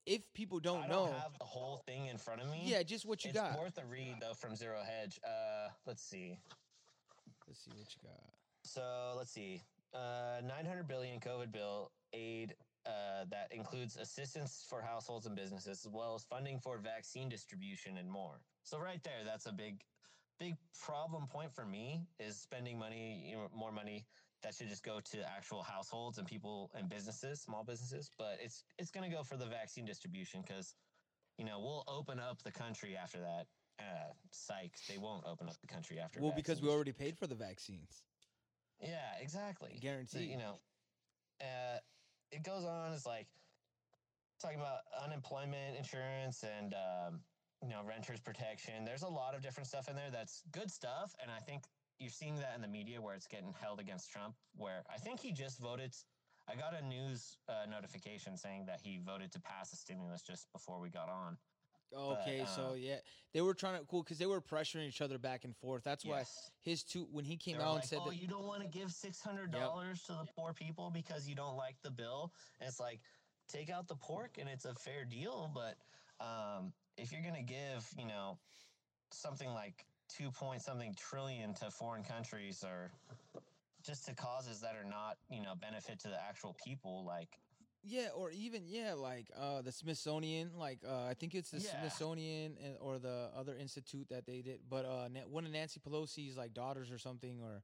if 0.05 0.21
people 0.33 0.59
don't 0.59 0.83
I 0.83 0.87
know, 0.87 1.05
don't 1.07 1.13
have 1.19 1.37
the 1.39 1.45
whole 1.45 1.77
thing 1.87 2.07
in 2.07 2.17
front 2.17 2.41
of 2.41 2.49
me. 2.49 2.61
yeah, 2.65 2.83
just 2.83 3.05
what 3.05 3.23
you 3.23 3.29
it's 3.29 3.39
got. 3.39 3.57
worth 3.57 3.77
a 3.77 3.85
read 3.85 4.15
though 4.19 4.33
from 4.33 4.55
Zero 4.55 4.81
Hedge. 4.85 5.19
Uh, 5.25 5.69
let's 5.87 6.03
see. 6.03 6.37
Let's 7.47 7.63
see 7.63 7.71
what 7.71 7.87
you 7.95 8.07
got. 8.09 8.19
So 8.65 9.13
let's 9.17 9.31
see. 9.31 9.61
Uh, 9.93 10.41
900 10.45 10.87
billion 10.87 11.19
COVID 11.19 11.51
bill 11.51 11.91
aid 12.13 12.53
uh, 12.85 13.25
that 13.29 13.47
includes 13.51 13.95
assistance 13.95 14.65
for 14.69 14.81
households 14.81 15.25
and 15.25 15.35
businesses, 15.35 15.85
as 15.85 15.91
well 15.91 16.15
as 16.15 16.23
funding 16.23 16.59
for 16.59 16.77
vaccine 16.77 17.29
distribution 17.29 17.97
and 17.97 18.09
more. 18.11 18.41
So 18.63 18.79
right 18.79 19.03
there, 19.03 19.23
that's 19.25 19.45
a 19.45 19.51
big, 19.51 19.83
big 20.39 20.55
problem 20.81 21.27
point 21.27 21.53
for 21.53 21.65
me 21.65 22.07
is 22.19 22.37
spending 22.37 22.79
money, 22.79 23.23
you 23.29 23.35
know, 23.35 23.49
more 23.55 23.71
money 23.71 24.05
that 24.41 24.53
should 24.53 24.69
just 24.69 24.83
go 24.83 24.99
to 24.99 25.17
actual 25.29 25.63
households 25.63 26.17
and 26.17 26.27
people 26.27 26.71
and 26.75 26.89
businesses, 26.89 27.41
small 27.41 27.63
businesses. 27.63 28.09
But 28.17 28.39
it's 28.41 28.63
it's 28.77 28.91
going 28.91 29.09
to 29.09 29.15
go 29.15 29.23
for 29.23 29.37
the 29.37 29.45
vaccine 29.45 29.85
distribution 29.85 30.43
because, 30.45 30.75
you 31.37 31.45
know, 31.45 31.59
we'll 31.59 31.83
open 31.87 32.19
up 32.19 32.41
the 32.43 32.51
country 32.51 32.95
after 32.95 33.19
that. 33.19 33.47
Uh, 33.79 34.13
psych, 34.31 34.77
they 34.87 34.97
won't 34.97 35.25
open 35.25 35.47
up 35.49 35.59
the 35.61 35.67
country 35.67 35.99
after. 35.99 36.21
Well, 36.21 36.33
because 36.35 36.61
we 36.61 36.69
already 36.69 36.91
paid 36.91 37.17
for 37.17 37.27
the 37.27 37.35
vaccines. 37.35 38.03
yeah, 38.79 39.17
exactly. 39.19 39.77
Guaranteed. 39.81 40.29
you 40.29 40.37
know, 40.37 40.59
uh, 41.41 41.79
it 42.31 42.43
goes 42.43 42.65
on. 42.65 42.93
It's 42.93 43.05
like 43.05 43.27
talking 44.41 44.59
about 44.59 44.79
unemployment 45.03 45.77
insurance 45.77 46.43
and 46.43 46.73
um, 46.73 47.19
you 47.63 47.69
know 47.69 47.81
renters 47.87 48.19
protection. 48.19 48.83
There's 48.85 49.03
a 49.03 49.07
lot 49.07 49.35
of 49.35 49.41
different 49.41 49.67
stuff 49.67 49.87
in 49.89 49.95
there 49.95 50.11
that's 50.11 50.43
good 50.51 50.69
stuff, 50.69 51.15
and 51.21 51.31
I 51.31 51.39
think 51.39 51.63
you're 51.99 52.11
seeing 52.11 52.35
that 52.35 52.53
in 52.55 52.61
the 52.61 52.67
media 52.67 53.01
where 53.01 53.15
it's 53.15 53.27
getting 53.27 53.53
held 53.59 53.79
against 53.79 54.11
Trump. 54.11 54.35
Where 54.57 54.83
I 54.93 54.97
think 54.97 55.19
he 55.19 55.31
just 55.31 55.59
voted. 55.59 55.95
I 56.49 56.55
got 56.55 56.73
a 56.77 56.85
news 56.85 57.37
uh, 57.47 57.69
notification 57.71 58.35
saying 58.35 58.65
that 58.65 58.81
he 58.83 58.99
voted 59.05 59.31
to 59.31 59.39
pass 59.39 59.71
a 59.71 59.77
stimulus 59.77 60.21
just 60.21 60.51
before 60.51 60.81
we 60.81 60.89
got 60.89 61.07
on. 61.07 61.37
Okay, 61.95 62.43
so 62.55 62.71
uh, 62.71 62.73
yeah, 62.73 62.95
they 63.33 63.41
were 63.41 63.53
trying 63.53 63.79
to 63.79 63.85
cool 63.85 64.03
because 64.03 64.17
they 64.17 64.25
were 64.25 64.41
pressuring 64.41 64.87
each 64.87 64.99
other 64.99 65.17
back 65.17 65.45
and 65.45 65.55
forth. 65.55 65.83
That's 65.83 66.03
why 66.03 66.23
his 66.63 66.83
two 66.83 67.07
when 67.11 67.23
he 67.23 67.37
came 67.37 67.61
out 67.61 67.75
like, 67.75 67.83
and 67.83 67.89
said 67.89 67.99
"Oh, 68.01 68.09
that 68.09 68.21
you 68.21 68.27
don't 68.27 68.45
want 68.45 68.61
to 68.61 68.67
give 68.67 68.91
six 68.91 69.21
hundred 69.21 69.51
dollars 69.51 70.01
to 70.03 70.13
the 70.13 70.27
poor 70.35 70.53
people 70.53 70.91
because 70.91 71.29
you 71.29 71.35
don't 71.35 71.55
like 71.55 71.75
the 71.83 71.91
bill." 71.91 72.33
And 72.59 72.67
it's 72.67 72.79
like, 72.79 72.99
take 73.47 73.69
out 73.69 73.87
the 73.87 73.95
pork, 73.95 74.37
and 74.39 74.49
it's 74.49 74.65
a 74.65 74.73
fair 74.73 75.05
deal. 75.05 75.51
But 75.53 75.77
um, 76.19 76.73
if 76.97 77.11
you're 77.11 77.21
gonna 77.21 77.41
give, 77.43 77.87
you 77.97 78.05
know, 78.05 78.37
something 79.11 79.49
like 79.49 79.85
two 80.09 80.29
point 80.31 80.61
something 80.61 80.93
trillion 80.95 81.53
to 81.55 81.71
foreign 81.71 82.03
countries 82.03 82.63
or 82.63 82.91
just 83.83 84.05
to 84.05 84.13
causes 84.15 84.61
that 84.61 84.75
are 84.75 84.87
not, 84.87 85.17
you 85.29 85.41
know, 85.41 85.53
benefit 85.59 85.99
to 85.99 86.07
the 86.07 86.21
actual 86.21 86.55
people, 86.63 87.03
like 87.05 87.39
Yeah, 87.83 88.09
or 88.15 88.31
even 88.31 88.63
yeah, 88.65 88.93
like 88.93 89.27
uh 89.37 89.61
the 89.61 89.71
Smithsonian, 89.71 90.51
like 90.57 90.79
uh 90.87 91.05
I 91.05 91.13
think 91.13 91.35
it's 91.35 91.51
the 91.51 91.59
Yeah. 91.59 91.79
Smithsonian 91.79 92.57
and, 92.63 92.75
or 92.79 92.99
the 92.99 93.29
other 93.35 93.55
institute 93.57 94.07
that 94.09 94.25
they 94.25 94.41
did, 94.41 94.61
but 94.69 94.85
uh 94.85 95.07
one 95.27 95.45
of 95.45 95.51
Nancy 95.51 95.79
Pelosi's 95.79 96.37
like 96.37 96.53
daughters 96.53 96.91
or 96.91 96.97
something, 96.97 97.39
or 97.41 97.63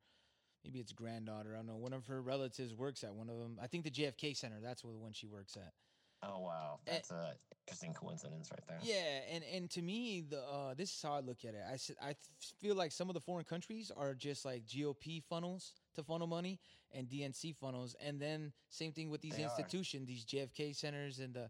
maybe 0.63 0.79
it's 0.79 0.91
granddaughter. 0.91 1.53
I 1.53 1.57
don't 1.57 1.67
know. 1.67 1.77
One 1.77 1.93
of 1.93 2.07
her 2.07 2.21
relatives 2.21 2.73
works 2.73 3.03
at 3.03 3.13
one 3.15 3.29
of 3.29 3.37
them. 3.37 3.57
I 3.61 3.67
think 3.67 3.83
the 3.85 3.91
JFK 3.91 4.35
Center. 4.35 4.59
That's 4.61 4.83
where 4.83 4.93
the 4.93 4.99
one 4.99 5.13
she 5.13 5.27
works 5.27 5.55
at. 5.55 5.73
Oh 6.23 6.39
wow, 6.41 6.79
that's 6.85 7.11
a 7.11 7.33
interesting 7.67 7.93
coincidence 7.93 8.49
right 8.51 8.61
there. 8.67 8.79
Yeah, 8.81 9.33
and 9.35 9.43
and 9.53 9.69
to 9.71 9.81
me, 9.81 10.21
the 10.21 10.39
uh, 10.41 10.73
this 10.73 10.89
is 10.93 11.01
how 11.01 11.13
I 11.13 11.19
look 11.19 11.45
at 11.45 11.53
it. 11.53 11.63
I 11.67 12.09
I 12.09 12.15
feel 12.59 12.75
like 12.75 12.91
some 12.91 13.09
of 13.09 13.13
the 13.13 13.21
foreign 13.21 13.45
countries 13.45 13.91
are 13.95 14.13
just 14.13 14.45
like 14.45 14.65
GOP 14.65 15.23
funnels 15.23 15.73
to 15.95 16.03
funnel 16.03 16.27
money 16.27 16.59
and 16.91 17.07
DNC 17.07 17.55
funnels, 17.55 17.95
and 18.03 18.19
then 18.19 18.51
same 18.69 18.91
thing 18.91 19.09
with 19.09 19.21
these 19.21 19.37
They 19.37 19.43
are. 19.43 19.49
institutions, 19.49 20.07
these 20.07 20.25
JFK 20.25 20.75
centers 20.75 21.19
and 21.19 21.33
the 21.33 21.49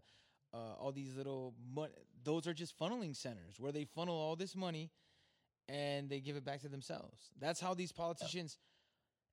uh, 0.52 0.74
all 0.78 0.92
these 0.92 1.14
little 1.16 1.54
mon- 1.74 1.90
those 2.24 2.46
are 2.46 2.54
just 2.54 2.78
funneling 2.78 3.14
centers 3.16 3.58
where 3.58 3.72
they 3.72 3.84
funnel 3.84 4.16
all 4.16 4.36
this 4.36 4.56
money 4.56 4.90
and 5.68 6.10
they 6.10 6.18
give 6.20 6.36
it 6.36 6.44
back 6.44 6.60
to 6.62 6.68
themselves. 6.68 7.30
That's 7.38 7.60
how 7.60 7.74
these 7.74 7.92
politicians, 7.92 8.58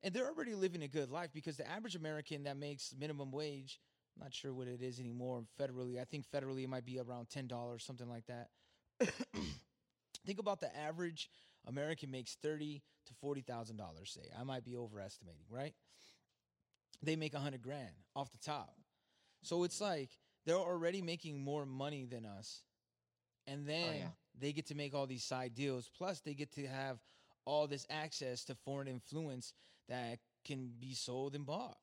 and 0.03 0.13
they're 0.13 0.27
already 0.27 0.53
living 0.53 0.83
a 0.83 0.87
good 0.87 1.09
life 1.09 1.31
because 1.33 1.57
the 1.57 1.67
average 1.67 1.95
American 1.95 2.43
that 2.43 2.57
makes 2.57 2.93
minimum 2.97 3.31
wage, 3.31 3.79
not 4.19 4.33
sure 4.33 4.53
what 4.53 4.67
it 4.67 4.81
is 4.81 4.99
anymore 4.99 5.43
federally. 5.59 5.99
I 5.99 6.05
think 6.05 6.25
federally 6.33 6.63
it 6.63 6.69
might 6.69 6.85
be 6.85 6.99
around 6.99 7.29
ten 7.29 7.47
dollars, 7.47 7.83
something 7.83 8.09
like 8.09 8.25
that. 8.27 8.49
think 10.25 10.39
about 10.39 10.59
the 10.59 10.75
average 10.75 11.29
American 11.67 12.11
makes 12.11 12.35
thirty 12.41 12.81
to 13.07 13.13
forty 13.21 13.41
thousand 13.41 13.77
dollars. 13.77 14.11
Say 14.11 14.29
I 14.39 14.43
might 14.43 14.63
be 14.63 14.75
overestimating, 14.75 15.45
right? 15.49 15.73
They 17.03 17.15
make 17.15 17.33
a 17.33 17.39
hundred 17.39 17.61
grand 17.61 17.95
off 18.15 18.31
the 18.31 18.39
top, 18.39 18.75
so 19.43 19.63
it's 19.63 19.79
like 19.79 20.09
they're 20.45 20.55
already 20.55 21.01
making 21.01 21.43
more 21.43 21.65
money 21.65 22.05
than 22.05 22.25
us, 22.25 22.63
and 23.45 23.65
oh, 23.65 23.71
then 23.71 23.95
yeah. 23.95 24.07
they 24.39 24.53
get 24.53 24.67
to 24.67 24.75
make 24.75 24.95
all 24.95 25.05
these 25.05 25.23
side 25.23 25.53
deals. 25.53 25.89
Plus, 25.97 26.21
they 26.21 26.33
get 26.33 26.53
to 26.53 26.65
have 26.65 26.97
all 27.45 27.67
this 27.67 27.85
access 27.89 28.43
to 28.45 28.55
foreign 28.55 28.87
influence 28.87 29.53
that 29.87 30.19
can 30.45 30.71
be 30.79 30.93
sold 30.93 31.35
and 31.35 31.45
bought. 31.45 31.77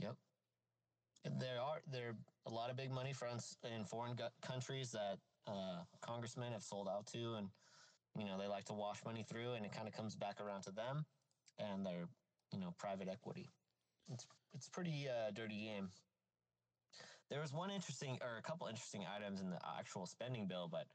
Yep. 0.00 0.16
There 1.24 1.60
are 1.60 1.82
there 1.92 2.08
are 2.10 2.16
a 2.46 2.50
lot 2.50 2.70
of 2.70 2.76
big 2.76 2.90
money 2.90 3.12
fronts 3.12 3.56
in 3.64 3.84
foreign 3.84 4.16
countries 4.40 4.92
that 4.92 5.18
uh, 5.46 5.84
congressmen 6.00 6.52
have 6.52 6.62
sold 6.62 6.88
out 6.88 7.06
to, 7.08 7.34
and 7.34 7.48
you 8.18 8.24
know 8.24 8.38
they 8.38 8.46
like 8.46 8.64
to 8.66 8.72
wash 8.72 9.04
money 9.04 9.24
through, 9.28 9.52
and 9.52 9.66
it 9.66 9.72
kind 9.72 9.86
of 9.86 9.94
comes 9.94 10.16
back 10.16 10.40
around 10.40 10.62
to 10.62 10.70
them 10.70 11.04
and 11.58 11.84
their 11.84 12.08
you 12.52 12.58
know 12.58 12.74
private 12.78 13.08
equity. 13.08 13.48
It's 14.12 14.26
it's 14.54 14.68
pretty 14.68 15.08
uh, 15.08 15.30
dirty 15.32 15.64
game. 15.64 15.88
There 17.30 17.40
was 17.40 17.52
one 17.52 17.70
interesting 17.70 18.18
or 18.22 18.38
a 18.38 18.42
couple 18.42 18.66
interesting 18.66 19.04
items 19.06 19.40
in 19.40 19.50
the 19.50 19.58
actual 19.78 20.06
spending 20.06 20.46
bill, 20.46 20.68
but 20.70 20.86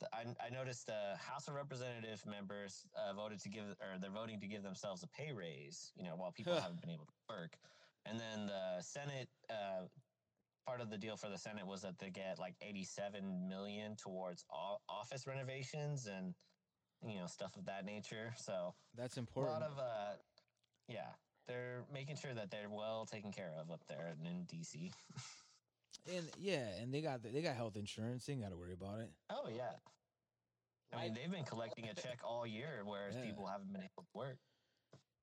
the, 0.00 0.08
I, 0.12 0.24
I 0.44 0.50
noticed 0.50 0.86
the 0.86 1.14
House 1.18 1.46
of 1.46 1.54
Representative 1.54 2.24
members 2.26 2.84
uh, 2.96 3.12
voted 3.14 3.38
to 3.40 3.48
give 3.48 3.64
or 3.64 3.98
they're 4.00 4.10
voting 4.10 4.40
to 4.40 4.46
give 4.46 4.62
themselves 4.62 5.04
a 5.04 5.08
pay 5.08 5.32
raise. 5.32 5.92
You 5.96 6.04
know, 6.04 6.16
while 6.16 6.32
people 6.32 6.54
haven't 6.54 6.80
been 6.80 6.90
able 6.90 7.06
to 7.06 7.12
work. 7.28 7.56
And 8.06 8.18
then 8.20 8.46
the 8.46 8.82
Senate, 8.82 9.28
uh, 9.50 9.86
part 10.66 10.80
of 10.80 10.90
the 10.90 10.98
deal 10.98 11.16
for 11.16 11.28
the 11.28 11.38
Senate 11.38 11.66
was 11.66 11.82
that 11.82 11.98
they 11.98 12.10
get 12.10 12.38
like 12.38 12.54
87 12.60 13.48
million 13.48 13.96
towards 13.96 14.44
office 14.88 15.26
renovations 15.26 16.06
and 16.06 16.34
you 17.06 17.18
know 17.18 17.26
stuff 17.26 17.56
of 17.56 17.66
that 17.66 17.84
nature. 17.84 18.34
So 18.36 18.74
That's 18.94 19.16
important. 19.16 19.62
a 19.62 19.66
important. 19.66 19.78
lot 19.78 19.84
of 19.84 19.90
uh, 20.12 20.16
yeah, 20.88 21.08
they're 21.46 21.84
making 21.92 22.16
sure 22.16 22.34
that 22.34 22.50
they're 22.50 22.70
well 22.70 23.06
taken 23.06 23.32
care 23.32 23.52
of 23.58 23.70
up 23.70 23.80
there 23.88 24.14
in, 24.20 24.26
in 24.26 24.44
DC. 24.46 24.90
and 26.12 26.26
yeah, 26.38 26.68
and 26.80 26.92
they 26.92 27.00
got 27.00 27.22
they 27.22 27.42
got 27.42 27.56
health 27.56 27.76
insurance. 27.76 28.26
They 28.26 28.34
ain't 28.34 28.42
got 28.42 28.50
to 28.50 28.56
worry 28.56 28.74
about 28.74 29.00
it. 29.00 29.10
Oh 29.30 29.48
yeah. 29.48 29.72
I 30.92 31.02
mean, 31.04 31.14
they've 31.14 31.30
been 31.30 31.44
collecting 31.44 31.88
a 31.88 31.94
check 31.94 32.20
all 32.22 32.46
year, 32.46 32.82
whereas 32.84 33.16
Yeah. 33.16 33.22
people 33.22 33.46
haven't 33.46 33.72
been 33.72 33.82
able 33.82 34.02
to 34.04 34.08
work. 34.14 34.38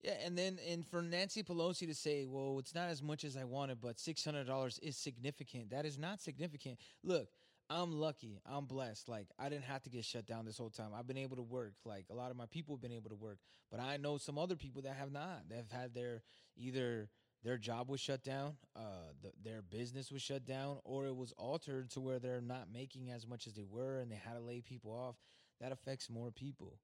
Yeah, 0.02 0.14
and 0.26 0.36
then 0.38 0.58
and 0.68 0.86
for 0.88 1.02
Nancy 1.02 1.44
Pelosi 1.44 1.88
to 1.88 1.94
say, 1.94 2.26
"Well, 2.26 2.58
it's 2.60 2.74
not 2.74 2.90
as 2.90 3.04
much 3.04 3.24
as 3.24 3.38
I 3.38 3.44
wanted, 3.44 3.80
but 3.80 4.00
six 4.00 4.26
hundred 4.26 4.48
dollars 4.48 4.80
is 4.80 4.98
significant." 4.98 5.70
That 5.70 5.86
is 5.86 6.00
not 6.00 6.22
significant. 6.22 6.80
Look, 7.04 7.30
I'm 7.70 7.94
lucky. 7.94 8.42
I'm 8.46 8.66
blessed. 8.66 9.08
Like 9.08 9.28
I 9.38 9.50
didn't 9.50 9.66
have 9.66 9.84
to 9.84 9.90
get 9.90 10.04
shut 10.04 10.26
down 10.26 10.46
this 10.46 10.58
whole 10.58 10.72
time. 10.72 10.90
I've 10.96 11.08
been 11.08 11.18
able 11.18 11.38
to 11.38 11.44
work. 11.44 11.74
Like 11.86 12.06
a 12.10 12.16
lot 12.16 12.32
of 12.32 12.38
my 12.38 12.48
people 12.48 12.76
have 12.76 12.82
been 12.82 12.92
able 12.92 13.10
to 13.10 13.16
work, 13.16 13.38
but 13.70 13.80
I 13.80 13.98
know 13.98 14.18
some 14.18 14.40
other 14.40 14.56
people 14.56 14.82
that 14.84 14.96
have 14.96 15.12
not. 15.12 15.44
They've 15.50 15.70
had 15.72 15.94
their 15.94 16.24
either 16.58 17.10
their 17.44 17.58
job 17.58 17.90
was 17.90 18.00
shut 18.00 18.24
down, 18.24 18.54
uh, 18.76 19.14
the, 19.22 19.32
their 19.44 19.62
business 19.62 20.12
was 20.12 20.22
shut 20.22 20.46
down, 20.46 20.78
or 20.84 21.08
it 21.08 21.16
was 21.16 21.34
altered 21.38 21.90
to 21.92 22.00
where 22.00 22.20
they're 22.20 22.42
not 22.42 22.68
making 22.72 23.10
as 23.10 23.26
much 23.28 23.48
as 23.48 23.54
they 23.54 23.66
were, 23.68 24.00
and 24.00 24.12
they 24.12 24.16
had 24.16 24.34
to 24.34 24.42
lay 24.42 24.62
people 24.62 24.92
off. 24.92 25.16
That 25.60 25.72
affects 25.72 26.10
more 26.10 26.32
people. 26.32 26.78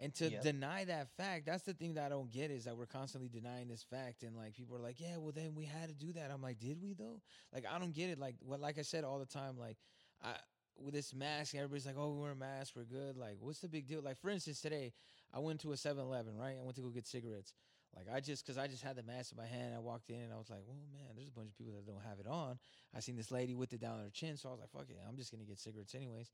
And 0.00 0.14
to 0.16 0.30
Yep. 0.30 0.42
deny 0.42 0.84
that 0.84 1.08
fact, 1.16 1.46
that's 1.46 1.64
the 1.64 1.74
thing 1.74 1.94
that 1.94 2.06
I 2.06 2.08
don't 2.08 2.30
get 2.30 2.50
is 2.50 2.64
that 2.64 2.76
we're 2.76 2.86
constantly 2.86 3.28
denying 3.28 3.68
this 3.68 3.82
fact. 3.82 4.22
And 4.22 4.36
like 4.36 4.54
people 4.54 4.76
are 4.76 4.80
like, 4.80 5.00
yeah, 5.00 5.16
well 5.16 5.32
then 5.32 5.54
we 5.54 5.64
had 5.64 5.88
to 5.88 5.94
do 5.94 6.12
that. 6.12 6.30
I'm 6.30 6.42
like, 6.42 6.58
did 6.58 6.80
we 6.80 6.94
though? 6.94 7.20
Like 7.52 7.64
I 7.70 7.78
don't 7.78 7.92
get 7.92 8.10
it. 8.10 8.18
Like 8.18 8.36
what 8.40 8.60
like 8.60 8.78
I 8.78 8.82
said 8.82 9.04
all 9.04 9.18
the 9.18 9.26
time, 9.26 9.58
like 9.58 9.76
I 10.22 10.34
with 10.76 10.94
this 10.94 11.12
mask, 11.14 11.54
everybody's 11.54 11.86
like, 11.86 11.96
"Oh, 11.98 12.12
we 12.14 12.20
wear 12.22 12.32
a 12.32 12.36
mask, 12.36 12.74
we're 12.76 12.84
good." 12.84 13.16
Like, 13.16 13.36
what's 13.40 13.60
the 13.60 13.68
big 13.68 13.86
deal? 13.88 14.00
Like, 14.00 14.16
for 14.16 14.30
instance, 14.30 14.60
today 14.60 14.92
I 15.32 15.40
went 15.40 15.60
to 15.62 15.72
a 15.72 15.76
7-Eleven, 15.76 16.36
right? 16.36 16.56
I 16.58 16.62
went 16.62 16.76
to 16.76 16.82
go 16.82 16.90
get 16.90 17.06
cigarettes. 17.06 17.52
Like, 17.96 18.06
I 18.12 18.20
just 18.20 18.44
because 18.46 18.58
I 18.58 18.68
just 18.68 18.82
had 18.82 18.96
the 18.96 19.02
mask 19.02 19.32
in 19.32 19.38
my 19.38 19.46
hand, 19.46 19.74
I 19.74 19.78
walked 19.80 20.10
in 20.10 20.20
and 20.20 20.32
I 20.32 20.36
was 20.36 20.50
like, 20.50 20.60
"Well, 20.66 20.76
man, 20.92 21.16
there's 21.16 21.28
a 21.28 21.32
bunch 21.32 21.48
of 21.50 21.56
people 21.58 21.72
that 21.74 21.86
don't 21.86 22.02
have 22.04 22.20
it 22.20 22.26
on." 22.28 22.58
I 22.94 23.00
seen 23.00 23.16
this 23.16 23.30
lady 23.32 23.54
with 23.54 23.72
it 23.72 23.80
down 23.80 23.98
her 23.98 24.10
chin, 24.10 24.36
so 24.36 24.50
I 24.50 24.52
was 24.52 24.60
like, 24.60 24.70
"Fuck 24.70 24.90
it, 24.90 24.98
I'm 25.08 25.16
just 25.16 25.32
gonna 25.32 25.44
get 25.44 25.58
cigarettes 25.58 25.94
anyways." 25.94 26.30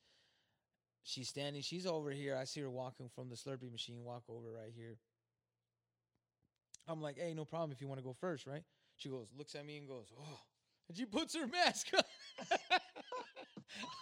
She's 1.04 1.28
standing. 1.28 1.62
She's 1.62 1.86
over 1.86 2.10
here. 2.10 2.34
I 2.36 2.44
see 2.44 2.60
her 2.62 2.70
walking 2.70 3.10
from 3.14 3.28
the 3.28 3.36
Slurpee 3.36 3.70
machine. 3.70 4.02
Walk 4.02 4.22
over 4.28 4.50
right 4.50 4.72
here. 4.74 4.96
I'm 6.88 7.00
like, 7.00 7.18
"Hey, 7.18 7.34
no 7.34 7.44
problem. 7.44 7.72
If 7.72 7.80
you 7.80 7.88
want 7.88 8.00
to 8.00 8.04
go 8.04 8.14
first, 8.14 8.46
right?" 8.46 8.62
She 8.96 9.08
goes, 9.08 9.28
looks 9.36 9.54
at 9.54 9.66
me 9.66 9.76
and 9.76 9.86
goes, 9.86 10.12
"Oh," 10.18 10.40
and 10.88 10.96
she 10.96 11.04
puts 11.04 11.34
her 11.34 11.46
mask 11.52 11.88
on. 11.94 12.02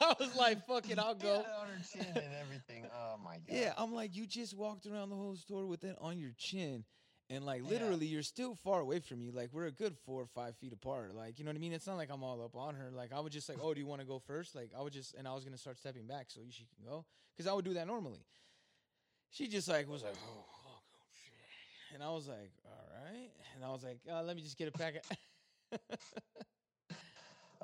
I 0.00 0.14
was 0.18 0.36
like, 0.36 0.64
"Fuck 0.66 0.90
it, 0.90 0.98
I'll 0.98 1.14
go." 1.30 1.44
Yeah, 1.46 1.60
on 1.60 1.68
her 1.68 1.82
chin 1.92 2.06
and 2.06 2.34
everything. 2.40 2.86
Oh 2.94 3.16
my 3.22 3.34
god. 3.34 3.42
Yeah, 3.48 3.72
I'm 3.76 3.92
like, 3.92 4.14
you 4.14 4.26
just 4.26 4.56
walked 4.56 4.86
around 4.86 5.10
the 5.10 5.16
whole 5.16 5.36
store 5.36 5.66
with 5.66 5.84
it 5.84 5.96
on 6.00 6.18
your 6.18 6.32
chin. 6.36 6.84
And 7.32 7.46
like 7.46 7.62
Yeah. 7.62 7.70
literally, 7.70 8.06
you're 8.06 8.22
still 8.22 8.54
far 8.56 8.80
away 8.80 9.00
from 9.00 9.18
me. 9.18 9.30
Like 9.30 9.48
we're 9.52 9.64
a 9.64 9.72
good 9.72 9.96
four 10.04 10.20
or 10.20 10.26
five 10.26 10.54
feet 10.56 10.74
apart. 10.74 11.14
Like 11.14 11.38
you 11.38 11.44
know 11.46 11.48
what 11.50 11.56
I 11.56 11.60
mean? 11.60 11.72
It's 11.72 11.86
not 11.86 11.96
like 11.96 12.10
I'm 12.10 12.22
all 12.22 12.44
up 12.44 12.54
on 12.54 12.74
her. 12.74 12.90
Like 12.94 13.10
I 13.12 13.20
would 13.20 13.32
just 13.32 13.48
like, 13.48 13.58
oh, 13.62 13.72
do 13.72 13.80
you 13.80 13.86
want 13.86 14.02
to 14.02 14.06
go 14.06 14.18
first? 14.18 14.54
Like 14.54 14.70
I 14.78 14.82
would 14.82 14.92
just, 14.92 15.14
and 15.14 15.26
I 15.26 15.32
was 15.32 15.42
gonna 15.42 15.56
start 15.56 15.78
stepping 15.78 16.06
back 16.06 16.26
so 16.28 16.40
she 16.50 16.66
can 16.76 16.84
go, 16.84 17.06
because 17.34 17.50
I 17.50 17.54
would 17.54 17.64
do 17.64 17.72
that 17.74 17.86
normally. 17.86 18.20
She 19.30 19.48
just 19.48 19.66
like 19.66 19.88
was 19.88 20.02
like, 20.02 20.12
oh, 20.12 20.44
oh, 20.44 20.68
oh, 20.68 21.06
shit, 21.24 21.94
and 21.94 22.02
I 22.02 22.10
was 22.10 22.28
like, 22.28 22.52
all 22.66 22.88
right, 23.02 23.30
and 23.54 23.64
I 23.64 23.70
was 23.70 23.82
like, 23.82 24.00
uh, 24.10 24.22
let 24.22 24.36
me 24.36 24.42
just 24.42 24.58
get 24.58 24.68
a 24.68 24.72
packet. 24.72 25.06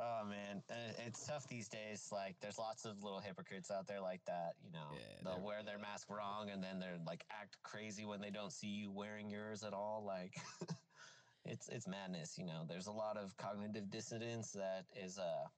Oh 0.01 0.25
man, 0.25 0.63
Uh, 0.71 0.93
it's 1.07 1.27
tough 1.27 1.49
these 1.49 1.69
days. 1.69 2.09
Like, 2.13 2.37
there's 2.41 2.59
lots 2.59 2.85
of 2.85 3.03
little 3.03 3.19
hypocrites 3.19 3.71
out 3.71 3.89
there 3.89 4.01
like 4.01 4.25
that. 4.27 4.55
You 4.63 4.71
know, 4.71 4.91
Yeah, 4.93 5.01
they'll 5.25 5.43
wear 5.43 5.63
their 5.65 5.79
mask 5.79 6.09
wrong, 6.09 6.51
and 6.51 6.63
then 6.63 6.79
they're 6.79 6.99
like 7.05 7.25
act 7.31 7.57
crazy 7.65 8.05
when 8.05 8.21
they 8.21 8.31
don't 8.31 8.53
see 8.53 8.69
you 8.69 8.93
wearing 8.93 9.29
yours 9.29 9.65
at 9.65 9.73
all. 9.73 10.05
Like, 10.07 10.37
it's 11.45 11.69
it's 11.69 11.89
madness. 11.89 12.39
You 12.39 12.47
know, 12.47 12.65
there's 12.69 12.87
a 12.87 12.93
lot 12.93 13.17
of 13.17 13.37
cognitive 13.37 13.91
dissonance 13.91 14.53
that 14.53 14.87
is 14.95 15.19
uh, 15.19 15.49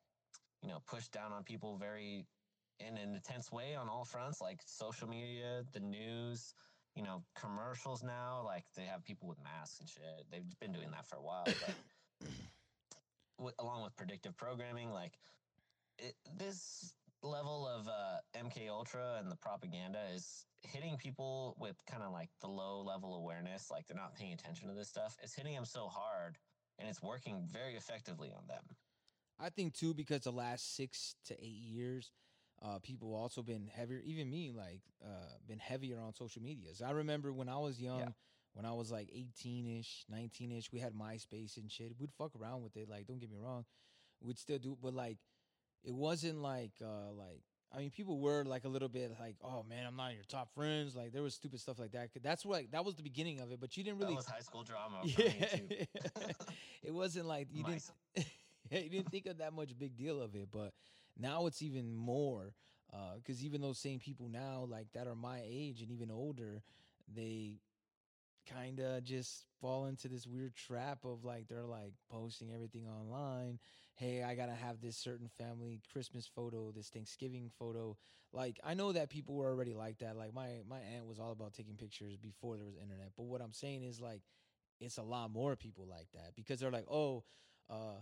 you 0.62 0.68
know, 0.68 0.78
pushed 0.86 1.12
down 1.12 1.32
on 1.32 1.44
people 1.44 1.76
very 1.76 2.26
in 2.78 2.96
an 2.96 3.14
intense 3.14 3.52
way 3.52 3.74
on 3.74 3.88
all 3.88 4.04
fronts, 4.04 4.40
like 4.40 4.60
social 4.64 5.08
media, 5.08 5.64
the 5.72 5.80
news. 5.80 6.54
You 6.96 7.04
know, 7.04 7.22
commercials 7.38 8.02
now, 8.02 8.42
like 8.44 8.64
they 8.74 8.84
have 8.84 9.04
people 9.04 9.28
with 9.28 9.38
masks 9.44 9.78
and 9.80 9.88
shit. 9.88 10.26
They've 10.30 10.58
been 10.60 10.72
doing 10.72 10.90
that 10.90 11.06
for 11.06 11.16
a 11.16 11.22
while, 11.22 11.44
but 11.44 11.74
wi- 13.40 13.54
along 13.58 13.82
with 13.82 13.96
predictive 13.96 14.36
programming, 14.36 14.92
like 14.92 15.18
it, 15.98 16.14
this 16.36 16.94
level 17.22 17.66
of 17.66 17.88
uh, 17.88 18.18
MK 18.34 18.68
Ultra 18.68 19.16
and 19.18 19.30
the 19.30 19.36
propaganda 19.36 19.98
is 20.14 20.46
hitting 20.62 20.96
people 20.96 21.56
with 21.58 21.76
kind 21.86 22.02
of 22.02 22.12
like 22.12 22.30
the 22.40 22.48
low 22.48 22.82
level 22.82 23.16
awareness, 23.16 23.70
like 23.70 23.86
they're 23.86 23.96
not 23.96 24.14
paying 24.14 24.32
attention 24.32 24.68
to 24.68 24.74
this 24.74 24.88
stuff. 24.88 25.16
It's 25.22 25.34
hitting 25.34 25.54
them 25.54 25.64
so 25.64 25.88
hard, 25.88 26.38
and 26.78 26.88
it's 26.88 27.02
working 27.02 27.46
very 27.50 27.74
effectively 27.76 28.32
on 28.32 28.46
them. 28.46 28.62
I 29.38 29.48
think 29.48 29.74
too 29.74 29.94
because 29.94 30.20
the 30.20 30.32
last 30.32 30.76
six 30.76 31.16
to 31.24 31.34
eight 31.34 31.46
years, 31.46 32.12
uh, 32.62 32.78
people 32.78 33.14
also 33.14 33.42
been 33.42 33.66
heavier. 33.66 34.00
Even 34.04 34.30
me, 34.30 34.52
like, 34.52 34.82
uh, 35.02 35.38
been 35.46 35.58
heavier 35.58 35.98
on 35.98 36.12
social 36.14 36.42
medias. 36.42 36.82
I 36.82 36.90
remember 36.90 37.32
when 37.32 37.48
I 37.48 37.56
was 37.56 37.80
young, 37.80 38.14
when 38.54 38.64
I 38.64 38.72
was 38.72 38.90
like 38.90 39.08
eighteen 39.14 39.78
ish, 39.78 40.04
nineteen 40.10 40.52
ish, 40.52 40.72
we 40.72 40.78
had 40.80 40.92
MySpace 40.94 41.56
and 41.56 41.70
shit. 41.70 41.92
We'd 41.98 42.12
fuck 42.18 42.32
around 42.40 42.62
with 42.62 42.76
it. 42.76 42.88
Like, 42.88 43.06
don't 43.06 43.18
get 43.18 43.30
me 43.30 43.38
wrong, 43.38 43.64
we'd 44.20 44.38
still 44.38 44.58
do, 44.58 44.76
but 44.82 44.94
like, 44.94 45.18
it 45.84 45.94
wasn't 45.94 46.38
like, 46.42 46.72
uh, 46.82 47.12
like. 47.12 47.42
I 47.72 47.78
mean, 47.78 47.90
people 47.90 48.18
were 48.18 48.42
like 48.44 48.64
a 48.64 48.68
little 48.68 48.88
bit 48.88 49.12
like, 49.20 49.36
"Oh 49.44 49.64
man, 49.68 49.86
I'm 49.86 49.94
not 49.94 50.14
your 50.14 50.24
top 50.24 50.52
friends." 50.56 50.96
Like 50.96 51.12
there 51.12 51.22
was 51.22 51.34
stupid 51.34 51.60
stuff 51.60 51.78
like 51.78 51.92
that. 51.92 52.08
That's 52.20 52.44
what 52.44 52.64
that 52.72 52.84
was 52.84 52.96
the 52.96 53.04
beginning 53.04 53.38
of 53.38 53.52
it. 53.52 53.60
But 53.60 53.76
you 53.76 53.84
didn't 53.84 54.00
really 54.00 54.14
That 54.14 54.16
was 54.16 54.26
high 54.26 54.40
school 54.40 54.64
drama. 54.64 54.96
Yeah, 55.04 55.44
it 56.82 56.92
wasn't 56.92 57.26
like 57.26 57.46
you 57.52 57.62
didn't 57.62 57.88
you 58.72 58.90
didn't 58.90 59.12
think 59.12 59.26
of 59.26 59.38
that 59.38 59.52
much 59.52 59.78
big 59.78 59.96
deal 59.96 60.20
of 60.20 60.34
it, 60.34 60.48
but 60.50 60.72
now 61.16 61.46
it's 61.46 61.62
even 61.62 61.94
more 61.94 62.54
because 63.16 63.44
even 63.44 63.60
those 63.60 63.78
same 63.78 64.00
people 64.00 64.28
now, 64.28 64.66
like 64.68 64.88
that 64.94 65.06
are 65.06 65.14
my 65.14 65.40
age 65.44 65.80
and 65.80 65.92
even 65.92 66.10
older, 66.10 66.62
they 67.14 67.60
kind 68.46 68.80
of 68.80 69.04
just 69.04 69.46
fall 69.60 69.86
into 69.86 70.08
this 70.08 70.26
weird 70.26 70.54
trap 70.54 71.04
of 71.04 71.24
like 71.24 71.48
they're 71.48 71.64
like 71.64 71.94
posting 72.10 72.52
everything 72.52 72.86
online. 72.86 73.58
Hey, 73.94 74.22
I 74.22 74.34
gotta 74.34 74.54
have 74.54 74.80
this 74.80 74.96
certain 74.96 75.28
family 75.28 75.80
Christmas 75.92 76.26
photo, 76.26 76.72
this 76.72 76.88
Thanksgiving 76.88 77.50
photo. 77.58 77.96
Like 78.32 78.58
I 78.64 78.74
know 78.74 78.92
that 78.92 79.10
people 79.10 79.34
were 79.34 79.48
already 79.48 79.74
like 79.74 79.98
that. 79.98 80.16
Like 80.16 80.34
my 80.34 80.60
my 80.68 80.78
aunt 80.78 81.06
was 81.06 81.18
all 81.18 81.32
about 81.32 81.52
taking 81.54 81.76
pictures 81.76 82.16
before 82.16 82.56
there 82.56 82.66
was 82.66 82.76
internet. 82.76 83.12
But 83.16 83.24
what 83.24 83.40
I'm 83.40 83.52
saying 83.52 83.82
is 83.82 84.00
like 84.00 84.22
it's 84.80 84.98
a 84.98 85.02
lot 85.02 85.30
more 85.30 85.56
people 85.56 85.86
like 85.88 86.08
that 86.14 86.34
because 86.34 86.58
they're 86.58 86.70
like, 86.70 86.86
oh, 86.90 87.24
uh, 87.68 88.00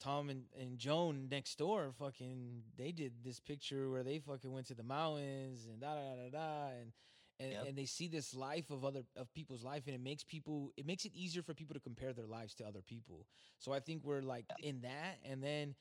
Tom 0.00 0.30
and, 0.30 0.44
and 0.58 0.78
Joan 0.78 1.28
next 1.30 1.58
door 1.58 1.92
fucking 1.98 2.62
they 2.76 2.90
did 2.90 3.12
this 3.22 3.38
picture 3.38 3.90
where 3.90 4.02
they 4.02 4.18
fucking 4.18 4.50
went 4.50 4.66
to 4.68 4.74
the 4.74 4.82
mountains 4.82 5.66
and 5.66 5.80
da 5.80 5.94
da 5.94 6.00
da 6.00 6.16
da 6.16 6.30
da 6.30 6.68
and 6.80 6.92
and, 7.40 7.52
Yep. 7.52 7.66
and 7.68 7.78
they 7.78 7.86
see 7.86 8.08
this 8.08 8.34
life 8.34 8.70
of 8.70 8.84
other 8.84 9.02
of 9.16 9.32
people's 9.32 9.64
life 9.64 9.86
and 9.86 9.94
it 9.94 10.00
makes 10.02 10.24
people 10.24 10.72
it 10.76 10.86
makes 10.86 11.04
it 11.06 11.12
easier 11.14 11.42
for 11.42 11.54
people 11.54 11.74
to 11.74 11.80
compare 11.80 12.12
their 12.12 12.26
lives 12.26 12.54
to 12.56 12.66
other 12.66 12.82
people. 12.82 13.26
So 13.58 13.72
I 13.72 13.80
think 13.80 14.04
we're 14.04 14.22
like 14.22 14.46
in 14.62 14.82
that 14.82 15.18
and 15.24 15.42
then 15.42 15.74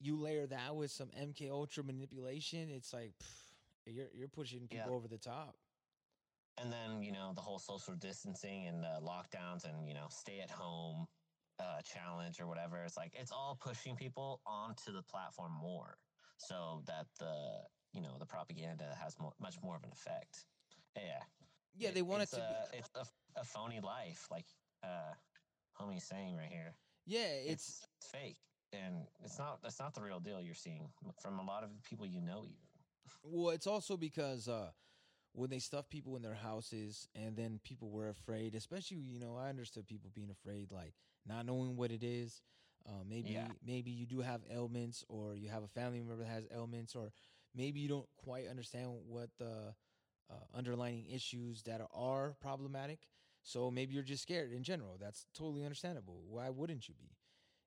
you 0.00 0.20
layer 0.20 0.46
that 0.48 0.76
with 0.76 0.90
some 0.90 1.10
MK 1.10 1.50
Ultra 1.50 1.84
manipulation, 1.84 2.70
it's 2.70 2.92
like 2.92 3.14
pff, 3.22 3.54
you're 3.86 4.10
you're 4.12 4.28
pushing 4.28 4.68
people 4.68 4.90
Yeah. 4.90 4.96
over 4.96 5.08
the 5.08 5.18
top. 5.18 5.56
and 6.58 6.72
then 6.72 7.02
you 7.02 7.12
know 7.12 7.32
the 7.34 7.40
whole 7.42 7.58
social 7.58 7.94
distancing 7.94 8.66
and 8.66 8.84
uh, 8.84 8.98
lockdowns 9.00 9.64
and 9.64 9.86
you 9.88 9.94
know 9.94 10.06
stay 10.08 10.40
at 10.40 10.50
home 10.50 11.06
uh, 11.58 11.80
challenge 11.82 12.40
or 12.40 12.46
whatever 12.46 12.82
it's 12.84 12.96
like 12.96 13.12
it's 13.14 13.32
all 13.32 13.56
pushing 13.60 13.94
people 13.96 14.40
onto 14.46 14.92
the 14.92 15.02
platform 15.02 15.52
more 15.52 15.98
so 16.38 16.82
that 16.86 17.06
the 17.18 17.34
you 17.92 18.00
know 18.00 18.16
the 18.18 18.26
propaganda 18.26 18.94
has 19.02 19.18
mo- 19.18 19.34
much 19.40 19.56
more 19.62 19.76
of 19.76 19.84
an 19.84 19.92
effect 19.92 20.46
yeah 20.96 21.22
Yeah, 21.76 21.90
they 21.90 22.02
want 22.02 22.22
it 22.22 22.30
it's 22.30 22.36
to 22.36 22.42
be 22.42 22.54
it's 22.72 22.88
a, 22.94 23.04
a 23.40 23.44
phony 23.44 23.80
life 23.80 24.26
like 24.30 24.46
uh 24.82 25.12
homie's 25.78 26.04
saying 26.04 26.36
right 26.36 26.50
here 26.50 26.74
Yeah, 27.06 27.28
it's 27.46 27.62
it's, 27.68 27.86
it's 28.00 28.08
fake 28.10 28.38
and 28.72 29.06
it's 29.24 29.38
not 29.38 29.62
that's 29.62 29.78
not 29.80 29.94
the 29.94 30.02
real 30.02 30.20
deal 30.20 30.40
you're 30.40 30.54
seeing 30.54 30.88
from 31.20 31.38
a 31.38 31.44
lot 31.44 31.62
of 31.64 31.70
people 31.84 32.06
you 32.06 32.20
know 32.20 32.42
even 32.44 32.56
Well, 33.22 33.50
it's 33.50 33.66
also 33.66 33.96
because 33.96 34.48
uh, 34.48 34.70
when 35.32 35.50
they 35.50 35.58
stuff 35.58 35.88
people 35.88 36.16
in 36.16 36.22
their 36.22 36.34
houses 36.34 37.08
and 37.14 37.36
then 37.36 37.60
people 37.64 37.90
were 37.90 38.08
afraid, 38.08 38.54
especially, 38.54 38.98
you 38.98 39.18
know, 39.20 39.36
I 39.36 39.48
understood 39.48 39.86
people 39.86 40.10
being 40.14 40.30
afraid, 40.30 40.72
like 40.72 40.94
not 41.26 41.46
knowing 41.46 41.76
what 41.76 41.90
it 41.90 42.02
is. 42.02 42.42
Uh, 42.88 43.02
maybe 43.08 43.30
Yeah. 43.30 43.48
maybe 43.66 43.90
you 43.90 44.06
do 44.06 44.20
have 44.20 44.42
ailments 44.50 45.04
or 45.08 45.34
you 45.34 45.48
have 45.48 45.62
a 45.64 45.68
family 45.68 45.98
member 46.00 46.16
that 46.22 46.28
has 46.28 46.46
ailments 46.54 46.94
or 46.94 47.12
maybe 47.54 47.80
you 47.80 47.88
don't 47.88 48.08
quite 48.16 48.46
understand 48.46 48.90
what 49.06 49.30
the 49.38 49.74
uh, 50.30 50.34
underlying 50.54 51.04
issues 51.10 51.62
that 51.62 51.80
are 51.94 52.36
problematic. 52.40 53.00
So 53.42 53.70
maybe 53.70 53.94
you're 53.94 54.02
just 54.02 54.22
scared 54.22 54.52
in 54.52 54.62
general. 54.62 54.96
That's 55.00 55.26
totally 55.34 55.64
understandable. 55.64 56.22
Why 56.28 56.50
wouldn't 56.50 56.88
you 56.88 56.94
be? 56.98 57.10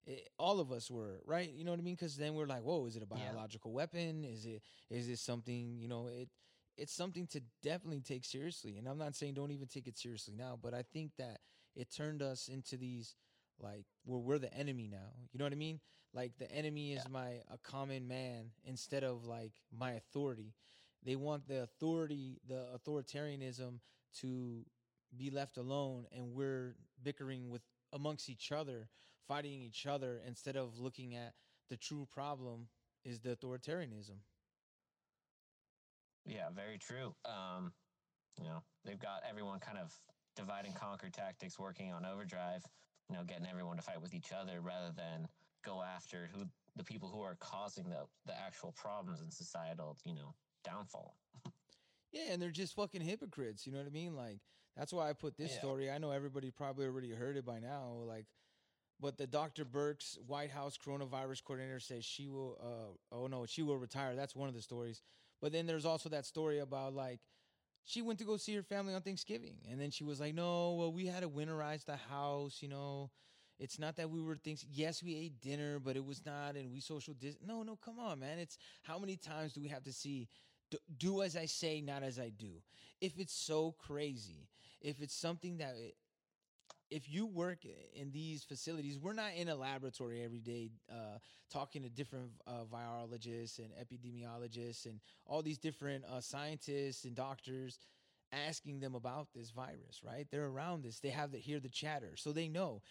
It, 0.06 0.30
all 0.38 0.60
of 0.60 0.72
us 0.72 0.90
were, 0.90 1.22
right? 1.26 1.50
You 1.52 1.64
know 1.64 1.72
what 1.72 1.80
I 1.80 1.84
mean? 1.84 1.96
Because 1.96 2.16
then 2.18 2.34
we're 2.34 2.48
like, 2.48 2.64
whoa, 2.64 2.86
is 2.86 2.96
it 2.96 3.04
a 3.04 3.06
Yeah. 3.06 3.16
biological 3.28 3.72
weapon? 3.72 4.24
Is 4.26 4.46
it 4.46 4.62
is 4.90 5.08
this 5.08 5.22
something? 5.22 5.78
You 5.80 5.88
know, 5.88 6.08
it 6.08 6.30
it's 6.78 6.94
something 6.94 7.28
to 7.28 7.42
definitely 7.62 8.02
take 8.02 8.26
seriously. 8.26 8.78
And 8.78 8.88
I'm 8.88 8.98
not 8.98 9.16
saying 9.16 9.34
don't 9.34 9.52
even 9.52 9.68
take 9.68 9.88
it 9.88 9.98
seriously 9.98 10.36
now, 10.36 10.58
but 10.62 10.74
I 10.74 10.84
think 10.84 11.12
that 11.18 11.40
it 11.76 11.92
turned 11.92 12.22
us 12.22 12.48
into 12.48 12.78
these 12.78 13.16
like 13.60 13.86
where 14.06 14.20
we're 14.20 14.40
the 14.40 14.54
enemy 14.54 14.88
now. 14.88 15.12
You 15.32 15.40
know 15.40 15.46
what 15.46 15.54
I 15.54 15.58
mean? 15.58 15.80
Like 16.14 16.38
the 16.38 16.52
enemy 16.52 16.94
is 16.94 17.08
my 17.08 17.42
a 17.52 17.58
common 17.64 18.08
man 18.08 18.52
instead 18.64 19.04
of 19.04 19.26
like 19.26 19.54
my 19.72 19.92
authority. 19.94 20.54
They 21.04 21.16
want 21.16 21.48
the 21.48 21.64
authority, 21.64 22.40
the 22.48 22.66
authoritarianism 22.76 23.80
to 24.22 24.66
be 25.16 25.30
left 25.30 25.58
alone 25.58 26.06
and 26.12 26.34
we're 26.34 26.76
bickering 27.04 27.50
with 27.50 27.62
amongst 27.94 28.30
each 28.30 28.52
other, 28.52 28.90
fighting 29.28 29.62
each 29.62 29.86
other 29.86 30.22
instead 30.26 30.56
of 30.56 30.78
looking 30.78 31.16
at 31.16 31.34
the 31.70 31.78
true 31.78 32.08
problem 32.12 32.68
is 33.04 33.20
the 33.20 33.36
authoritarianism. 33.36 34.18
Yeah, 36.26 36.50
very 36.54 36.78
true. 36.78 37.16
Um, 37.26 37.72
you 38.38 38.46
know, 38.46 38.62
they've 38.86 39.00
got 39.00 39.24
everyone 39.28 39.60
kind 39.60 39.78
of 39.78 39.94
divide 40.36 40.66
and 40.66 40.76
conquer 40.76 41.10
tactics 41.10 41.58
working 41.58 41.92
on 41.92 42.06
overdrive, 42.06 42.64
you 43.10 43.16
know, 43.16 43.24
getting 43.24 43.48
everyone 43.48 43.78
to 43.78 43.82
fight 43.82 44.02
with 44.02 44.14
each 44.14 44.32
other 44.32 44.62
rather 44.62 44.92
than 44.96 45.28
go 45.66 45.82
after 45.82 46.30
who 46.34 46.46
the 46.76 46.84
people 46.84 47.10
who 47.10 47.22
are 47.22 47.36
causing 47.40 47.90
the 47.90 48.06
the 48.26 48.38
actual 48.38 48.72
problems 48.74 49.22
in 49.22 49.32
societal, 49.32 49.98
you 50.06 50.14
know, 50.14 50.34
downfall. 50.64 51.16
Yeah, 52.12 52.32
and 52.32 52.42
they're 52.42 52.50
just 52.50 52.76
fucking 52.76 53.02
hypocrites. 53.02 53.66
You 53.68 53.72
know 53.72 53.78
what 53.80 53.88
I 53.88 53.92
mean? 53.92 54.16
Like 54.16 54.40
that's 54.76 54.92
why 54.94 55.10
I 55.10 55.14
put 55.14 55.38
this 55.38 55.52
Yeah. 55.52 55.60
story. 55.60 55.92
I 55.92 55.98
know 56.00 56.12
everybody 56.12 56.50
probably 56.52 56.86
already 56.86 57.12
heard 57.12 57.38
it 57.38 57.46
by 57.46 57.60
now. 57.60 58.02
Like 58.06 58.26
But 59.02 59.18
the 59.18 59.28
Dr. 59.28 59.64
Birx 59.64 60.18
White 60.28 60.52
House 60.52 60.78
coronavirus 60.78 61.44
coordinator 61.44 61.80
says 61.80 62.04
she 62.04 62.28
will. 62.28 62.58
Uh, 62.62 63.16
oh 63.16 63.28
no, 63.28 63.46
she 63.46 63.62
will 63.62 63.78
retire. 63.78 64.16
That's 64.16 64.36
one 64.36 64.50
of 64.50 64.56
the 64.56 64.62
stories. 64.62 65.02
But 65.42 65.52
then 65.54 65.68
there's 65.68 65.86
also 65.86 66.10
that 66.10 66.26
story 66.26 66.60
about 66.60 66.94
like 66.94 67.22
she 67.86 68.02
went 68.02 68.20
to 68.20 68.26
go 68.26 68.38
see 68.38 68.54
her 68.56 68.62
family 68.64 68.94
on 68.94 69.02
Thanksgiving, 69.02 69.58
and 69.70 69.80
then 69.80 69.90
she 69.90 70.04
was 70.04 70.20
like, 70.20 70.36
"No, 70.36 70.74
well, 70.74 70.92
we 70.92 71.06
had 71.08 71.22
to 71.24 71.30
winterize 71.30 71.86
the 71.86 71.96
house. 71.96 72.62
You 72.62 72.68
know, 72.68 73.10
it's 73.58 73.80
not 73.80 73.96
that 73.96 74.10
we 74.10 74.22
were 74.22 74.36
things. 74.36 74.66
Yes, 74.70 75.02
we 75.02 75.16
ate 75.16 75.40
dinner, 75.40 75.80
but 75.80 75.96
it 75.96 76.04
was 76.06 76.26
not, 76.26 76.56
and 76.56 76.70
we 76.72 76.82
social 76.82 77.14
dis. 77.14 77.38
No, 77.42 77.64
no, 77.64 77.78
come 77.78 78.00
on, 78.00 78.20
man. 78.20 78.38
It's 78.38 78.58
how 78.84 79.00
many 79.00 79.16
times 79.16 79.54
do 79.54 79.62
we 79.62 79.70
have 79.70 79.84
to 79.86 79.94
see? 79.94 80.28
Do, 80.98 81.22
as 81.22 81.36
I 81.36 81.46
say, 81.46 81.82
not 81.82 82.04
as 82.04 82.20
I 82.20 82.30
do. 82.30 82.62
If 83.02 83.20
it's 83.20 83.34
so 83.34 83.76
crazy, 83.80 84.48
if 84.82 85.02
it's 85.02 85.16
something 85.16 85.58
that 85.58 85.76
if 86.90 87.10
you 87.10 87.26
work 87.26 87.60
in 87.94 88.12
these 88.12 88.44
facilities, 88.44 88.98
we're 88.98 89.14
not 89.14 89.34
in 89.36 89.50
a 89.50 89.56
laboratory 89.56 90.24
every 90.24 90.40
day 90.40 90.72
uh, 90.92 91.20
talking 91.52 91.84
to 91.84 91.90
different 91.90 92.32
uh, 92.48 92.64
virologists 92.72 93.60
and 93.60 93.70
epidemiologists 93.74 94.86
and 94.86 95.00
all 95.26 95.42
these 95.42 95.60
different 95.60 96.04
uh, 96.06 96.20
scientists 96.20 97.06
and 97.06 97.16
doctors 97.16 97.78
asking 98.32 98.80
them 98.80 98.96
about 98.96 99.28
this 99.34 99.52
virus, 99.52 100.02
right? 100.04 100.28
They're 100.32 100.48
around 100.48 100.84
this. 100.84 101.00
They 101.00 101.10
have 101.10 101.32
to 101.32 101.40
hear 101.40 101.60
the 101.60 101.70
chatter, 101.70 102.16
so 102.16 102.32
they 102.32 102.48
know. 102.48 102.82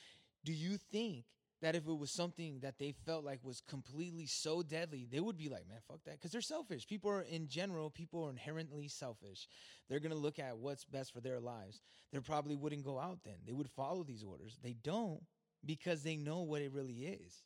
Do 0.45 0.53
you 0.53 0.76
think 0.76 1.24
that 1.61 1.74
if 1.74 1.86
it 1.88 1.98
was 1.98 2.11
something 2.11 2.61
that 2.61 2.78
they 2.78 2.92
felt 2.92 3.24
like 3.24 3.40
was 3.42 3.61
completely 3.61 4.26
so 4.26 4.62
deadly, 4.62 5.06
they 5.11 5.20
would 5.20 5.36
be 5.36 5.48
like, 5.48 5.68
man, 5.68 5.78
fuck 5.88 6.02
that. 6.04 6.12
Because 6.12 6.30
they're 6.30 6.40
selfish. 6.40 6.86
People 6.86 7.11
are, 7.11 7.22
in 7.22 7.48
general, 7.48 7.90
people 7.90 8.24
are 8.24 8.30
inherently 8.30 8.86
selfish. 8.88 9.48
They're 9.88 9.98
going 10.00 10.12
to 10.12 10.18
look 10.18 10.38
at 10.38 10.59
what's 10.59 10.84
best 10.84 11.12
for 11.12 11.20
their 11.20 11.40
lives. 11.40 11.80
They 12.12 12.20
probably 12.20 12.54
wouldn't 12.54 12.84
go 12.84 12.98
out 12.98 13.24
then. 13.24 13.38
They 13.44 13.52
would 13.52 13.68
follow 13.70 14.04
these 14.04 14.22
orders. 14.22 14.59
They 14.62 14.74
don't 14.82 15.22
because 15.64 16.02
they 16.04 16.16
know 16.16 16.40
what 16.42 16.62
it 16.62 16.72
really 16.72 17.04
is. 17.06 17.42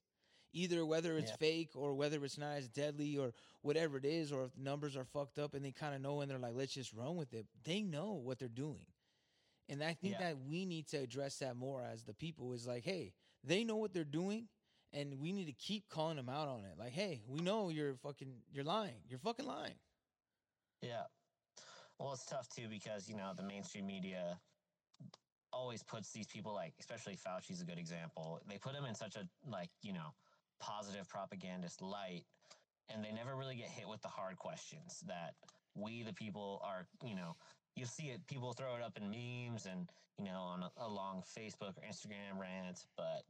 Either 0.52 0.84
whether 0.84 1.16
it's 1.16 1.30
Yeah. 1.30 1.36
fake 1.36 1.70
or 1.74 1.94
whether 1.94 2.22
it's 2.22 2.36
not 2.36 2.58
as 2.58 2.68
deadly 2.68 3.16
or 3.16 3.32
whatever 3.62 3.96
it 3.96 4.04
is, 4.04 4.30
or 4.30 4.44
if 4.44 4.56
numbers 4.58 4.94
are 4.96 5.04
fucked 5.06 5.38
up 5.38 5.54
and 5.54 5.64
they 5.64 5.72
kind 5.72 5.94
of 5.94 6.02
know 6.02 6.20
and 6.20 6.30
they're 6.30 6.38
like, 6.38 6.54
let's 6.54 6.74
just 6.74 6.92
run 6.92 7.16
with 7.16 7.32
it. 7.32 7.46
They 7.64 7.82
know 7.82 8.12
what 8.12 8.38
they're 8.38 8.48
doing. 8.48 8.84
And 9.70 9.82
I 9.82 9.94
think 9.94 10.14
Yeah. 10.14 10.18
that 10.34 10.40
we 10.40 10.66
need 10.66 10.88
to 10.88 10.98
address 10.98 11.38
that 11.38 11.56
more 11.56 11.82
as 11.82 12.04
the 12.04 12.12
people 12.12 12.52
is 12.52 12.66
like, 12.66 12.84
hey, 12.84 13.14
they 13.44 13.64
know 13.64 13.76
what 13.76 13.92
they're 13.92 14.04
doing 14.04 14.48
and 14.92 15.18
we 15.18 15.32
need 15.32 15.46
to 15.46 15.52
keep 15.52 15.88
calling 15.88 16.16
them 16.16 16.28
out 16.28 16.48
on 16.48 16.64
it. 16.64 16.78
Like, 16.78 16.92
hey, 16.92 17.22
we 17.26 17.40
know 17.40 17.70
you're 17.70 17.94
fucking 17.94 18.32
you're 18.52 18.64
lying. 18.64 19.00
You're 19.08 19.18
fucking 19.18 19.46
lying. 19.46 19.74
Yeah. 20.82 21.04
Well, 21.98 22.12
it's 22.12 22.26
tough 22.26 22.48
too 22.48 22.68
because 22.68 23.08
you 23.08 23.16
know 23.16 23.32
the 23.36 23.42
mainstream 23.42 23.86
media 23.86 24.38
always 25.52 25.82
puts 25.82 26.10
these 26.12 26.26
people 26.26 26.54
like, 26.54 26.72
especially 26.80 27.16
Fauci's 27.16 27.60
a 27.60 27.64
good 27.64 27.78
example. 27.78 28.40
They 28.48 28.58
put 28.58 28.74
him 28.74 28.84
in 28.84 28.94
such 28.94 29.16
a 29.16 29.28
like 29.48 29.70
you 29.82 29.92
know 29.92 30.14
positive 30.60 31.08
propagandist 31.08 31.80
light, 31.80 32.24
and 32.88 33.04
they 33.04 33.12
never 33.12 33.36
really 33.36 33.56
get 33.56 33.68
hit 33.68 33.88
with 33.88 34.02
the 34.02 34.08
hard 34.08 34.36
questions 34.36 35.02
that 35.06 35.34
we 35.74 36.02
the 36.02 36.12
people 36.12 36.60
are. 36.64 36.86
You 37.04 37.14
know, 37.14 37.36
you 37.76 37.84
see 37.86 38.04
it. 38.04 38.26
People 38.26 38.52
throw 38.52 38.76
it 38.76 38.82
up 38.82 38.96
in 38.96 39.10
memes 39.10 39.66
and 39.66 39.88
you 40.18 40.32
know 40.32 40.40
on 40.40 40.62
a, 40.62 40.70
along 40.84 41.22
Facebook 41.22 41.76
or 41.76 41.84
Instagram 41.88 42.38
rants, 42.40 42.86
but 42.96 43.22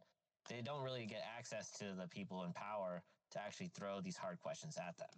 they 0.48 0.60
don't 0.62 0.82
really 0.82 1.06
get 1.06 1.22
access 1.38 1.70
to 1.78 1.84
the 1.98 2.08
people 2.08 2.44
in 2.44 2.52
power 2.52 3.02
to 3.32 3.40
actually 3.40 3.70
throw 3.74 4.00
these 4.00 4.16
hard 4.16 4.40
questions 4.40 4.76
at 4.76 4.96
them. 4.98 5.08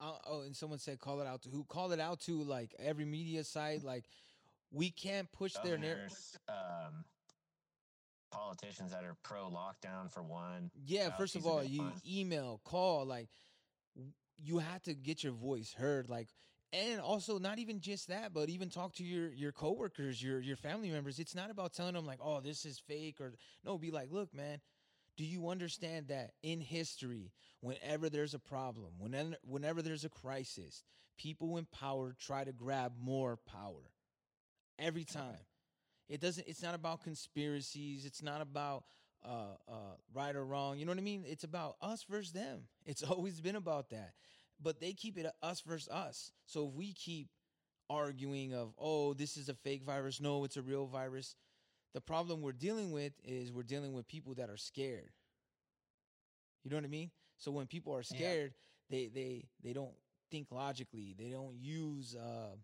Uh, 0.00 0.12
oh, 0.26 0.42
and 0.42 0.56
someone 0.56 0.78
said 0.78 0.98
call 0.98 1.20
it 1.20 1.26
out 1.26 1.42
to 1.42 1.48
who? 1.48 1.64
Call 1.64 1.92
it 1.92 2.00
out 2.00 2.20
to 2.20 2.42
like 2.42 2.74
every 2.78 3.04
media 3.04 3.44
site. 3.44 3.84
Like 3.84 4.04
we 4.72 4.90
can't 4.90 5.30
push 5.32 5.54
their 5.64 5.78
narrative. 5.78 6.16
um, 6.48 7.04
politicians 8.30 8.92
that 8.92 9.04
are 9.04 9.16
pro 9.22 9.50
lockdown 9.50 10.10
for 10.10 10.22
one. 10.22 10.70
Yeah, 10.86 11.10
first 11.16 11.36
of 11.36 11.46
all, 11.46 11.62
you 11.62 11.82
one. 11.82 11.92
email, 12.08 12.60
call, 12.64 13.04
like 13.04 13.28
you 14.42 14.58
have 14.58 14.82
to 14.82 14.94
get 14.94 15.22
your 15.22 15.32
voice 15.32 15.74
heard, 15.76 16.08
like, 16.08 16.28
and 16.72 17.00
also 17.00 17.38
not 17.38 17.58
even 17.58 17.80
just 17.80 18.08
that, 18.08 18.32
but 18.32 18.48
even 18.48 18.68
talk 18.68 18.94
to 18.94 19.04
your 19.04 19.32
your 19.32 19.52
coworkers, 19.52 20.22
your 20.22 20.40
your 20.40 20.56
family 20.56 20.90
members. 20.90 21.18
It's 21.18 21.34
not 21.34 21.50
about 21.50 21.72
telling 21.72 21.94
them 21.94 22.06
like, 22.06 22.20
oh, 22.22 22.40
this 22.40 22.64
is 22.64 22.78
fake, 22.78 23.20
or 23.20 23.34
no, 23.64 23.78
be 23.78 23.90
like, 23.90 24.08
look, 24.10 24.34
man, 24.34 24.60
do 25.16 25.24
you 25.24 25.48
understand 25.48 26.08
that 26.08 26.32
in 26.42 26.60
history, 26.60 27.32
whenever 27.60 28.08
there's 28.08 28.34
a 28.34 28.38
problem, 28.38 28.92
whenever 28.98 29.36
whenever 29.42 29.82
there's 29.82 30.04
a 30.04 30.08
crisis, 30.08 30.84
people 31.18 31.56
in 31.56 31.66
power 31.66 32.14
try 32.18 32.44
to 32.44 32.52
grab 32.52 32.92
more 33.00 33.36
power 33.36 33.90
every 34.78 35.04
time. 35.04 35.36
It 36.08 36.20
doesn't. 36.20 36.48
It's 36.48 36.62
not 36.62 36.74
about 36.74 37.02
conspiracies. 37.02 38.04
It's 38.04 38.22
not 38.22 38.40
about 38.40 38.84
uh, 39.24 39.54
uh, 39.68 39.94
right 40.14 40.34
or 40.34 40.44
wrong. 40.44 40.78
You 40.78 40.86
know 40.86 40.92
what 40.92 40.98
I 40.98 41.02
mean? 41.02 41.24
It's 41.26 41.44
about 41.44 41.76
us 41.80 42.04
versus 42.08 42.32
them. 42.32 42.62
It's 42.84 43.02
always 43.04 43.40
been 43.40 43.56
about 43.56 43.90
that. 43.90 44.12
But 44.62 44.80
they 44.80 44.92
keep 44.92 45.18
it 45.18 45.26
us 45.42 45.60
versus 45.62 45.88
us. 45.88 46.32
So 46.46 46.68
if 46.68 46.74
we 46.74 46.92
keep 46.92 47.28
arguing 47.88 48.54
of, 48.54 48.74
oh, 48.78 49.14
this 49.14 49.36
is 49.36 49.48
a 49.48 49.54
fake 49.54 49.82
virus, 49.84 50.20
no, 50.20 50.44
it's 50.44 50.56
a 50.56 50.62
real 50.62 50.86
virus. 50.86 51.36
The 51.94 52.00
problem 52.00 52.42
we're 52.42 52.52
dealing 52.52 52.92
with 52.92 53.12
is 53.24 53.52
we're 53.52 53.62
dealing 53.62 53.92
with 53.94 54.06
people 54.08 54.34
that 54.34 54.50
are 54.50 54.56
scared. 54.56 55.10
You 56.64 56.70
know 56.70 56.76
what 56.76 56.84
I 56.84 56.88
mean? 56.88 57.10
So 57.38 57.50
when 57.50 57.66
people 57.66 57.94
are 57.94 58.02
Yeah. 58.02 58.16
scared, 58.16 58.54
they 58.90 59.08
they 59.08 59.48
they 59.62 59.72
don't 59.72 59.94
think 60.30 60.50
logically. 60.50 61.14
They 61.18 61.30
don't 61.30 61.56
use 61.56 62.14
uh 62.14 62.56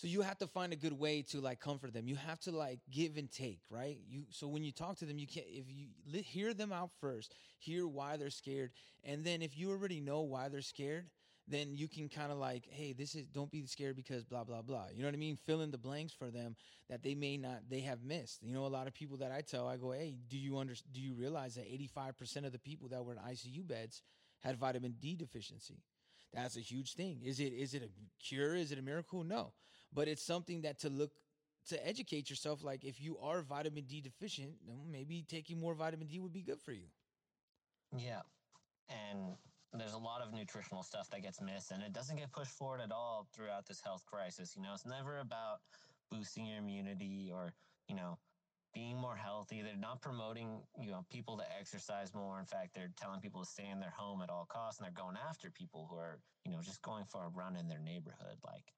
so 0.00 0.06
you 0.06 0.22
have 0.22 0.38
to 0.38 0.46
find 0.46 0.72
a 0.72 0.76
good 0.76 0.98
way 0.98 1.20
to 1.28 1.42
like 1.42 1.60
comfort 1.60 1.92
them. 1.92 2.08
You 2.08 2.16
have 2.16 2.40
to 2.40 2.52
like 2.52 2.78
give 2.90 3.18
and 3.18 3.30
take, 3.30 3.60
right? 3.68 3.98
You 4.08 4.24
so 4.30 4.48
when 4.48 4.64
you 4.64 4.72
talk 4.72 4.96
to 5.00 5.04
them, 5.04 5.18
you 5.18 5.26
can't 5.26 5.44
if 5.46 5.66
you 5.68 5.88
hear 6.22 6.54
them 6.54 6.72
out 6.72 6.88
first, 7.02 7.34
hear 7.58 7.86
why 7.86 8.16
they're 8.16 8.30
scared, 8.30 8.70
and 9.04 9.22
then 9.22 9.42
if 9.42 9.58
you 9.58 9.70
already 9.70 10.00
know 10.00 10.22
why 10.22 10.48
they're 10.48 10.62
scared, 10.62 11.10
then 11.46 11.74
you 11.74 11.86
can 11.86 12.08
kind 12.08 12.32
of 12.32 12.38
like, 12.38 12.64
hey, 12.70 12.94
this 12.94 13.14
is 13.14 13.26
don't 13.26 13.50
be 13.50 13.66
scared 13.66 13.94
because 13.94 14.24
blah 14.24 14.42
blah 14.42 14.62
blah. 14.62 14.86
You 14.90 15.02
know 15.02 15.08
what 15.08 15.14
I 15.14 15.18
mean? 15.18 15.36
Fill 15.36 15.60
in 15.60 15.70
the 15.70 15.76
blanks 15.76 16.14
for 16.14 16.30
them 16.30 16.56
that 16.88 17.02
they 17.02 17.14
may 17.14 17.36
not 17.36 17.68
they 17.68 17.80
have 17.80 18.02
missed. 18.02 18.42
You 18.42 18.54
know, 18.54 18.64
a 18.64 18.68
lot 18.68 18.86
of 18.86 18.94
people 18.94 19.18
that 19.18 19.32
I 19.32 19.42
tell, 19.42 19.68
I 19.68 19.76
go, 19.76 19.90
hey, 19.90 20.16
do 20.30 20.38
you 20.38 20.56
under 20.56 20.76
do 20.94 21.00
you 21.02 21.12
realize 21.12 21.56
that 21.56 21.66
eighty 21.70 21.88
five 21.88 22.16
percent 22.16 22.46
of 22.46 22.52
the 22.52 22.58
people 22.58 22.88
that 22.88 23.04
were 23.04 23.12
in 23.12 23.18
ICU 23.18 23.68
beds 23.68 24.00
had 24.38 24.56
vitamin 24.56 24.94
D 24.98 25.14
deficiency? 25.14 25.82
That's 26.32 26.56
a 26.56 26.60
huge 26.60 26.94
thing. 26.94 27.20
Is 27.22 27.38
it 27.38 27.52
is 27.52 27.74
it 27.74 27.82
a 27.82 27.90
cure? 28.24 28.54
Is 28.54 28.72
it 28.72 28.78
a 28.78 28.82
miracle? 28.82 29.24
No, 29.24 29.52
but 29.92 30.08
it's 30.08 30.22
something 30.22 30.62
that 30.62 30.78
to 30.80 30.88
look 30.88 31.10
to 31.68 31.86
educate 31.86 32.30
yourself. 32.30 32.62
Like 32.64 32.84
if 32.84 33.00
you 33.00 33.18
are 33.18 33.42
vitamin 33.42 33.84
D 33.84 34.00
deficient, 34.00 34.52
then 34.66 34.90
maybe 34.90 35.24
taking 35.28 35.58
more 35.58 35.74
vitamin 35.74 36.06
D 36.06 36.18
would 36.20 36.32
be 36.32 36.42
good 36.42 36.60
for 36.60 36.72
you. 36.72 36.86
Yeah. 37.96 38.22
And 38.88 39.36
there's 39.72 39.92
a 39.92 39.98
lot 39.98 40.20
of 40.20 40.32
nutritional 40.32 40.82
stuff 40.82 41.08
that 41.10 41.22
gets 41.22 41.40
missed 41.40 41.70
and 41.70 41.82
it 41.82 41.92
doesn't 41.92 42.16
get 42.16 42.32
pushed 42.32 42.50
forward 42.50 42.80
at 42.80 42.90
all 42.90 43.28
throughout 43.34 43.66
this 43.66 43.80
health 43.80 44.04
crisis. 44.04 44.54
You 44.56 44.62
know, 44.62 44.72
it's 44.74 44.86
never 44.86 45.18
about 45.18 45.58
boosting 46.10 46.46
your 46.46 46.58
immunity 46.58 47.30
or, 47.32 47.52
you 47.88 47.94
know, 47.94 48.18
being 48.74 48.96
more 48.96 49.16
healthy. 49.16 49.62
They're 49.62 49.76
not 49.76 50.00
promoting, 50.00 50.62
you 50.80 50.90
know, 50.90 51.04
people 51.10 51.36
to 51.38 51.44
exercise 51.58 52.14
more. 52.14 52.38
In 52.38 52.46
fact, 52.46 52.74
they're 52.74 52.92
telling 53.00 53.20
people 53.20 53.42
to 53.42 53.50
stay 53.50 53.68
in 53.70 53.80
their 53.80 53.94
home 53.96 54.22
at 54.22 54.30
all 54.30 54.46
costs 54.48 54.80
and 54.80 54.86
they're 54.86 55.04
going 55.04 55.16
after 55.28 55.50
people 55.50 55.86
who 55.90 55.96
are, 55.96 56.18
you 56.44 56.52
know, 56.52 56.60
just 56.62 56.82
going 56.82 57.04
for 57.04 57.24
a 57.24 57.28
run 57.28 57.56
in 57.56 57.68
their 57.68 57.80
neighborhood. 57.80 58.38
Like 58.44 58.72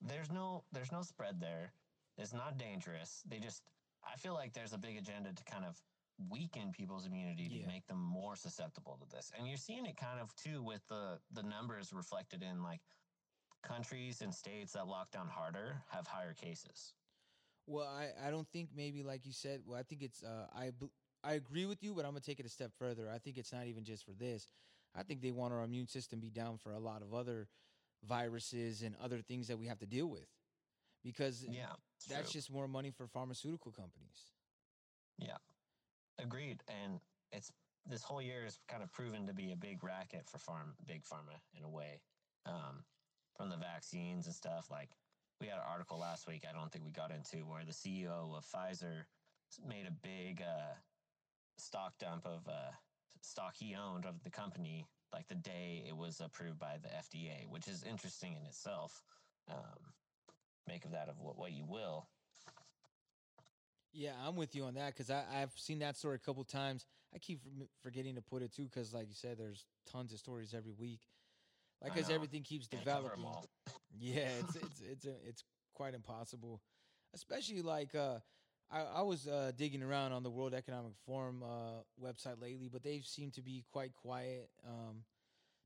there's 0.00 0.30
no 0.30 0.66
there's 0.72 0.92
no 0.92 1.02
spread 1.02 1.40
there. 1.40 1.74
It's 2.16 2.32
not 2.32 2.58
dangerous. 2.58 3.22
They 3.22 3.40
just 3.40 3.70
I 4.02 4.16
feel 4.16 4.34
like 4.34 4.52
there's 4.52 4.72
a 4.72 4.78
big 4.78 4.96
agenda 4.96 5.32
to 5.34 5.44
kind 5.44 5.64
of 5.64 5.82
weaken 6.18 6.72
people's 6.72 7.06
immunity 7.06 7.48
to 7.48 7.56
Yeah. 7.56 7.66
make 7.66 7.86
them 7.86 7.98
more 7.98 8.36
susceptible 8.36 8.98
to 8.98 9.06
this. 9.06 9.32
And 9.32 9.46
you're 9.48 9.56
seeing 9.58 9.86
it 9.86 9.96
kind 9.96 10.20
of 10.20 10.34
too 10.34 10.62
with 10.62 10.86
the 10.86 11.22
the 11.30 11.42
numbers 11.42 11.92
reflected 11.92 12.42
in 12.42 12.62
like 12.62 12.82
countries 13.62 14.22
and 14.22 14.34
states 14.34 14.72
that 14.72 14.86
lock 14.86 15.10
down 15.10 15.28
harder 15.28 15.84
have 15.88 16.06
higher 16.06 16.34
cases. 16.34 16.94
Well, 17.66 17.88
I, 17.88 18.12
I 18.18 18.30
don't 18.30 18.48
think 18.50 18.72
maybe 18.72 19.02
like 19.02 19.26
you 19.26 19.32
said. 19.32 19.66
Well, 19.66 19.78
I 19.78 19.82
think 19.82 20.02
it's 20.02 20.22
uh, 20.22 20.48
I 20.52 20.72
I 21.24 21.34
agree 21.34 21.66
with 21.66 21.82
you, 21.82 21.94
but 21.94 22.04
I'm 22.04 22.12
gonna 22.12 22.20
take 22.20 22.40
it 22.40 22.46
a 22.46 22.50
step 22.50 22.72
further. 22.72 23.10
I 23.10 23.18
think 23.18 23.38
it's 23.38 23.52
not 23.52 23.66
even 23.66 23.84
just 23.84 24.04
for 24.04 24.14
this. 24.14 24.48
I 24.94 25.02
think 25.02 25.20
they 25.20 25.32
want 25.32 25.52
our 25.52 25.62
immune 25.62 25.88
system 25.88 26.20
be 26.20 26.30
down 26.30 26.58
for 26.58 26.72
a 26.72 26.78
lot 26.78 27.02
of 27.02 27.12
other 27.12 27.48
viruses 28.04 28.82
and 28.82 28.96
other 28.96 29.20
things 29.20 29.48
that 29.48 29.58
we 29.58 29.66
have 29.66 29.78
to 29.78 29.86
deal 29.86 30.06
with, 30.06 30.28
because 31.02 31.44
Yeah. 31.44 31.74
that's 32.08 32.30
true. 32.30 32.38
just 32.38 32.50
more 32.50 32.68
money 32.68 32.90
for 32.90 33.06
pharmaceutical 33.06 33.72
companies. 33.72 34.32
Yeah. 35.18 35.38
Agreed. 36.18 36.62
And 36.68 37.00
it's 37.32 37.52
this 37.86 38.02
whole 38.02 38.20
year 38.22 38.42
has 38.44 38.58
kind 38.68 38.82
of 38.82 38.92
proven 38.92 39.26
to 39.26 39.34
be 39.34 39.52
a 39.52 39.56
big 39.56 39.82
racket 39.84 40.28
for 40.28 40.38
farm 40.38 40.76
big 40.84 41.04
pharma 41.04 41.40
in 41.54 41.62
a 41.64 41.68
way. 41.68 42.00
Um, 42.44 42.84
from 43.34 43.50
the 43.50 43.56
vaccines 43.56 44.26
and 44.26 44.34
stuff. 44.34 44.70
Like 44.70 44.88
we 45.40 45.46
had 45.46 45.58
an 45.58 45.64
article 45.68 45.98
last 45.98 46.26
week 46.26 46.44
I 46.48 46.52
don't 46.52 46.72
think 46.72 46.84
we 46.84 46.90
got 46.90 47.10
into 47.10 47.44
where 47.46 47.64
the 47.64 47.72
CEO 47.72 48.34
of 48.34 48.46
Pfizer 48.46 49.04
made 49.66 49.86
a 49.86 49.90
big 49.90 50.40
uh, 50.42 50.74
stock 51.58 51.98
dump 51.98 52.24
of 52.24 52.48
uh, 52.48 52.72
stock 53.20 53.54
he 53.54 53.74
owned 53.74 54.06
of 54.06 54.22
the 54.22 54.30
company 54.30 54.86
like 55.12 55.28
the 55.28 55.34
day 55.34 55.84
it 55.86 55.96
was 55.96 56.20
approved 56.20 56.58
by 56.58 56.78
the 56.82 56.88
FDA, 56.88 57.46
which 57.48 57.68
is 57.68 57.82
interesting 57.84 58.34
in 58.34 58.44
itself. 58.46 59.02
Um, 59.50 59.92
make 60.66 60.84
of 60.84 60.92
that 60.92 61.08
of 61.08 61.20
what, 61.20 61.38
what 61.38 61.52
you 61.52 61.64
will. 61.64 62.08
Yeah, 63.92 64.12
I'm 64.26 64.36
with 64.36 64.54
you 64.54 64.64
on 64.64 64.74
that 64.74 64.88
because 64.94 65.10
I've 65.10 65.52
seen 65.56 65.78
that 65.78 65.96
story 65.96 66.16
a 66.16 66.18
couple 66.18 66.44
times. 66.44 66.84
I 67.14 67.18
keep 67.18 67.40
forgetting 67.82 68.16
to 68.16 68.20
put 68.22 68.42
it 68.42 68.52
too 68.52 68.64
because, 68.64 68.92
like 68.92 69.08
you 69.08 69.14
said, 69.14 69.38
there's 69.38 69.64
tons 69.90 70.12
of 70.12 70.18
stories 70.18 70.52
every 70.54 70.72
week. 70.72 71.00
Like, 71.82 71.94
because 71.94 72.10
everything 72.10 72.42
keeps 72.42 72.66
Can't 72.66 72.84
cover 72.84 73.12
'em 73.12 73.20
developing. 73.20 73.48
Yeah, 73.98 74.28
it's 74.40 74.56
it's 74.56 74.80
it's 74.80 75.04
a, 75.06 75.14
it's 75.26 75.44
quite 75.74 75.94
impossible, 75.94 76.60
especially 77.14 77.62
like 77.62 77.94
uh, 77.94 78.18
I 78.70 78.80
I 78.82 79.02
was 79.02 79.26
uh, 79.26 79.52
digging 79.56 79.82
around 79.82 80.12
on 80.12 80.22
the 80.22 80.30
World 80.30 80.54
Economic 80.54 80.92
Forum 81.04 81.42
uh, 81.42 81.82
website 82.02 82.40
lately, 82.40 82.68
but 82.72 82.82
they 82.82 83.00
seem 83.04 83.30
to 83.32 83.42
be 83.42 83.64
quite 83.72 83.92
quiet, 83.94 84.50
um, 84.66 85.04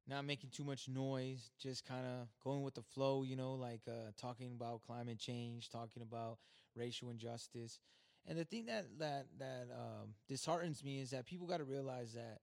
not 0.07 0.24
making 0.24 0.51
too 0.51 0.64
much 0.64 0.88
noise, 0.88 1.51
just 1.61 1.86
kind 1.86 2.07
of 2.07 2.28
going 2.44 2.62
with 2.62 2.74
the 2.74 2.82
flow, 2.82 3.22
you 3.22 3.36
know, 3.36 3.55
like 3.55 3.82
uh, 3.88 4.12
talking 4.20 4.53
about 4.55 4.82
climate 4.82 5.18
change, 5.18 5.70
talking 5.70 6.03
about 6.03 6.38
racial 6.76 7.11
injustice, 7.11 7.80
and 8.26 8.38
the 8.38 8.44
thing 8.44 8.66
that 8.66 8.86
that 8.98 9.26
that 9.38 9.68
um, 9.72 10.14
disheartens 10.28 10.84
me 10.84 11.01
is 11.01 11.11
that 11.11 11.26
people 11.26 11.46
got 11.46 11.59
to 11.59 11.64
realize 11.64 12.12
that 12.14 12.40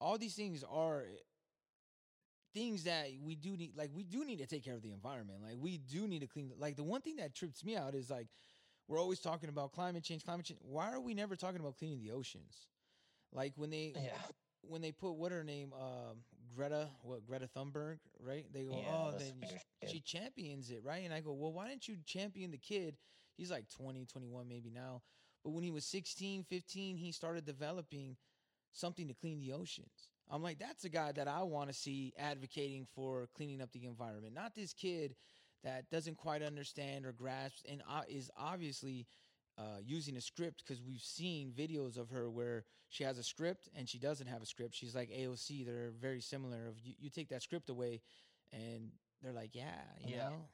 all 0.00 0.18
these 0.18 0.34
things 0.34 0.64
are 0.70 1.04
things 2.52 2.84
that 2.84 3.08
we 3.22 3.36
do 3.36 3.56
need 3.56 3.72
like 3.76 3.90
we 3.94 4.02
do 4.02 4.24
need 4.24 4.38
to 4.38 4.46
take 4.46 4.64
care 4.64 4.74
of 4.74 4.82
the 4.82 4.92
environment. 4.92 5.40
Like 5.42 5.56
we 5.58 5.78
do 5.78 6.08
need 6.08 6.20
to 6.20 6.26
clean 6.26 6.50
like 6.58 6.76
the 6.76 6.82
one 6.84 7.00
thing 7.00 7.16
that 7.16 7.34
trips 7.34 7.64
me 7.64 7.76
out 7.76 7.94
is 7.94 8.10
like 8.10 8.28
we're 8.90 8.98
always 9.00 9.20
talking 9.20 9.48
about 9.48 9.72
climate 9.72 10.02
change 10.02 10.24
climate 10.24 10.44
change. 10.44 10.58
Why 10.62 10.92
are 10.92 11.00
we 11.00 11.14
never 11.14 11.36
talking 11.36 11.60
about 11.60 11.78
cleaning 11.78 12.02
the 12.02 12.10
oceans? 12.10 12.66
Like 13.32 13.52
when 13.56 13.70
they 13.70 13.92
Yeah. 13.94 14.18
when 14.62 14.82
they 14.82 14.90
put 14.90 15.12
what 15.12 15.30
her 15.32 15.44
name 15.44 15.72
um 15.72 16.24
greta 16.56 16.88
what 17.02 17.24
greta 17.24 17.48
thunberg 17.56 18.00
right? 18.18 18.44
They 18.52 18.64
go 18.64 18.72
Yeah, 18.72 18.92
oh 18.92 19.12
then 19.16 19.32
she 19.86 20.00
champions 20.00 20.70
it 20.70 20.82
right? 20.84 21.04
And 21.04 21.14
i 21.14 21.20
go 21.20 21.32
well 21.32 21.52
why 21.52 21.68
didn't 21.68 21.86
you 21.86 21.98
champion 22.04 22.50
the 22.50 22.58
kid? 22.58 22.96
He's 23.36 23.50
like 23.50 23.68
20 23.70 24.04
21 24.06 24.48
maybe 24.48 24.70
now. 24.70 25.02
But 25.44 25.50
when 25.50 25.62
he 25.62 25.70
was 25.70 25.84
16 25.86 26.42
15 26.42 26.96
he 26.96 27.12
started 27.12 27.46
developing 27.46 28.16
something 28.72 29.06
to 29.08 29.14
clean 29.14 29.38
the 29.38 29.52
oceans. 29.52 30.10
I'm 30.28 30.42
like, 30.42 30.58
that's 30.60 30.84
a 30.84 30.88
guy 30.88 31.10
that 31.12 31.26
I 31.26 31.42
want 31.42 31.70
to 31.70 31.74
see 31.74 32.12
advocating 32.16 32.86
for 32.94 33.28
cleaning 33.34 33.60
up 33.60 33.72
the 33.72 33.84
environment, 33.84 34.32
not 34.34 34.54
this 34.54 34.72
kid 34.72 35.16
that 35.62 35.90
doesn't 35.90 36.16
quite 36.16 36.42
understand 36.42 37.06
or 37.06 37.12
grasp 37.12 37.66
and 37.68 37.82
is 38.08 38.30
obviously 38.36 39.06
uh, 39.58 39.78
using 39.82 40.16
a 40.16 40.20
script 40.20 40.64
because 40.64 40.82
we've 40.82 41.02
seen 41.02 41.52
videos 41.52 41.98
of 41.98 42.10
her 42.10 42.30
where 42.30 42.64
she 42.88 43.04
has 43.04 43.18
a 43.18 43.22
script 43.22 43.68
and 43.74 43.88
she 43.88 43.98
doesn't 43.98 44.26
have 44.26 44.42
a 44.42 44.46
script. 44.46 44.74
She's 44.74 44.94
like 44.94 45.10
AOC. 45.10 45.64
They're 45.66 45.90
very 45.90 46.20
similar. 46.20 46.66
Of 46.66 46.78
you, 46.80 46.94
you 46.98 47.10
take 47.10 47.28
that 47.28 47.42
script 47.42 47.68
away, 47.70 48.00
and 48.52 48.98
they're 49.20 49.32
like, 49.32 49.54
yeah, 49.54 49.98
you 50.00 50.16
Yeah. 50.16 50.28
know, 50.28 50.50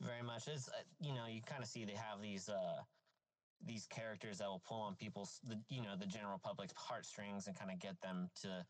Very 0.00 0.22
much. 0.22 0.48
It's 0.48 0.68
uh, 0.68 0.82
you 1.00 1.14
know 1.14 1.26
you 1.26 1.42
kind 1.42 1.62
of 1.62 1.68
see 1.68 1.84
they 1.84 1.94
have 1.94 2.20
these 2.20 2.48
uh 2.48 2.84
these 3.60 3.86
characters 3.86 4.38
that 4.38 4.48
will 4.48 4.60
pull 4.60 4.82
on 4.82 4.96
people's 4.96 5.40
the 5.40 5.62
you 5.70 5.82
know 5.82 5.96
the 5.96 6.06
general 6.06 6.38
public's 6.38 6.74
heartstrings 6.76 7.46
and 7.48 7.56
kind 7.56 7.70
of 7.70 7.78
get 7.78 8.00
them 8.00 8.30
to 8.36 8.66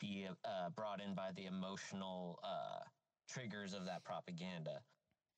be 0.00 0.28
uh, 0.44 0.70
brought 0.70 1.00
in 1.00 1.14
by 1.14 1.32
the 1.32 1.46
emotional 1.46 2.38
uh, 2.42 2.80
triggers 3.28 3.74
of 3.74 3.84
that 3.86 4.04
propaganda. 4.04 4.80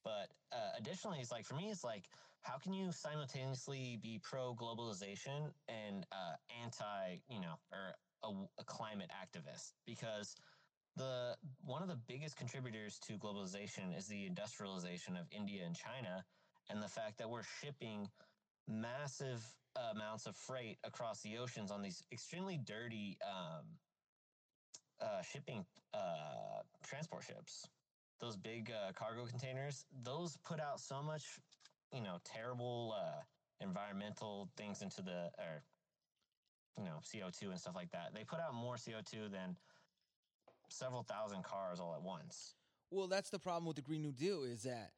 But 0.05 0.29
uh, 0.53 0.73
additionally, 0.79 1.19
it's 1.21 1.33
like 1.33 1.45
for 1.45 1.55
me, 1.55 1.71
it's 1.71 1.85
like 1.85 2.05
how 2.43 2.59
can 2.59 2.75
you 2.75 2.93
simultaneously 2.93 3.99
be 4.03 4.21
pro 4.23 4.55
globalization 4.55 5.51
and 5.69 6.07
uh, 6.13 6.37
anti 6.63 7.21
you 7.29 7.41
know 7.41 7.55
or 7.73 7.95
a, 8.23 8.61
a 8.61 8.65
climate 8.65 9.11
activist 9.11 9.73
because 9.87 10.35
the 10.97 11.37
one 11.65 11.83
of 11.83 11.89
the 11.89 11.99
biggest 12.07 12.37
contributors 12.37 12.99
to 13.01 13.15
globalization 13.15 13.97
is 13.97 14.07
the 14.07 14.27
industrialization 14.27 15.17
of 15.17 15.27
India 15.31 15.65
and 15.65 15.75
China 15.75 16.25
and 16.71 16.83
the 16.83 16.89
fact 16.89 17.19
that 17.19 17.29
we're 17.29 17.43
shipping 17.43 18.09
massive 18.69 19.45
amounts 19.93 20.27
of 20.27 20.37
freight 20.37 20.79
across 20.85 21.21
the 21.23 21.37
oceans 21.39 21.71
on 21.71 21.83
these 21.83 22.03
extremely 22.13 22.59
dirty 22.65 23.19
um, 23.27 23.65
uh, 25.01 25.23
shipping 25.23 25.65
uh, 25.93 26.63
transport 26.83 27.25
ships 27.25 27.69
those 28.21 28.37
big 28.37 28.71
uh, 28.71 28.93
cargo 28.93 29.25
containers 29.27 29.85
those 30.03 30.37
put 30.45 30.61
out 30.61 30.81
so 30.81 31.03
much 31.03 31.39
you 31.93 32.01
know 32.01 32.19
terrible 32.25 32.95
uh, 32.99 33.21
environmental 33.61 34.49
things 34.57 34.83
into 34.83 35.03
the 35.03 35.31
or 35.39 35.63
you 36.79 36.85
know 36.85 37.01
co2 37.05 37.51
and 37.51 37.59
stuff 37.59 37.75
like 37.75 37.91
that 37.91 38.13
they 38.15 38.25
put 38.25 38.41
out 38.41 38.55
more 38.55 38.77
co2 38.77 39.31
than 39.31 39.57
several 40.69 41.03
thousand 41.03 41.45
cars 41.45 41.81
all 41.81 41.95
at 41.95 42.03
once. 42.03 42.55
Well, 42.91 43.07
that's 43.07 43.31
the 43.31 43.39
problem 43.39 43.67
with 43.67 43.77
the 43.77 43.83
Green 43.83 44.03
New 44.03 44.13
Deal 44.13 44.45
is 44.45 44.63
that 44.63 44.93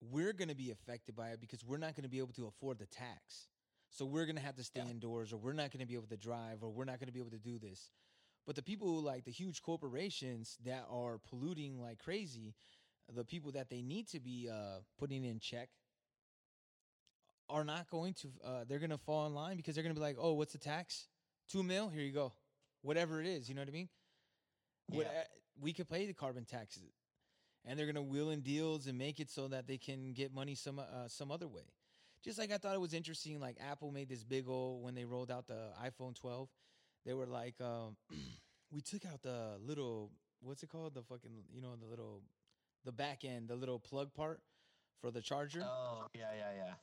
we're 0.00 0.32
going 0.32 0.48
to 0.48 0.54
be 0.54 0.70
affected 0.70 1.14
by 1.14 1.28
it 1.30 1.40
because 1.40 1.64
we're 1.64 1.78
not 1.78 1.94
going 1.94 2.04
to 2.04 2.08
be 2.08 2.18
able 2.18 2.32
to 2.34 2.46
afford 2.46 2.78
the 2.78 2.86
tax. 2.86 3.48
So 3.90 4.04
we're 4.06 4.24
going 4.24 4.36
to 4.36 4.42
have 4.42 4.56
to 4.56 4.64
stay 4.64 4.80
Yeah. 4.80 4.90
indoors 4.90 5.32
or 5.32 5.36
we're 5.36 5.52
not 5.52 5.70
going 5.70 5.80
to 5.80 5.86
be 5.86 5.94
able 5.94 6.06
to 6.08 6.16
drive 6.16 6.62
or 6.62 6.70
we're 6.70 6.84
not 6.84 6.98
going 6.98 7.08
to 7.08 7.12
be 7.12 7.20
able 7.20 7.32
to 7.32 7.38
do 7.38 7.58
this. 7.58 7.90
But 8.50 8.56
the 8.56 8.62
people 8.64 8.88
who, 8.88 8.98
like 8.98 9.24
the 9.24 9.30
huge 9.30 9.62
corporations 9.62 10.58
that 10.64 10.84
are 10.90 11.18
polluting 11.18 11.80
like 11.80 12.00
crazy, 12.00 12.56
the 13.14 13.24
people 13.24 13.52
that 13.52 13.70
they 13.70 13.80
need 13.80 14.08
to 14.08 14.18
be 14.18 14.48
uh, 14.52 14.80
putting 14.98 15.24
in 15.24 15.38
check 15.38 15.68
are 17.48 17.62
not 17.62 17.88
going 17.88 18.12
to 18.14 18.28
uh, 18.44 18.64
they're 18.68 18.80
going 18.80 18.90
to 18.90 18.98
fall 18.98 19.28
in 19.28 19.36
line 19.36 19.56
because 19.56 19.76
they're 19.76 19.84
going 19.84 19.94
to 19.94 20.00
be 20.00 20.04
like, 20.04 20.16
"Oh, 20.18 20.32
what's 20.32 20.50
the 20.50 20.58
tax? 20.58 21.06
2 21.52 21.62
mil, 21.62 21.90
here 21.90 22.02
you 22.02 22.10
go." 22.10 22.32
Whatever 22.82 23.20
it 23.20 23.28
is, 23.28 23.48
you 23.48 23.54
know 23.54 23.60
what 23.60 23.68
I 23.68 23.70
mean? 23.70 23.88
What, 24.88 25.06
uh, 25.06 25.10
we 25.60 25.72
could 25.72 25.88
pay 25.88 26.08
the 26.08 26.12
carbon 26.12 26.44
taxes, 26.44 26.90
and 27.64 27.78
they're 27.78 27.86
gonna 27.86 28.02
wheel 28.02 28.30
in 28.30 28.40
deals 28.40 28.88
and 28.88 28.98
make 28.98 29.20
it 29.20 29.30
so 29.30 29.46
that 29.46 29.68
they 29.68 29.78
can 29.78 30.12
get 30.12 30.34
money 30.34 30.56
some 30.56 30.80
uh, 30.80 31.06
some 31.06 31.30
other 31.30 31.46
way. 31.46 31.70
Just 32.24 32.36
like 32.36 32.50
I 32.50 32.58
thought 32.58 32.74
it 32.74 32.80
was 32.80 32.94
interesting, 32.94 33.38
like 33.38 33.58
Apple 33.60 33.92
made 33.92 34.08
this 34.08 34.24
big 34.24 34.48
old 34.48 34.82
when 34.82 34.96
they 34.96 35.04
rolled 35.04 35.30
out 35.30 35.46
the 35.46 35.68
iPhone 35.80 36.16
12, 36.16 36.48
they 37.04 37.14
were 37.14 37.26
like, 37.26 37.54
um, 37.60 37.96
we 38.72 38.80
took 38.80 39.04
out 39.06 39.22
the 39.22 39.58
little 39.64 40.10
what's 40.40 40.62
it 40.62 40.68
called, 40.70 40.94
the 40.94 41.02
fucking 41.02 41.30
you 41.52 41.60
know 41.60 41.74
the 41.76 41.86
little 41.86 42.22
the 42.84 42.92
back 42.92 43.24
end, 43.24 43.48
the 43.48 43.56
little 43.56 43.78
plug 43.78 44.12
part 44.14 44.40
for 45.00 45.10
the 45.10 45.20
charger? 45.20 45.62
Oh 45.64 46.06
yeah, 46.14 46.30
yeah, 46.36 46.52
yeah. 46.56 46.74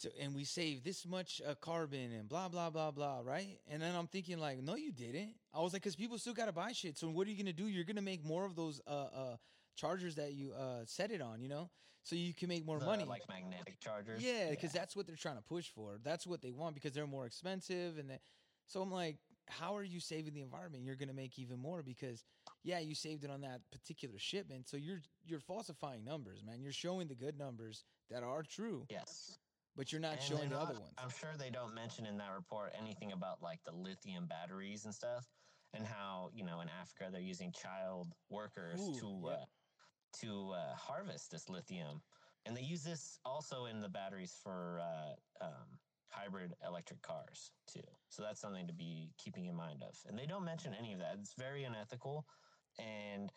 to, 0.00 0.10
and 0.20 0.34
we 0.34 0.44
saved 0.44 0.84
this 0.84 1.06
much 1.06 1.40
uh, 1.46 1.54
carbon 1.56 2.12
and 2.12 2.28
blah 2.28 2.48
blah 2.48 2.70
blah 2.70 2.90
blah 2.90 3.20
right? 3.24 3.58
And 3.70 3.80
then 3.82 3.94
i'm 3.94 4.06
thinking 4.06 4.38
like 4.38 4.62
no 4.62 4.76
you 4.76 4.92
didn't. 4.92 5.34
I 5.54 5.60
was 5.60 5.72
like 5.72 5.82
because 5.82 5.96
people 5.96 6.18
still 6.18 6.34
gotta 6.34 6.52
buy 6.52 6.72
shit. 6.72 6.96
So 6.98 7.08
what 7.08 7.26
are 7.26 7.30
you 7.30 7.36
gonna 7.36 7.52
do? 7.52 7.66
You're 7.66 7.84
gonna 7.84 8.02
make 8.02 8.24
more 8.24 8.44
of 8.46 8.54
those 8.56 8.80
uh 8.86 8.90
uh 8.90 9.36
chargers 9.76 10.14
that 10.16 10.32
you 10.34 10.52
uh 10.52 10.84
set 10.86 11.10
it 11.10 11.20
on 11.22 11.40
you 11.40 11.48
know? 11.48 11.70
So 12.04 12.16
you 12.16 12.34
can 12.34 12.48
make 12.48 12.66
more 12.66 12.78
The, 12.80 12.84
money. 12.86 13.04
like 13.04 13.22
magnetic 13.28 13.78
chargers. 13.80 14.22
yeah 14.22 14.50
because 14.50 14.72
that's 14.72 14.96
what 14.96 15.06
they're 15.06 15.16
trying 15.16 15.36
to 15.36 15.42
push 15.42 15.68
for. 15.68 15.98
That's 16.02 16.26
what 16.26 16.42
they 16.42 16.50
want 16.50 16.74
because 16.74 16.92
they're 16.92 17.06
more 17.06 17.26
expensive 17.26 17.96
and 17.98 18.10
they, 18.10 18.18
so 18.66 18.80
i'm 18.82 18.90
like 18.90 19.16
how 19.48 19.76
are 19.76 19.82
you 19.84 20.00
saving 20.00 20.34
the 20.34 20.40
environment? 20.40 20.84
You're 20.84 20.96
gonna 20.96 21.12
make 21.12 21.38
even 21.38 21.58
more 21.58 21.82
because 21.82 22.24
yeah 22.64 22.78
you 22.78 22.94
saved 22.94 23.24
it 23.24 23.30
on 23.30 23.40
that 23.42 23.60
particular 23.70 24.18
shipment. 24.18 24.68
So 24.68 24.76
you're 24.76 25.00
you're 25.24 25.40
falsifying 25.40 26.04
numbers 26.04 26.42
man. 26.44 26.60
You're 26.62 26.72
showing 26.72 27.08
the 27.08 27.14
good 27.14 27.38
numbers 27.38 27.84
that 28.10 28.22
are 28.22 28.42
true 28.42 28.86
yes. 28.90 29.38
but 29.76 29.92
you're 29.92 30.00
not 30.00 30.14
And 30.14 30.22
showing 30.22 30.48
the 30.50 30.58
other 30.58 30.74
ones. 30.74 30.92
I'm 30.98 31.10
sure 31.10 31.30
they 31.38 31.50
don't 31.50 31.74
mention 31.74 32.06
in 32.06 32.18
that 32.18 32.30
report 32.34 32.72
anything 32.80 33.12
about 33.12 33.42
like 33.42 33.60
the 33.64 33.72
lithium 33.72 34.26
batteries 34.26 34.84
and 34.84 34.94
stuff, 34.94 35.26
and 35.74 35.86
how 35.86 36.30
you 36.34 36.44
know 36.44 36.60
in 36.60 36.68
Africa 36.80 37.10
they're 37.10 37.20
using 37.20 37.52
child 37.52 38.12
workers 38.30 38.80
Ooh, 38.80 38.94
to 39.00 39.22
yeah. 39.26 39.32
uh, 39.32 39.44
to 40.20 40.52
uh, 40.52 40.74
harvest 40.76 41.30
this 41.30 41.48
lithium, 41.48 42.02
and 42.46 42.56
they 42.56 42.62
use 42.62 42.82
this 42.82 43.18
also 43.24 43.64
in 43.66 43.80
the 43.80 43.88
batteries 43.88 44.34
for 44.42 44.80
uh, 44.82 45.44
um, 45.44 45.78
hybrid 46.12 46.52
electric 46.66 47.02
cars 47.02 47.50
too. 47.66 47.80
So 48.08 48.22
that's 48.22 48.40
something 48.40 48.66
to 48.66 48.72
be 48.72 49.10
keeping 49.18 49.46
in 49.46 49.56
mind 49.56 49.82
of. 49.82 49.96
And 50.06 50.18
they 50.18 50.26
don't 50.26 50.44
mention 50.44 50.74
any 50.78 50.92
of 50.92 51.00
that. 51.00 51.16
It's 51.20 51.34
very 51.34 51.64
unethical, 51.64 52.26
and 52.78 53.32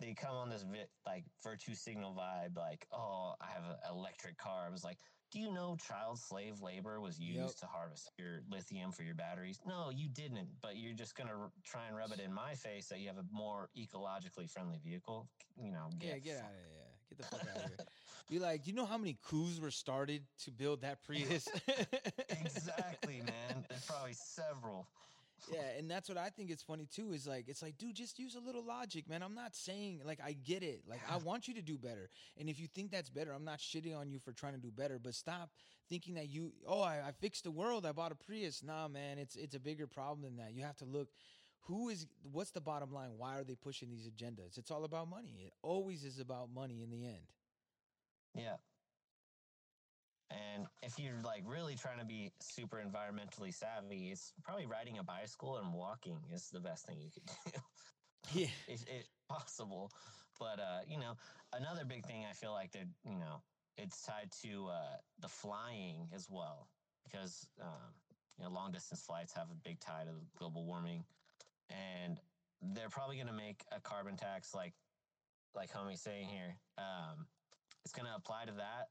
they 0.00 0.14
come 0.14 0.36
on 0.36 0.48
this 0.48 0.62
vi- 0.62 0.86
like 1.06 1.24
virtue 1.42 1.74
signal 1.74 2.14
vibe, 2.14 2.56
like, 2.56 2.86
oh, 2.92 3.34
I 3.40 3.46
have 3.46 3.64
an 3.64 3.76
electric 3.90 4.36
car. 4.38 4.66
I 4.66 4.70
was 4.70 4.84
like, 4.84 4.98
do 5.32 5.40
you 5.40 5.52
know 5.52 5.76
child 5.76 6.18
slave 6.18 6.62
labor 6.62 7.00
was 7.00 7.18
used 7.18 7.38
Yep. 7.38 7.56
to 7.56 7.66
harvest 7.66 8.10
your 8.18 8.40
lithium 8.48 8.92
for 8.92 9.02
your 9.02 9.14
batteries? 9.14 9.60
No, 9.66 9.90
you 9.90 10.08
didn't. 10.08 10.48
But 10.62 10.76
you're 10.76 10.94
just 10.94 11.16
gonna 11.16 11.34
r- 11.36 11.52
try 11.64 11.86
and 11.88 11.96
rub 11.96 12.12
it 12.12 12.20
in 12.20 12.32
my 12.32 12.54
face 12.54 12.88
that 12.88 13.00
you 13.00 13.08
have 13.08 13.18
a 13.18 13.24
more 13.32 13.68
ecologically 13.76 14.48
friendly 14.48 14.78
vehicle. 14.78 15.28
You 15.56 15.72
know, 15.72 15.88
Yeah, 16.00 16.12
get 16.12 16.24
get 16.24 16.38
out 16.38 16.50
of 16.50 16.56
here. 16.56 16.94
Get 17.10 17.18
the 17.18 17.24
fuck 17.24 17.40
out 17.48 17.64
of 17.64 17.68
here. 17.68 17.78
Be 18.28 18.38
like, 18.38 18.64
do 18.64 18.70
you 18.70 18.76
know 18.76 18.84
how 18.84 18.98
many 18.98 19.16
coups 19.28 19.58
were 19.58 19.70
started 19.70 20.22
to 20.44 20.50
build 20.50 20.82
that 20.82 21.02
Prius? 21.02 21.48
exactly, 22.28 23.22
man. 23.24 23.64
There's 23.68 23.84
probably 23.86 24.12
several. 24.12 24.86
Yeah, 25.50 25.60
and 25.78 25.90
that's 25.90 26.08
what 26.08 26.18
I 26.18 26.28
think 26.28 26.50
is 26.50 26.62
funny 26.62 26.86
too. 26.92 27.12
Is 27.12 27.26
like 27.26 27.48
it's 27.48 27.62
like, 27.62 27.78
dude, 27.78 27.94
just 27.94 28.18
use 28.18 28.34
a 28.34 28.40
little 28.40 28.62
logic, 28.62 29.08
man. 29.08 29.22
I'm 29.22 29.34
not 29.34 29.54
saying 29.54 30.00
like 30.04 30.18
I 30.22 30.32
get 30.32 30.62
it. 30.62 30.82
Like 30.86 31.00
I 31.10 31.16
want 31.18 31.48
you 31.48 31.54
to 31.54 31.62
do 31.62 31.78
better, 31.78 32.10
and 32.38 32.48
if 32.50 32.60
you 32.60 32.66
think 32.66 32.90
that's 32.90 33.08
better, 33.08 33.32
I'm 33.32 33.44
not 33.44 33.58
shitting 33.58 33.96
on 33.96 34.10
you 34.10 34.18
for 34.18 34.32
trying 34.32 34.54
to 34.54 34.58
do 34.58 34.70
better. 34.70 34.98
But 34.98 35.14
stop 35.14 35.50
thinking 35.88 36.14
that 36.14 36.28
you, 36.28 36.52
oh, 36.66 36.82
I, 36.82 36.96
I 37.06 37.12
fixed 37.20 37.44
the 37.44 37.50
world. 37.50 37.86
I 37.86 37.92
bought 37.92 38.12
a 38.12 38.16
Prius. 38.16 38.62
Nah, 38.62 38.88
man, 38.88 39.18
it's 39.18 39.36
it's 39.36 39.54
a 39.54 39.60
bigger 39.60 39.86
problem 39.86 40.22
than 40.22 40.36
that. 40.36 40.52
You 40.52 40.64
have 40.64 40.76
to 40.78 40.84
look. 40.84 41.08
Who 41.62 41.88
is? 41.88 42.06
What's 42.30 42.50
the 42.50 42.60
bottom 42.60 42.92
line? 42.92 43.10
Why 43.16 43.38
are 43.38 43.44
they 43.44 43.54
pushing 43.54 43.88
these 43.90 44.08
agendas? 44.08 44.58
It's 44.58 44.70
all 44.70 44.84
about 44.84 45.08
money. 45.08 45.44
It 45.46 45.52
always 45.62 46.04
is 46.04 46.18
about 46.18 46.48
money 46.52 46.82
in 46.82 46.90
the 46.90 47.06
end. 47.06 47.22
Yeah. 48.34 48.56
And 50.30 50.66
if 50.82 50.98
you're 50.98 51.20
like 51.24 51.42
really 51.46 51.74
trying 51.74 51.98
to 52.00 52.04
be 52.04 52.32
super 52.40 52.76
environmentally 52.76 53.52
savvy, 53.54 54.10
it's 54.10 54.32
probably 54.44 54.66
riding 54.66 54.98
a 54.98 55.02
bicycle 55.02 55.56
and 55.56 55.72
walking 55.72 56.18
is 56.32 56.50
the 56.50 56.60
best 56.60 56.86
thing 56.86 56.98
you 57.00 57.10
could 57.10 57.26
do. 57.26 57.60
Yeah. 58.34 58.48
if, 58.68 58.82
if 58.82 59.06
possible. 59.28 59.90
But 60.38 60.60
uh, 60.60 60.80
you 60.86 60.98
know, 60.98 61.14
another 61.54 61.84
big 61.84 62.06
thing 62.06 62.24
I 62.28 62.34
feel 62.34 62.52
like 62.52 62.72
that 62.72 62.86
you 63.04 63.18
know 63.18 63.42
it's 63.78 64.02
tied 64.02 64.30
to 64.42 64.68
uh, 64.68 64.96
the 65.20 65.28
flying 65.28 66.08
as 66.14 66.26
well 66.30 66.68
because 67.04 67.48
um, 67.62 67.94
you 68.36 68.44
know 68.44 68.50
long 68.50 68.72
distance 68.72 69.00
flights 69.02 69.32
have 69.34 69.50
a 69.50 69.54
big 69.64 69.80
tie 69.80 70.04
to 70.04 70.12
global 70.36 70.66
warming, 70.66 71.04
and 71.70 72.20
they're 72.74 72.90
probably 72.90 73.16
going 73.16 73.28
to 73.28 73.32
make 73.32 73.64
a 73.72 73.80
carbon 73.80 74.16
tax 74.16 74.54
like 74.54 74.74
like 75.54 75.72
homie's 75.72 76.00
saying 76.02 76.28
here. 76.28 76.56
Um, 76.76 77.26
it's 77.88 77.98
going 77.98 78.06
to 78.06 78.14
apply 78.14 78.44
to 78.44 78.52
that. 78.52 78.88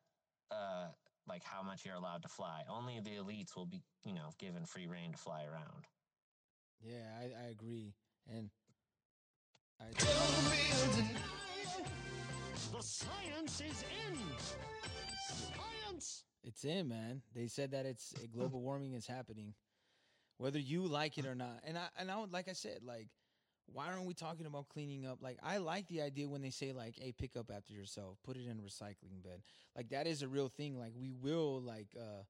Uh, 0.50 0.88
like 1.30 1.44
how 1.44 1.62
much 1.62 1.86
you're 1.86 1.94
allowed 1.94 2.24
to 2.24 2.28
fly. 2.28 2.64
Only 2.68 3.00
the 3.00 3.12
elites 3.12 3.56
will 3.56 3.68
be, 3.68 3.84
you 4.04 4.14
know, 4.14 4.30
given 4.40 4.66
free 4.66 4.88
reign 4.88 5.12
to 5.12 5.18
fly 5.20 5.44
around. 5.44 5.86
Yeah, 6.82 7.06
I, 7.20 7.26
I 7.46 7.50
agree. 7.52 7.94
And 8.34 8.50
I, 9.80 9.86
The 12.72 12.82
science 12.82 13.62
is 13.62 13.84
in. 14.08 14.18
Science. 15.20 16.24
it's 16.44 16.66
in, 16.66 16.88
man. 16.88 17.22
They 17.36 17.48
said 17.48 17.72
that 17.72 17.86
it's 17.86 18.14
global 18.34 18.62
warming 18.62 18.94
is 18.94 19.06
happening, 19.06 19.54
whether 20.40 20.58
you 20.60 20.88
like 20.88 21.20
it 21.20 21.28
or 21.28 21.36
not. 21.36 21.60
And 21.64 21.78
I 21.78 21.88
and 22.00 22.10
I 22.10 22.20
would, 22.20 22.32
like 22.34 22.48
I 22.50 22.54
said, 22.54 22.80
like, 22.84 23.10
why 23.72 23.88
aren't 23.88 24.06
we 24.06 24.14
talking 24.14 24.46
about 24.46 24.70
cleaning 24.70 25.06
up? 25.06 25.20
Like, 25.22 25.38
I 25.44 25.58
like 25.58 25.88
the 25.88 26.02
idea 26.02 26.28
when 26.28 26.42
they 26.42 26.50
say 26.50 26.72
like, 26.74 26.98
"Hey, 26.98 27.12
pick 27.12 27.36
up 27.36 27.52
after 27.56 27.74
yourself, 27.74 28.18
put 28.24 28.38
it 28.38 28.46
in 28.46 28.60
a 28.60 28.62
recycling 28.62 29.22
bin." 29.24 29.42
Like 29.76 29.90
that 29.90 30.08
is 30.08 30.22
a 30.22 30.28
real 30.28 30.50
thing. 30.50 30.78
Like 30.80 30.94
we 30.96 31.12
will 31.12 31.62
like 31.62 31.90
uh 31.98 32.24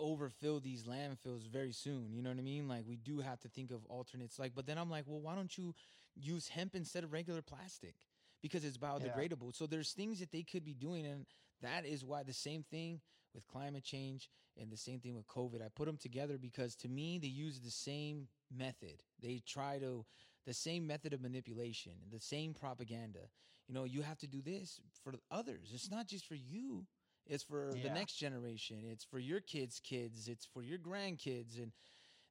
overfill 0.00 0.60
these 0.60 0.84
landfills 0.84 1.46
very 1.48 1.72
soon. 1.72 2.12
You 2.12 2.22
know 2.22 2.30
what 2.30 2.38
I 2.38 2.42
mean? 2.42 2.68
Like 2.68 2.84
we 2.86 2.96
do 2.96 3.20
have 3.20 3.40
to 3.40 3.48
think 3.48 3.70
of 3.70 3.84
alternates. 3.86 4.38
Like, 4.38 4.52
but 4.54 4.66
then 4.66 4.78
I'm 4.78 4.90
like, 4.90 5.04
well, 5.06 5.20
why 5.20 5.34
don't 5.34 5.56
you 5.56 5.74
use 6.16 6.48
hemp 6.48 6.74
instead 6.74 7.04
of 7.04 7.12
regular 7.12 7.42
plastic? 7.42 7.94
Because 8.42 8.64
it's 8.64 8.76
biodegradable. 8.78 9.54
So 9.54 9.66
there's 9.66 9.92
things 9.92 10.18
that 10.18 10.32
they 10.32 10.42
could 10.42 10.64
be 10.64 10.74
doing, 10.74 11.06
and 11.06 11.26
that 11.60 11.86
is 11.86 12.04
why 12.04 12.24
the 12.24 12.32
same 12.32 12.64
thing 12.64 13.00
with 13.34 13.46
climate 13.46 13.84
change 13.84 14.28
and 14.60 14.70
the 14.70 14.76
same 14.76 15.00
thing 15.00 15.14
with 15.14 15.26
COVID. 15.26 15.62
I 15.62 15.68
put 15.74 15.86
them 15.86 15.96
together 15.96 16.38
because 16.38 16.74
to 16.76 16.88
me 16.88 17.18
they 17.18 17.28
use 17.28 17.60
the 17.60 17.70
same 17.70 18.28
method. 18.54 19.02
They 19.20 19.42
try 19.46 19.78
to 19.78 20.04
the 20.46 20.54
same 20.54 20.86
method 20.86 21.12
of 21.12 21.20
manipulation, 21.20 21.92
the 22.10 22.20
same 22.20 22.54
propaganda. 22.54 23.20
You 23.68 23.74
know, 23.74 23.84
you 23.84 24.02
have 24.02 24.18
to 24.18 24.26
do 24.26 24.42
this 24.42 24.80
for 25.04 25.14
others. 25.30 25.70
It's 25.72 25.90
not 25.90 26.06
just 26.06 26.26
for 26.26 26.34
you. 26.34 26.86
It's 27.26 27.44
for 27.44 27.72
the 27.82 27.90
next 27.90 28.14
generation. 28.14 28.78
It's 28.90 29.04
for 29.04 29.18
your 29.18 29.40
kids' 29.40 29.80
kids. 29.80 30.28
It's 30.28 30.44
for 30.44 30.62
your 30.62 30.78
grandkids. 30.78 31.58
And 31.62 31.72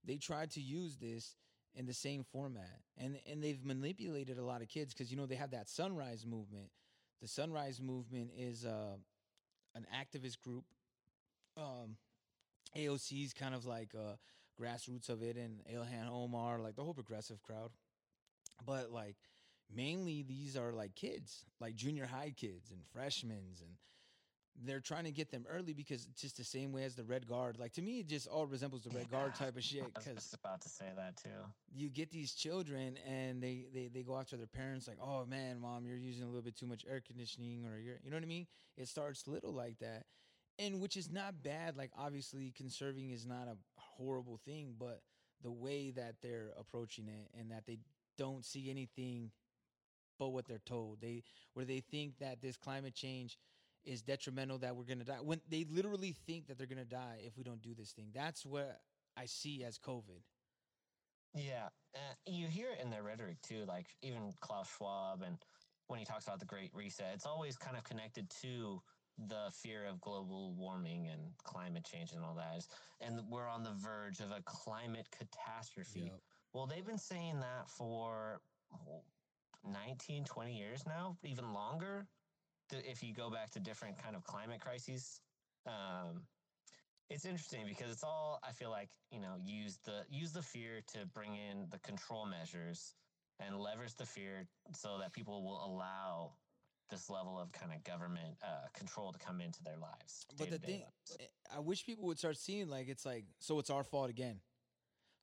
they 0.03 0.17
tried 0.17 0.51
to 0.51 0.61
use 0.61 0.97
this 0.97 1.35
in 1.73 1.85
the 1.85 1.93
same 1.93 2.23
format. 2.23 2.81
And 2.97 3.17
and 3.25 3.41
they've 3.41 3.63
manipulated 3.63 4.37
a 4.37 4.43
lot 4.43 4.61
of 4.61 4.67
kids 4.67 4.93
because 4.93 5.09
you 5.09 5.17
know 5.17 5.25
they 5.25 5.35
have 5.35 5.51
that 5.51 5.69
sunrise 5.69 6.25
movement. 6.25 6.69
The 7.21 7.27
sunrise 7.27 7.79
movement 7.79 8.31
is 8.37 8.65
uh, 8.65 8.95
an 9.75 9.85
activist 9.95 10.41
group. 10.41 10.65
Um, 11.57 11.97
AOC 12.77 13.25
is 13.25 13.33
kind 13.33 13.53
of 13.53 13.65
like 13.65 13.89
uh, 13.95 14.15
grassroots 14.59 15.09
of 15.09 15.21
it, 15.21 15.37
and 15.37 15.61
Ilhan 15.73 16.09
Omar, 16.09 16.59
like 16.59 16.75
the 16.75 16.83
whole 16.83 16.93
progressive 16.93 17.41
crowd. 17.41 17.71
But 18.65 18.91
like 18.91 19.17
mainly 19.73 20.23
these 20.23 20.55
are 20.57 20.71
like 20.71 20.95
kids, 20.95 21.45
like 21.59 21.75
junior 21.75 22.05
high 22.05 22.33
kids 22.35 22.71
and 22.71 22.81
freshmen, 22.93 23.37
and 23.61 23.75
they're 24.63 24.79
trying 24.81 25.05
to 25.05 25.11
get 25.11 25.31
them 25.31 25.45
early 25.49 25.73
because 25.73 26.05
it's 26.11 26.21
just 26.21 26.37
the 26.37 26.43
same 26.43 26.71
way 26.71 26.83
as 26.83 26.95
the 26.95 27.03
Red 27.03 27.25
Guard. 27.27 27.57
Like 27.57 27.73
to 27.73 27.81
me, 27.81 27.99
it 27.99 28.07
just 28.07 28.27
all 28.27 28.45
resembles 28.45 28.83
the 28.83 28.89
Red 28.91 29.09
Guard 29.09 29.33
type 29.33 29.55
of 29.57 29.63
shit 29.71 29.91
because 29.93 30.33
about 30.33 30.61
to 30.61 30.69
say 30.69 30.85
that 30.95 31.17
too. 31.17 31.29
you 31.73 31.89
get 31.89 32.11
these 32.11 32.33
children 32.33 32.97
and 33.07 33.41
they, 33.41 33.65
they 33.73 33.89
they 33.93 34.03
go 34.03 34.17
after 34.17 34.37
their 34.37 34.47
parents 34.47 34.87
like 34.87 34.97
oh 35.01 35.25
man 35.25 35.59
mom 35.59 35.85
you're 35.85 35.97
using 35.97 36.23
a 36.23 36.27
little 36.27 36.41
bit 36.41 36.55
too 36.55 36.67
much 36.67 36.85
air 36.89 37.01
conditioning 37.05 37.65
or 37.65 37.79
you're 37.79 37.95
you 38.03 38.11
know 38.11 38.17
what 38.17 38.23
i 38.23 38.27
mean 38.27 38.45
it 38.77 38.87
starts 38.87 39.27
little 39.27 39.53
like 39.53 39.79
that 39.79 40.03
and 40.61 40.81
which 40.81 40.97
is 40.97 41.11
not 41.11 41.43
bad 41.43 41.77
like 41.77 41.91
obviously 41.97 42.51
conserving 42.55 43.11
is 43.11 43.25
not 43.25 43.47
a 43.47 43.57
horrible 43.77 44.39
thing 44.45 44.75
but 44.79 45.01
the 45.43 45.51
way 45.51 45.91
that 45.91 46.15
they're 46.21 46.51
approaching 46.59 47.07
it 47.07 47.31
and 47.39 47.51
that 47.51 47.65
they 47.67 47.79
don't 48.17 48.45
see 48.45 48.69
anything 48.69 49.31
but 50.19 50.29
what 50.29 50.47
they're 50.47 50.59
told 50.65 51.01
they 51.01 51.23
where 51.53 51.65
they 51.65 51.79
think 51.81 52.17
that 52.19 52.41
this 52.41 52.57
climate 52.57 52.93
change 52.95 53.37
is 53.83 54.03
detrimental 54.03 54.59
that 54.59 54.75
we're 54.75 54.83
gonna 54.85 55.05
die 55.05 55.15
when 55.23 55.41
they 55.49 55.65
literally 55.69 56.15
think 56.27 56.47
that 56.47 56.57
they're 56.57 56.67
gonna 56.67 56.85
die 56.85 57.19
if 57.25 57.37
we 57.37 57.43
don't 57.43 57.61
do 57.61 57.73
this 57.75 57.91
thing 57.93 58.11
that's 58.13 58.45
what 58.45 58.81
i 59.17 59.25
see 59.25 59.63
as 59.63 59.79
covid 59.79 60.21
Yeah, 61.33 61.69
uh, 61.95 62.13
you 62.25 62.47
hear 62.47 62.71
it 62.71 62.79
in 62.83 62.89
their 62.89 63.03
rhetoric 63.03 63.41
too. 63.41 63.65
Like 63.67 63.87
even 64.01 64.33
Klaus 64.41 64.69
Schwab, 64.77 65.21
and 65.23 65.37
when 65.87 65.99
he 65.99 66.05
talks 66.05 66.25
about 66.27 66.39
the 66.39 66.45
Great 66.45 66.71
Reset, 66.73 67.13
it's 67.13 67.25
always 67.25 67.57
kind 67.57 67.77
of 67.77 67.83
connected 67.83 68.29
to 68.41 68.81
the 69.17 69.51
fear 69.51 69.85
of 69.85 70.01
global 70.01 70.53
warming 70.53 71.07
and 71.09 71.37
climate 71.43 71.85
change 71.85 72.13
and 72.13 72.23
all 72.23 72.35
that. 72.35 72.57
Is- 72.57 72.69
And 72.99 73.29
we're 73.29 73.47
on 73.47 73.63
the 73.63 73.73
verge 73.73 74.19
of 74.19 74.31
a 74.31 74.41
climate 74.41 75.09
catastrophe. 75.11 76.01
Yep. 76.11 76.21
Well, 76.53 76.67
they've 76.67 76.85
been 76.85 76.97
saying 76.97 77.39
that 77.39 77.69
for 77.69 78.41
oh, 78.73 79.03
19, 79.63 80.25
20 80.25 80.57
years 80.57 80.85
now, 80.85 81.17
even 81.23 81.53
longer. 81.53 82.07
If 82.71 83.03
you 83.03 83.13
go 83.13 83.29
back 83.29 83.51
to 83.51 83.59
different 83.59 83.97
kind 83.97 84.15
of 84.15 84.23
climate 84.23 84.61
crises, 84.61 85.21
um, 85.65 86.27
it's 87.09 87.25
interesting 87.25 87.65
because 87.67 87.91
it's 87.91 88.03
all 88.03 88.39
I 88.43 88.53
feel 88.53 88.69
like 88.71 88.89
you 89.11 89.19
know 89.19 89.35
use 89.37 89.79
the 89.79 90.05
use 90.09 90.31
the 90.31 90.41
fear 90.41 90.81
to 90.93 91.05
bring 91.05 91.35
in 91.35 91.69
the 91.69 91.79
control 91.79 92.25
measures 92.25 92.95
and 93.39 93.57
leverage 93.57 93.95
the 93.95 94.05
fear 94.05 94.47
so 94.73 94.99
that 94.99 95.11
people 95.13 95.43
will 95.43 95.65
allow 95.65 96.40
this 96.91 97.09
level 97.09 97.39
of 97.39 97.51
kind 97.51 97.71
of 97.73 97.83
government 97.83 98.37
uh, 98.43 98.67
control 98.73 99.11
to 99.11 99.17
come 99.17 99.41
into 99.41 99.63
their 99.63 99.77
lives. 99.77 100.27
But 100.37 100.51
the 100.51 100.59
thing, 100.59 100.81
lives. 100.81 101.17
eh, 101.19 101.23
I 101.55 101.59
wish 101.59 101.85
people 101.85 102.05
would 102.05 102.19
start 102.19 102.37
seeing 102.37 102.69
like 102.69 102.87
it's 102.87 103.05
like 103.05 103.25
so 103.39 103.57
it's 103.57 103.69
our 103.71 103.83
fault 103.83 104.09
again. 104.09 104.39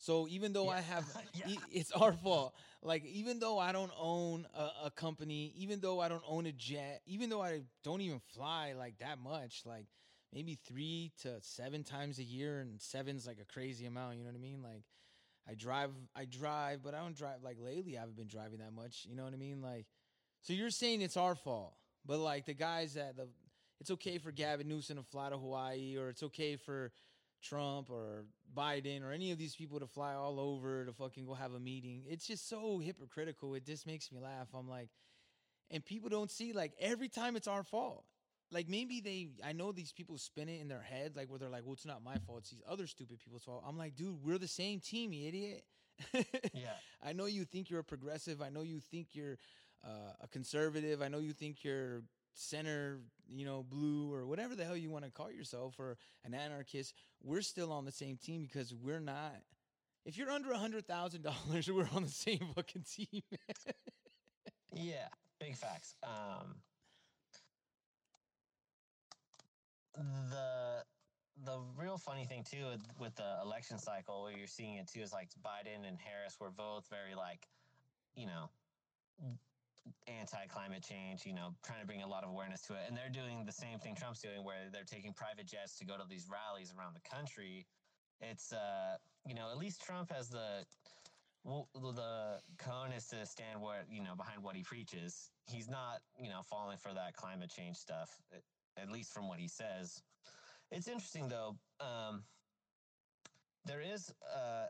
So 0.00 0.28
even 0.28 0.52
though 0.52 0.68
I 0.68 0.80
have, 0.80 1.04
Yeah. 1.34 1.56
it's 1.72 1.92
our 1.92 2.12
fault. 2.12 2.54
Like 2.82 3.04
even 3.04 3.38
though 3.40 3.58
I 3.58 3.72
don't 3.72 3.92
own 3.98 4.46
a, 4.54 4.86
a 4.86 4.90
company, 4.90 5.52
even 5.56 5.80
though 5.80 6.00
I 6.00 6.08
don't 6.08 6.22
own 6.26 6.46
a 6.46 6.52
jet, 6.52 7.02
even 7.06 7.30
though 7.30 7.42
I 7.42 7.62
don't 7.84 8.00
even 8.00 8.20
fly 8.34 8.74
like 8.78 8.98
that 8.98 9.18
much, 9.18 9.62
like 9.66 9.86
maybe 10.32 10.58
three 10.66 11.12
to 11.22 11.38
seven 11.40 11.82
times 11.84 12.18
a 12.18 12.24
year, 12.24 12.60
and 12.60 12.80
seven's 12.80 13.26
like 13.26 13.38
a 13.40 13.52
crazy 13.52 13.86
amount. 13.86 14.16
You 14.16 14.24
know 14.24 14.30
what 14.30 14.36
I 14.36 14.40
mean? 14.40 14.62
Like 14.62 14.84
I 15.48 15.54
drive, 15.54 15.90
I 16.14 16.26
drive, 16.26 16.82
but 16.82 16.94
I 16.94 16.98
don't 17.00 17.16
drive. 17.16 17.42
Like 17.42 17.56
lately, 17.58 17.96
I 17.96 18.00
haven't 18.00 18.16
been 18.16 18.28
driving 18.28 18.58
that 18.58 18.72
much. 18.72 19.06
You 19.08 19.16
know 19.16 19.24
what 19.24 19.32
I 19.32 19.36
mean? 19.36 19.62
Like, 19.62 19.86
so 20.43 20.53
you're 20.53 20.70
saying 20.70 21.03
it's 21.03 21.16
our 21.16 21.34
fault, 21.34 21.74
but 22.07 22.18
like 22.18 22.47
the 22.47 22.55
guys 22.55 22.95
that 22.95 23.16
the, 23.16 23.28
it's 23.80 23.91
okay 23.93 24.18
for 24.18 24.32
Gavin 24.32 24.68
Newsom 24.68 24.97
to 24.97 25.03
fly 25.03 25.30
to 25.30 25.36
Hawaii, 25.39 25.97
or 25.97 26.09
it's 26.09 26.22
okay 26.22 26.57
for 26.57 26.93
Trump 27.43 27.91
or 27.91 28.24
Biden 28.57 29.05
or 29.05 29.12
any 29.12 29.30
of 29.30 29.39
these 29.39 29.55
people 29.55 29.78
to 29.80 29.86
fly 29.86 30.14
all 30.14 30.41
over 30.41 30.84
to 30.84 30.93
fucking 30.93 31.26
go 31.26 31.34
have 31.34 31.55
a 31.55 31.61
meeting. 31.61 32.03
It's 32.07 32.26
just 32.26 32.49
so 32.49 32.78
hypocritical. 32.78 33.55
It 33.55 33.64
just 33.64 33.86
makes 33.86 34.11
me 34.11 34.18
laugh. 34.20 34.49
I'm 34.55 34.68
like, 34.68 34.89
and 35.70 35.84
people 35.84 36.09
don't 36.09 36.30
see 36.30 36.53
like 36.53 36.72
every 36.80 37.09
time 37.09 37.36
it's 37.36 37.49
our 37.49 37.62
fault. 37.62 38.05
Like 38.51 38.68
maybe 38.68 39.01
they, 39.01 39.28
I 39.47 39.53
know 39.53 39.72
these 39.72 39.93
people 39.93 40.16
spin 40.16 40.49
it 40.49 40.61
in 40.61 40.68
their 40.68 40.80
head, 40.80 41.14
like 41.16 41.28
where 41.28 41.39
they're 41.39 41.51
like, 41.51 41.64
well, 41.64 41.74
it's 41.74 41.84
not 41.84 42.03
my 42.03 42.16
fault. 42.26 42.39
It's 42.41 42.51
these 42.51 42.62
other 42.66 42.86
stupid 42.86 43.18
people's 43.20 43.45
fault. 43.45 43.62
I'm 43.66 43.76
like, 43.76 43.95
dude, 43.95 44.24
we're 44.24 44.39
the 44.39 44.49
same 44.49 44.80
team, 44.80 45.12
you 45.12 45.28
idiot. 45.28 45.64
Yeah. 46.55 46.72
I 47.05 47.12
know 47.12 47.26
you 47.26 47.45
think 47.45 47.70
you're 47.70 47.80
a 47.80 47.84
progressive. 47.84 48.41
I 48.41 48.49
know 48.49 48.62
you 48.62 48.80
think 48.80 49.09
you're 49.12 49.36
uh, 49.84 50.12
a 50.22 50.28
conservative. 50.28 51.02
I 51.02 51.08
know 51.08 51.18
you 51.18 51.32
think 51.32 51.64
you're 51.64 52.02
center, 52.34 53.00
you 53.28 53.44
know, 53.44 53.64
blue 53.68 54.12
or 54.12 54.26
whatever 54.26 54.54
the 54.54 54.64
hell 54.64 54.76
you 54.76 54.90
want 54.90 55.04
to 55.04 55.10
call 55.10 55.30
yourself 55.30 55.74
or 55.78 55.96
an 56.24 56.34
anarchist. 56.34 56.94
We're 57.22 57.42
still 57.42 57.72
on 57.72 57.84
the 57.84 57.92
same 57.92 58.16
team 58.16 58.42
because 58.42 58.74
we're 58.74 59.00
not. 59.00 59.42
If 60.04 60.16
you're 60.16 60.30
under 60.30 60.52
a 60.52 60.58
hundred 60.58 60.86
thousand 60.86 61.22
dollars, 61.22 61.70
we're 61.70 61.88
on 61.94 62.04
the 62.04 62.08
same 62.08 62.40
fucking 62.54 62.84
team. 62.90 63.22
Yeah, 64.72 65.08
big 65.40 65.56
facts. 65.56 65.94
Um, 66.02 66.56
the 70.30 70.84
the 71.44 71.58
real 71.76 71.98
funny 71.98 72.24
thing 72.24 72.44
too 72.48 72.66
with, 72.70 72.82
with 72.98 73.16
the 73.16 73.38
election 73.42 73.78
cycle, 73.78 74.22
where 74.22 74.36
you're 74.36 74.46
seeing 74.46 74.76
it 74.76 74.88
too, 74.88 75.00
is 75.00 75.12
like 75.12 75.28
Biden 75.44 75.86
and 75.86 75.98
Harris 76.00 76.36
were 76.40 76.50
both 76.50 76.86
very 76.88 77.14
like, 77.14 77.46
you 78.14 78.26
know, 78.26 78.50
anti 80.06 80.46
climate 80.46 80.82
change. 80.82 81.24
You 81.24 81.34
know, 81.34 81.54
trying 81.64 81.80
to 81.80 81.86
bring 81.86 82.02
a 82.02 82.06
lot 82.08 82.24
of 82.24 82.30
awareness 82.30 82.62
to 82.62 82.74
it, 82.74 82.80
and 82.88 82.96
they're 82.96 83.12
doing 83.12 83.44
the 83.44 83.52
same 83.52 83.78
thing 83.78 83.94
Trump's 83.94 84.20
doing, 84.20 84.44
where 84.44 84.68
they're 84.72 84.84
taking 84.84 85.12
private 85.12 85.46
jets 85.46 85.76
to 85.78 85.84
go 85.84 85.96
to 85.96 86.04
these 86.08 86.26
rallies 86.30 86.72
around 86.76 86.94
the 86.94 87.08
country. 87.08 87.66
It's 88.20 88.52
uh, 88.52 88.96
you 89.26 89.34
know, 89.34 89.50
at 89.50 89.58
least 89.58 89.82
Trump 89.82 90.10
has 90.12 90.28
the 90.28 90.64
well, 91.44 91.68
the 91.74 92.40
cone 92.58 92.92
is 92.92 93.06
to 93.08 93.24
stand 93.24 93.60
what 93.60 93.86
you 93.90 94.02
know 94.02 94.14
behind 94.16 94.42
what 94.42 94.56
he 94.56 94.62
preaches. 94.62 95.30
He's 95.46 95.68
not, 95.68 96.00
you 96.20 96.28
know, 96.28 96.40
falling 96.42 96.78
for 96.78 96.92
that 96.92 97.14
climate 97.14 97.50
change 97.50 97.76
stuff. 97.76 98.10
At 98.76 98.90
least 98.90 99.12
from 99.12 99.28
what 99.28 99.40
he 99.40 99.48
says. 99.48 100.02
It's 100.70 100.88
interesting 100.88 101.28
though. 101.28 101.56
Um, 101.80 102.22
there 103.64 103.80
is 103.80 104.12
uh, 104.34 104.66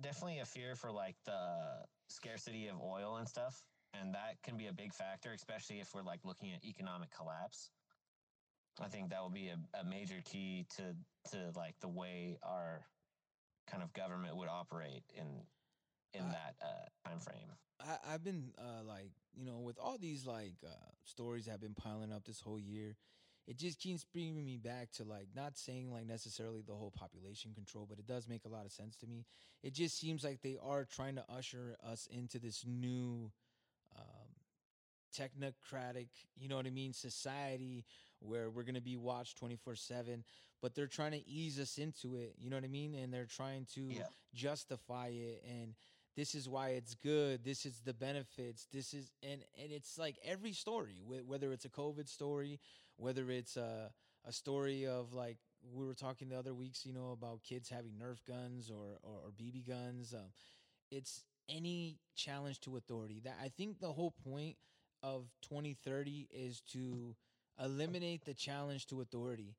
definitely 0.00 0.40
a 0.40 0.44
fear 0.44 0.74
for 0.74 0.90
like 0.90 1.16
the 1.24 1.86
scarcity 2.08 2.68
of 2.68 2.80
oil 2.80 3.16
and 3.16 3.28
stuff, 3.28 3.62
and 4.00 4.14
that 4.14 4.42
can 4.42 4.56
be 4.56 4.66
a 4.66 4.72
big 4.72 4.92
factor, 4.92 5.32
especially 5.32 5.80
if 5.80 5.94
we're 5.94 6.02
like 6.02 6.20
looking 6.24 6.52
at 6.52 6.64
economic 6.64 7.10
collapse. 7.16 7.70
I 8.80 8.88
think 8.88 9.10
that 9.10 9.22
will 9.22 9.30
be 9.30 9.48
a, 9.48 9.58
a 9.80 9.84
major 9.84 10.20
key 10.24 10.66
to 10.76 10.94
to 11.30 11.58
like 11.58 11.74
the 11.80 11.88
way 11.88 12.38
our 12.42 12.84
kind 13.70 13.82
of 13.82 13.92
government 13.92 14.36
would 14.36 14.48
operate 14.48 15.02
in 15.14 15.26
in 16.12 16.28
that 16.28 16.54
uh, 16.62 17.08
time 17.08 17.20
frame. 17.20 17.52
I, 17.80 18.14
I've 18.14 18.24
been 18.24 18.52
uh, 18.58 18.82
like, 18.84 19.10
you 19.34 19.44
know, 19.44 19.58
with 19.58 19.78
all 19.78 19.98
these 19.98 20.26
like 20.26 20.54
uh, 20.64 20.70
stories 21.04 21.44
that 21.44 21.52
have 21.52 21.60
been 21.60 21.74
piling 21.74 22.12
up 22.12 22.24
this 22.24 22.40
whole 22.40 22.58
year, 22.58 22.96
it 23.46 23.58
just 23.58 23.78
keeps 23.78 24.04
bringing 24.04 24.44
me 24.44 24.56
back 24.56 24.90
to 24.92 25.04
like 25.04 25.28
not 25.34 25.56
saying 25.56 25.92
like 25.92 26.06
necessarily 26.06 26.62
the 26.66 26.74
whole 26.74 26.90
population 26.90 27.52
control, 27.54 27.86
but 27.88 27.98
it 27.98 28.06
does 28.06 28.28
make 28.28 28.44
a 28.44 28.48
lot 28.48 28.64
of 28.66 28.72
sense 28.72 28.96
to 28.96 29.06
me. 29.06 29.24
It 29.62 29.72
just 29.72 29.98
seems 29.98 30.24
like 30.24 30.42
they 30.42 30.56
are 30.62 30.84
trying 30.84 31.16
to 31.16 31.24
usher 31.28 31.76
us 31.86 32.08
into 32.10 32.38
this 32.38 32.64
new 32.66 33.30
technocratic, 35.16 36.08
you 36.36 36.48
know 36.48 36.56
what 36.56 36.66
I 36.66 36.70
mean, 36.70 36.92
society 36.92 37.84
where 38.20 38.50
we're 38.50 38.62
going 38.64 38.74
to 38.74 38.80
be 38.80 38.96
watched 38.96 39.38
24 39.38 39.76
7, 39.76 40.24
but 40.62 40.74
they're 40.74 40.86
trying 40.86 41.12
to 41.12 41.28
ease 41.28 41.58
us 41.58 41.78
into 41.78 42.16
it, 42.16 42.34
you 42.38 42.50
know 42.50 42.56
what 42.56 42.64
I 42.64 42.68
mean? 42.68 42.94
And 42.94 43.12
they're 43.12 43.26
trying 43.26 43.66
to 43.74 43.80
Yeah. 43.96 44.08
justify 44.34 45.08
it 45.08 45.42
and 45.48 45.74
this 46.16 46.34
is 46.34 46.48
why 46.48 46.70
it's 46.70 46.94
good 46.94 47.44
this 47.44 47.64
is 47.64 47.80
the 47.84 47.92
benefits 47.94 48.66
this 48.72 48.92
is 48.92 49.10
and 49.22 49.42
and 49.60 49.72
it's 49.72 49.98
like 49.98 50.16
every 50.24 50.52
story 50.52 51.00
wh- 51.06 51.26
whether 51.28 51.52
it's 51.52 51.64
a 51.64 51.68
covid 51.70 52.08
story 52.08 52.60
whether 52.96 53.30
it's 53.30 53.56
a, 53.56 53.90
a 54.26 54.32
story 54.32 54.86
of 54.86 55.12
like 55.12 55.38
we 55.74 55.86
were 55.86 55.94
talking 55.94 56.28
the 56.28 56.38
other 56.38 56.54
weeks 56.54 56.84
you 56.84 56.92
know 56.92 57.12
about 57.12 57.42
kids 57.42 57.68
having 57.68 57.92
nerf 57.92 58.18
guns 58.26 58.70
or 58.70 58.98
or, 59.02 59.20
or 59.26 59.30
bb 59.30 59.66
guns 59.66 60.12
um, 60.14 60.30
it's 60.90 61.24
any 61.48 61.98
challenge 62.14 62.60
to 62.60 62.76
authority 62.76 63.20
that 63.24 63.36
i 63.42 63.48
think 63.48 63.78
the 63.80 63.92
whole 63.92 64.12
point 64.24 64.56
of 65.06 65.28
2030 65.42 66.28
is 66.32 66.62
to 66.72 67.14
eliminate 67.62 68.24
the 68.24 68.34
challenge 68.34 68.86
to 68.86 69.00
authority 69.00 69.54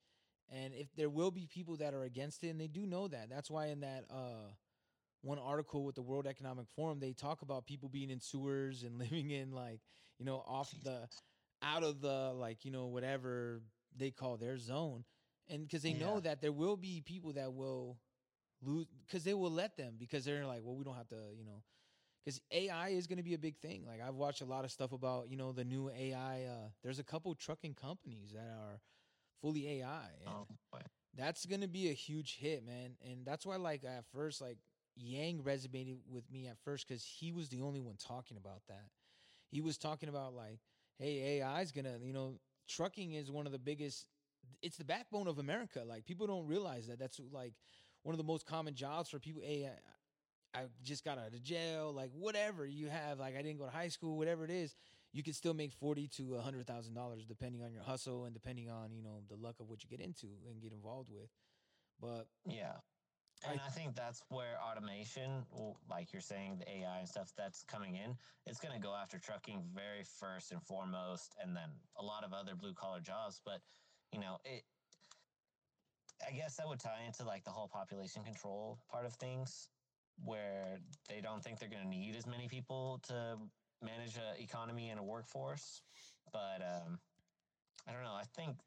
and 0.50 0.74
if 0.74 0.88
there 0.96 1.10
will 1.10 1.32
be 1.32 1.48
people 1.48 1.78
that 1.78 1.94
are 1.94 2.04
against 2.04 2.44
it 2.44 2.50
and 2.50 2.60
they 2.60 2.68
do 2.68 2.86
know 2.86 3.08
that 3.08 3.30
that's 3.30 3.50
why 3.50 3.68
in 3.68 3.80
that 3.80 4.06
uh 4.12 4.52
one 5.22 5.40
article 5.40 5.84
with 5.84 5.96
the 5.96 6.02
World 6.02 6.28
Economic 6.28 6.68
Forum, 6.76 7.00
they 7.00 7.14
talk 7.14 7.42
about 7.42 7.66
people 7.66 7.90
being 7.90 8.10
in 8.10 8.20
sewers 8.20 8.84
and 8.84 8.98
living 9.00 9.32
in 9.32 9.52
like, 9.52 9.82
you 10.20 10.26
know, 10.26 10.44
off 10.48 10.74
the 10.84 11.08
out 11.62 11.84
of 11.84 12.02
the 12.02 12.32
like, 12.34 12.66
you 12.66 12.72
know, 12.72 12.86
whatever 12.88 13.62
they 13.98 14.12
call 14.12 14.38
their 14.38 14.58
zone. 14.58 15.04
And 15.50 15.64
because 15.64 15.82
they 15.82 15.94
know 15.94 16.20
that 16.20 16.42
there 16.42 16.52
will 16.52 16.78
be 16.78 17.02
people 17.06 17.34
that 17.34 17.54
will 17.54 17.98
lose 18.62 18.88
because 19.06 19.24
they 19.24 19.34
will 19.34 19.52
let 19.52 19.78
them 19.78 19.96
because 19.98 20.26
they're 20.26 20.46
like, 20.46 20.62
well, 20.64 20.76
we 20.76 20.84
don't 20.84 20.96
have 20.98 21.08
to, 21.10 21.20
you 21.38 21.46
know, 21.46 21.64
because 22.28 22.42
AI 22.52 22.90
is 22.90 23.08
going 23.08 23.18
to 23.18 23.24
be 23.24 23.36
a 23.36 23.40
big 23.40 23.58
thing. 23.58 23.86
Like 23.88 24.02
I've 24.02 24.16
watched 24.16 24.42
a 24.42 24.46
lot 24.46 24.66
of 24.66 24.72
stuff 24.72 24.94
about, 24.94 25.30
you 25.30 25.38
know, 25.38 25.54
the 25.54 25.66
new 25.66 25.90
AI. 25.90 26.44
Uh, 26.46 26.70
there's 26.84 27.00
a 27.00 27.04
couple 27.04 27.34
trucking 27.36 27.76
companies 27.76 28.34
that 28.34 28.50
are 28.60 28.82
fully 29.42 29.82
AI. 29.82 30.10
And 30.26 30.34
Oh, 30.34 30.48
boy. 30.72 30.82
that's 31.16 31.46
gonna 31.46 31.68
be 31.68 31.90
a 31.90 31.94
huge 31.94 32.38
hit, 32.38 32.66
man. 32.66 32.96
And 33.10 33.26
that's 33.26 33.46
why, 33.46 33.58
like 33.58 33.84
at 33.86 34.06
first, 34.14 34.42
like 34.42 34.58
Yang 34.96 35.44
resonated 35.44 35.98
with 36.10 36.30
me 36.32 36.48
at 36.48 36.58
first 36.64 36.88
because 36.88 37.04
he 37.04 37.32
was 37.32 37.50
the 37.50 37.62
only 37.62 37.80
one 37.82 37.96
talking 37.98 38.38
about 38.38 38.62
that. 38.68 38.86
He 39.50 39.62
was 39.62 39.78
talking 39.78 40.10
about 40.10 40.34
like, 40.34 40.60
hey, 40.98 41.40
AI 41.40 41.62
is 41.62 41.72
gonna, 41.72 41.98
you 42.04 42.14
know, 42.14 42.40
trucking 42.68 43.14
is 43.14 43.32
one 43.32 43.46
of 43.46 43.52
the 43.54 43.60
biggest. 43.60 44.08
It's 44.62 44.78
the 44.78 44.86
backbone 44.86 45.28
of 45.28 45.40
America. 45.40 45.84
Like 45.88 46.06
people 46.06 46.28
don't 46.28 46.48
realize 46.48 46.88
that. 46.88 47.00
That's 47.00 47.20
like 47.32 47.54
one 48.04 48.14
of 48.14 48.18
the 48.18 48.24
most 48.24 48.46
common 48.46 48.76
jobs 48.76 49.10
for 49.10 49.20
people. 49.20 49.42
Hey, 49.44 49.70
I, 50.58 50.62
I 50.62 50.66
just 50.84 51.04
got 51.04 51.18
out 51.18 51.34
of 51.34 51.44
jail. 51.44 51.94
Like 51.96 52.12
whatever 52.14 52.66
you 52.66 52.90
have, 52.90 53.20
like 53.20 53.36
I 53.36 53.42
didn't 53.42 53.58
go 53.58 53.66
to 53.66 53.72
high 53.72 53.90
school. 53.90 54.18
Whatever 54.18 54.46
it 54.46 54.52
is, 54.52 54.76
you 55.14 55.24
can 55.24 55.34
still 55.34 55.54
make 55.54 55.74
forty 55.74 56.08
to 56.18 56.36
a 56.36 56.42
hundred 56.42 56.68
thousand 56.68 56.94
dollars 56.94 57.26
depending 57.26 57.64
on 57.64 57.72
your 57.74 57.84
hustle 57.84 58.26
and 58.26 58.34
depending 58.34 58.70
on 58.70 58.94
you 58.94 59.04
know 59.04 59.22
the 59.30 59.36
luck 59.36 59.56
of 59.60 59.70
what 59.70 59.84
you 59.84 59.90
get 59.90 60.04
into 60.04 60.28
and 60.50 60.62
get 60.62 60.72
involved 60.72 61.10
with. 61.10 61.30
But 62.02 62.28
Yeah. 62.46 62.74
And 63.46 63.60
I, 63.64 63.70
think 63.70 63.96
that's 63.96 64.24
where 64.30 64.58
automation, 64.60 65.46
like 65.88 66.12
you're 66.12 66.22
saying, 66.24 66.58
the 66.58 66.80
AI 66.80 67.00
and 67.00 67.08
stuff 67.08 67.32
that's 67.38 67.64
coming 67.64 67.96
in, 67.96 68.16
it's 68.48 68.60
going 68.60 68.74
to 68.74 68.80
go 68.80 68.96
after 68.96 69.20
trucking 69.20 69.62
very 69.76 70.04
first 70.20 70.52
and 70.52 70.62
foremost, 70.64 71.36
and 71.42 71.56
then 71.56 71.70
a 72.00 72.04
lot 72.04 72.24
of 72.24 72.34
other 72.34 72.56
blue 72.56 72.74
collar 72.74 73.00
jobs. 73.00 73.40
But, 73.46 73.62
you 74.12 74.20
know, 74.20 74.38
it, 74.44 74.64
I 76.28 76.32
guess 76.32 76.56
that 76.56 76.68
would 76.68 76.80
tie 76.80 77.04
into 77.06 77.26
like 77.26 77.44
the 77.44 77.52
whole 77.52 77.68
population 77.68 78.24
control 78.24 78.80
part 78.90 79.06
of 79.06 79.14
things, 79.14 79.70
where 80.24 80.80
they 81.08 81.22
don't 81.22 81.44
think 81.44 81.60
they're 81.60 81.70
going 81.70 81.84
to 81.84 81.90
need 81.90 82.16
as 82.16 82.26
many 82.26 82.48
people 82.48 83.00
to 83.04 83.38
manage 83.82 84.18
an 84.18 84.42
economy 84.42 84.90
and 84.90 85.00
a 85.00 85.04
workforce. 85.04 85.82
But 86.32 86.62
um, 86.62 87.00
I 87.88 87.94
don't 87.94 88.04
know. 88.04 88.16
I 88.16 88.24
think 88.36 88.58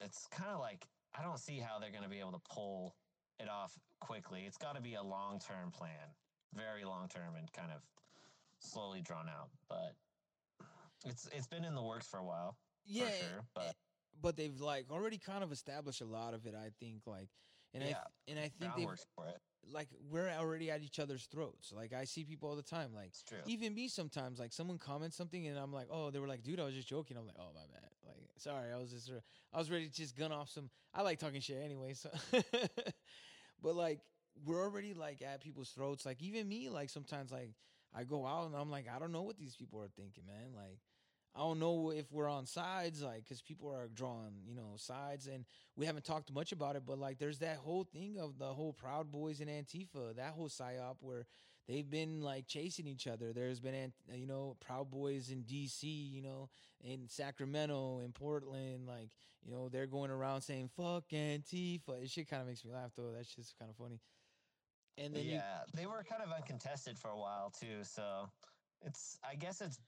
it's 0.00 0.26
kind 0.26 0.50
of 0.50 0.60
like 0.60 0.86
I 1.18 1.22
don't 1.22 1.38
see 1.38 1.58
how 1.58 1.78
they're 1.78 1.90
going 1.90 2.02
to 2.02 2.08
be 2.08 2.20
able 2.20 2.32
to 2.32 2.42
pull 2.50 2.96
it 3.38 3.48
off 3.48 3.78
quickly. 4.00 4.44
It's 4.46 4.58
got 4.58 4.74
to 4.76 4.82
be 4.82 4.94
a 4.94 5.02
long 5.02 5.38
term 5.38 5.70
plan, 5.70 6.14
very 6.54 6.84
long 6.84 7.08
term, 7.08 7.36
and 7.36 7.50
kind 7.52 7.72
of 7.72 7.82
slowly 8.58 9.00
drawn 9.00 9.28
out. 9.28 9.48
But 9.68 9.94
it's 11.04 11.28
it's 11.28 11.46
been 11.46 11.64
in 11.64 11.74
the 11.74 11.82
works 11.82 12.06
for 12.06 12.18
a 12.18 12.24
while, 12.24 12.56
yeah, 12.84 13.10
sure. 13.10 13.44
But 13.54 13.76
but 14.20 14.36
they've 14.36 14.60
like 14.60 14.90
already 14.90 15.18
kind 15.18 15.44
of 15.44 15.52
established 15.52 16.00
a 16.00 16.06
lot 16.06 16.34
of 16.34 16.46
it. 16.46 16.54
I 16.54 16.70
think 16.80 17.06
like, 17.06 17.28
and 17.74 17.82
I 17.82 17.88
Yeah, 17.88 17.94
th- 17.94 18.36
and 18.36 18.38
I 18.38 18.48
think 18.48 18.58
they 18.58 18.66
groundwork's 18.66 19.06
for 19.14 19.28
it. 19.28 19.40
Like 19.72 19.88
we're 20.10 20.30
already 20.30 20.70
at 20.70 20.82
each 20.82 20.98
other's 20.98 21.24
throats. 21.24 21.72
Like 21.74 21.92
I 21.92 22.04
see 22.04 22.24
people 22.24 22.48
all 22.48 22.56
the 22.56 22.62
time. 22.62 22.90
Like 22.94 23.12
even 23.46 23.74
me 23.74 23.88
sometimes. 23.88 24.38
Like 24.38 24.52
someone 24.52 24.78
comments 24.78 25.16
something 25.16 25.46
and 25.46 25.58
I'm 25.58 25.72
like, 25.72 25.88
oh, 25.90 26.10
they 26.10 26.18
were 26.18 26.28
like, 26.28 26.42
dude, 26.42 26.60
I 26.60 26.64
was 26.64 26.74
just 26.74 26.88
joking. 26.88 27.16
I'm 27.16 27.26
like, 27.26 27.36
oh 27.38 27.50
my 27.54 27.60
bad. 27.72 27.90
Like 28.06 28.16
sorry, 28.36 28.72
I 28.72 28.78
was 28.78 28.90
just 28.90 29.10
I 29.52 29.58
was 29.58 29.70
ready 29.70 29.88
to 29.88 29.94
just 29.94 30.16
gun 30.16 30.32
off 30.32 30.48
some. 30.50 30.70
I 30.94 31.02
like 31.02 31.18
talking 31.18 31.40
shit 31.40 31.62
anyway. 31.62 31.94
So, 31.94 32.10
but 33.62 33.74
like 33.74 34.00
we're 34.44 34.62
already 34.62 34.94
like 34.94 35.22
at 35.22 35.40
people's 35.40 35.70
throats. 35.70 36.06
Like 36.06 36.22
even 36.22 36.48
me, 36.48 36.68
like 36.68 36.90
sometimes 36.90 37.32
like 37.32 37.50
I 37.94 38.04
go 38.04 38.26
out 38.26 38.46
and 38.46 38.56
I'm 38.56 38.70
like, 38.70 38.86
I 38.94 38.98
don't 38.98 39.12
know 39.12 39.22
what 39.22 39.38
these 39.38 39.56
people 39.56 39.80
are 39.82 39.88
thinking, 39.96 40.24
man. 40.26 40.54
Like. 40.54 40.78
I 41.38 41.42
don't 41.42 41.60
know 41.60 41.92
if 41.94 42.10
we're 42.10 42.28
on 42.28 42.46
sides, 42.46 43.00
like, 43.00 43.22
because 43.22 43.40
people 43.40 43.70
are 43.70 43.88
drawing, 43.94 44.32
you 44.44 44.56
know, 44.56 44.72
sides, 44.74 45.28
and 45.28 45.44
we 45.76 45.86
haven't 45.86 46.04
talked 46.04 46.32
much 46.32 46.50
about 46.50 46.74
it. 46.74 46.82
But 46.84 46.98
like, 46.98 47.18
there's 47.18 47.38
that 47.38 47.58
whole 47.58 47.84
thing 47.84 48.18
of 48.18 48.38
the 48.38 48.46
whole 48.46 48.72
Proud 48.72 49.12
Boys 49.12 49.40
and 49.40 49.48
Antifa, 49.48 50.16
that 50.16 50.32
whole 50.32 50.48
psyop 50.48 50.96
where 51.00 51.26
they've 51.68 51.88
been 51.88 52.22
like 52.22 52.48
chasing 52.48 52.88
each 52.88 53.06
other. 53.06 53.32
There's 53.32 53.60
been, 53.60 53.92
you 54.12 54.26
know, 54.26 54.56
Proud 54.58 54.90
Boys 54.90 55.30
in 55.30 55.42
D.C., 55.42 55.86
you 55.86 56.22
know, 56.22 56.48
in 56.82 57.08
Sacramento, 57.08 58.00
in 58.04 58.10
Portland, 58.10 58.88
like, 58.88 59.10
you 59.44 59.52
know, 59.52 59.68
they're 59.68 59.86
going 59.86 60.10
around 60.10 60.40
saying 60.40 60.70
"fuck 60.76 61.04
Antifa." 61.12 62.02
It 62.02 62.10
shit 62.10 62.28
kind 62.28 62.42
of 62.42 62.48
makes 62.48 62.64
me 62.64 62.72
laugh 62.72 62.90
though. 62.96 63.12
That's 63.14 63.32
just 63.32 63.56
kind 63.60 63.70
of 63.70 63.76
funny. 63.76 64.00
And 64.96 65.14
then 65.14 65.22
you, 65.22 65.34
yeah, 65.34 65.60
they 65.72 65.86
were 65.86 66.02
kind 66.02 66.20
of 66.20 66.32
uncontested 66.32 66.98
for 66.98 67.10
a 67.10 67.16
while 67.16 67.52
too. 67.60 67.84
So 67.84 68.28
it's, 68.84 69.16
I 69.22 69.36
guess 69.36 69.60
it's, 69.60 69.78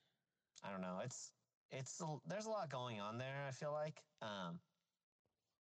I 0.64 0.70
don't 0.70 0.80
know. 0.80 1.00
It's, 1.04 1.32
it's, 1.70 2.02
there's 2.26 2.46
a 2.46 2.50
lot 2.50 2.70
going 2.70 3.00
on 3.00 3.18
there. 3.18 3.44
I 3.46 3.52
feel 3.52 3.72
like, 3.72 4.02
um, 4.22 4.58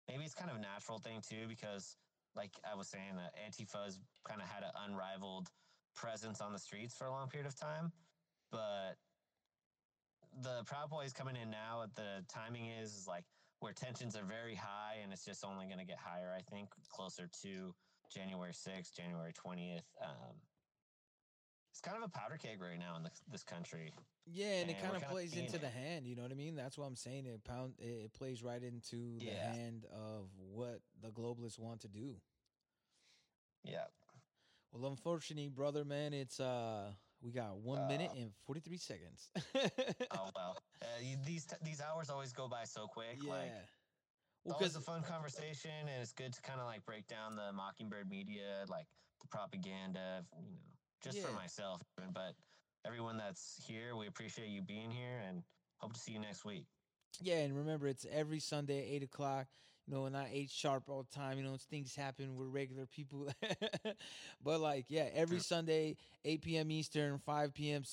maybe 0.07 0.23
it's 0.23 0.33
kind 0.33 0.49
of 0.49 0.57
a 0.57 0.61
natural 0.61 0.99
thing 0.99 1.21
too, 1.27 1.47
because 1.47 1.95
like 2.35 2.51
I 2.69 2.75
was 2.75 2.87
saying, 2.87 3.17
uh, 3.17 3.29
Antifa's 3.45 3.99
kind 4.27 4.41
of 4.41 4.47
had 4.47 4.63
an 4.63 4.71
unrivaled 4.87 5.47
presence 5.95 6.41
on 6.41 6.53
the 6.53 6.59
streets 6.59 6.95
for 6.95 7.05
a 7.05 7.11
long 7.11 7.27
period 7.27 7.47
of 7.47 7.59
time, 7.59 7.91
but 8.51 8.95
the 10.41 10.63
Proud 10.65 10.89
Boys 10.89 11.13
coming 11.13 11.35
in 11.35 11.49
now, 11.49 11.85
the 11.95 12.23
timing 12.29 12.67
is, 12.67 12.93
is 12.93 13.07
like 13.07 13.23
where 13.59 13.73
tensions 13.73 14.15
are 14.15 14.23
very 14.23 14.55
high 14.55 14.97
and 15.01 15.11
it's 15.11 15.25
just 15.25 15.43
only 15.43 15.65
going 15.65 15.79
to 15.79 15.85
get 15.85 15.97
higher, 15.97 16.33
I 16.35 16.41
think, 16.41 16.69
closer 16.89 17.27
to 17.41 17.73
January 18.13 18.53
6th, 18.53 18.95
January 18.95 19.33
20th. 19.33 19.81
Um, 20.01 20.35
it's 21.77 21.81
kind 21.87 22.01
of 22.03 22.09
a 22.09 22.17
powder 22.17 22.37
keg 22.41 22.59
right 22.59 22.79
now 22.79 22.95
in 22.97 23.03
this, 23.03 23.21
this 23.31 23.43
country. 23.43 23.93
Yeah, 24.25 24.61
and 24.61 24.69
it 24.69 24.73
And 24.73 24.81
kind 24.81 24.93
we're 24.93 25.05
of 25.05 25.11
plays 25.11 25.33
into 25.35 25.57
it. 25.57 25.61
the 25.61 25.69
hand. 25.69 26.07
You 26.07 26.15
know 26.15 26.23
what 26.23 26.31
I 26.31 26.35
mean? 26.35 26.55
That's 26.55 26.75
what 26.75 26.85
I'm 26.85 26.95
saying. 26.95 27.27
It 27.27 27.43
pound. 27.43 27.73
It, 27.77 28.05
it 28.05 28.13
plays 28.13 28.41
right 28.41 28.61
into 28.63 29.19
the 29.19 29.29
hand 29.29 29.85
of 29.93 30.27
what 30.37 30.79
the 31.03 31.09
globalists 31.09 31.59
want 31.59 31.81
to 31.81 31.87
do. 31.87 32.15
Yeah. 33.63 33.83
Well, 34.71 34.89
unfortunately, 34.89 35.49
brother, 35.49 35.85
man, 35.85 36.13
it's 36.13 36.39
uh, 36.39 36.91
we 37.21 37.31
got 37.31 37.57
one 37.57 37.87
minute 37.87 38.09
Uh, 38.13 38.21
and 38.21 38.31
43 38.45 38.77
seconds. 38.77 39.29
Oh, 40.11 40.29
well. 40.35 40.57
Uh, 40.81 40.85
these, 41.25 41.45
t- 41.45 41.55
these 41.63 41.79
hours 41.81 42.09
always 42.09 42.33
go 42.33 42.47
by 42.47 42.63
so 42.63 42.87
quick. 42.87 43.17
yeah. 43.21 43.31
Like, 43.31 43.51
well, 44.45 44.57
because 44.57 44.75
a 44.75 44.81
fun 44.81 45.03
conversation, 45.03 45.71
and 45.81 46.01
it's 46.01 46.11
good 46.13 46.33
to 46.33 46.41
kind 46.41 46.59
of 46.59 46.65
like 46.65 46.83
break 46.85 47.05
down 47.07 47.35
the 47.35 47.51
Mockingbird 47.53 48.09
media, 48.09 48.65
like 48.67 48.87
the 49.21 49.27
propaganda, 49.27 50.23
you 50.39 50.41
know, 50.51 50.76
just 51.03 51.19
for 51.19 51.31
myself. 51.33 51.81
But 52.13 52.33
everyone 52.85 53.17
that's 53.17 53.61
here, 53.67 53.95
we 53.95 54.07
appreciate 54.07 54.49
you 54.49 54.61
being 54.61 54.91
here, 54.91 55.21
and 55.27 55.43
hope 55.77 55.93
to 55.93 55.99
see 55.99 56.13
you 56.13 56.19
next 56.19 56.45
week. 56.45 56.65
yeah, 57.21 57.37
and 57.37 57.55
remember, 57.55 57.87
it's 57.87 58.05
every 58.11 58.39
Sunday 58.39 58.79
at 58.79 58.93
eight 58.93 59.03
o'clock. 59.03 59.47
You 59.87 59.93
know, 59.93 60.07
not 60.09 60.27
eight 60.33 60.49
sharp 60.51 60.83
all 60.89 61.07
the 61.09 61.15
time. 61.17 61.37
You 61.37 61.45
know, 61.45 61.55
things 61.69 61.95
happen. 61.95 62.35
We're 62.35 62.47
regular 62.47 62.85
people, 62.85 63.29
but 64.43 64.59
like, 64.59 64.85
yeah, 64.89 65.07
every 65.13 65.39
Sunday, 65.39 65.95
eight 66.25 66.41
p.m. 66.41 66.69
Eastern, 66.71 67.19
five 67.25 67.53
p.m. 67.53 67.83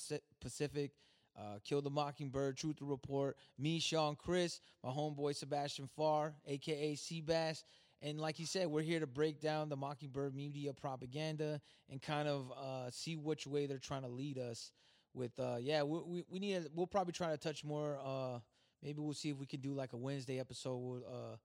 Pacific. 0.41 0.91
Uh, 1.37 1.59
Kill 1.65 1.81
the 1.81 1.89
Mockingbird, 1.89 2.55
Truth 2.55 2.77
to 2.77 2.85
Report. 2.85 3.35
Me, 3.59 3.79
Sean, 3.79 4.15
Chris, 4.15 4.61
my 4.81 4.89
homeboy 4.89 5.35
Sebastian 5.35 5.89
Farr, 5.93 6.33
aka 6.47 6.95
Seabass. 6.95 7.63
And 8.01 8.19
like 8.19 8.39
you 8.39 8.45
said, 8.45 8.67
we're 8.67 8.81
here 8.81 8.99
to 8.99 9.07
break 9.07 9.39
down 9.39 9.69
the 9.69 9.75
Mockingbird 9.75 10.35
media 10.35 10.73
propaganda 10.73 11.61
and 11.89 12.01
kind 12.01 12.27
of 12.27 12.51
uh, 12.51 12.89
see 12.91 13.15
which 13.15 13.47
way 13.47 13.65
they're 13.65 13.77
trying 13.77 14.03
to 14.03 14.09
lead 14.09 14.37
us. 14.37 14.71
With 15.13 15.39
uh, 15.39 15.55
yeah, 15.59 15.83
we, 15.83 15.99
we, 16.05 16.23
we 16.29 16.39
need. 16.39 16.63
To, 16.63 16.69
we'll 16.75 16.87
probably 16.87 17.13
try 17.13 17.31
to 17.31 17.37
touch 17.37 17.63
more. 17.63 17.97
Uh, 18.03 18.39
maybe 18.83 18.99
we'll 18.99 19.13
see 19.13 19.29
if 19.29 19.37
we 19.37 19.45
can 19.45 19.61
do 19.61 19.73
like 19.73 19.93
a 19.93 19.97
Wednesday 19.97 20.39
episode. 20.39 20.75
We'll 20.75 21.03
uh, 21.07 21.37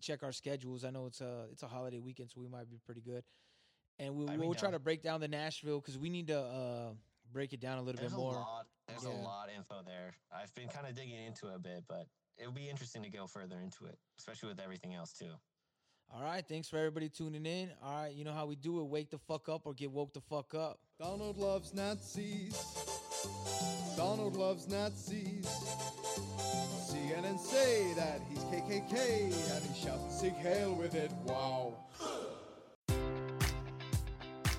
check 0.00 0.22
our 0.22 0.32
schedules. 0.32 0.82
I 0.82 0.90
know 0.90 1.04
it's 1.06 1.20
a 1.20 1.44
it's 1.52 1.62
a 1.62 1.68
holiday 1.68 1.98
weekend, 1.98 2.30
so 2.30 2.40
we 2.40 2.48
might 2.48 2.70
be 2.70 2.78
pretty 2.86 3.02
good. 3.02 3.22
And 3.98 4.14
we'll, 4.14 4.28
we'll 4.38 4.54
try 4.54 4.70
to 4.70 4.78
break 4.78 5.02
down 5.02 5.20
the 5.20 5.28
Nashville 5.28 5.80
because 5.80 5.98
we 5.98 6.08
need 6.10 6.26
to 6.28 6.38
uh, 6.38 6.88
break 7.32 7.52
it 7.52 7.60
down 7.60 7.78
a 7.78 7.82
little 7.82 8.00
There's 8.00 8.12
bit 8.12 8.18
a 8.18 8.20
more. 8.20 8.32
lot. 8.32 8.66
There's 8.88 9.04
Yeah. 9.04 9.10
a 9.10 9.20
lot 9.22 9.48
of 9.48 9.56
info 9.56 9.82
there. 9.84 10.14
I've 10.34 10.54
been 10.54 10.68
kind 10.68 10.86
of 10.86 10.94
digging 10.94 11.22
into 11.22 11.48
it 11.48 11.54
a 11.54 11.58
bit, 11.58 11.84
but 11.88 12.06
it 12.38 12.46
would 12.46 12.54
be 12.54 12.68
interesting 12.68 13.02
to 13.02 13.10
go 13.10 13.26
further 13.26 13.58
into 13.60 13.86
it, 13.86 13.98
especially 14.18 14.48
with 14.50 14.60
everything 14.60 14.94
else 14.94 15.12
too. 15.12 15.32
All 16.14 16.22
right, 16.22 16.44
thanks 16.46 16.68
for 16.68 16.76
everybody 16.76 17.08
tuning 17.08 17.44
in. 17.44 17.70
All 17.82 18.02
right, 18.02 18.14
you 18.14 18.24
know 18.24 18.32
how 18.32 18.46
we 18.46 18.56
do 18.56 18.80
it. 18.80 18.84
Wake 18.84 19.10
the 19.10 19.18
fuck 19.18 19.48
up 19.48 19.62
or 19.66 19.74
get 19.74 19.90
woke 19.90 20.12
the 20.12 20.20
fuck 20.20 20.54
up. 20.54 20.78
Donald 20.98 21.36
loves 21.36 21.74
Nazis. 21.74 22.56
Donald 23.96 24.36
loves 24.36 24.68
Nazis. 24.68 25.46
CNN 26.88 27.38
say 27.38 27.92
that 27.94 28.20
he's 28.30 28.38
KKK 28.44 29.24
and 29.56 29.64
he 29.64 29.84
shouts 29.84 30.20
Sieg 30.20 30.34
Heil 30.42 30.74
with 30.74 30.94
it. 30.94 31.10
Wow. 31.24 31.74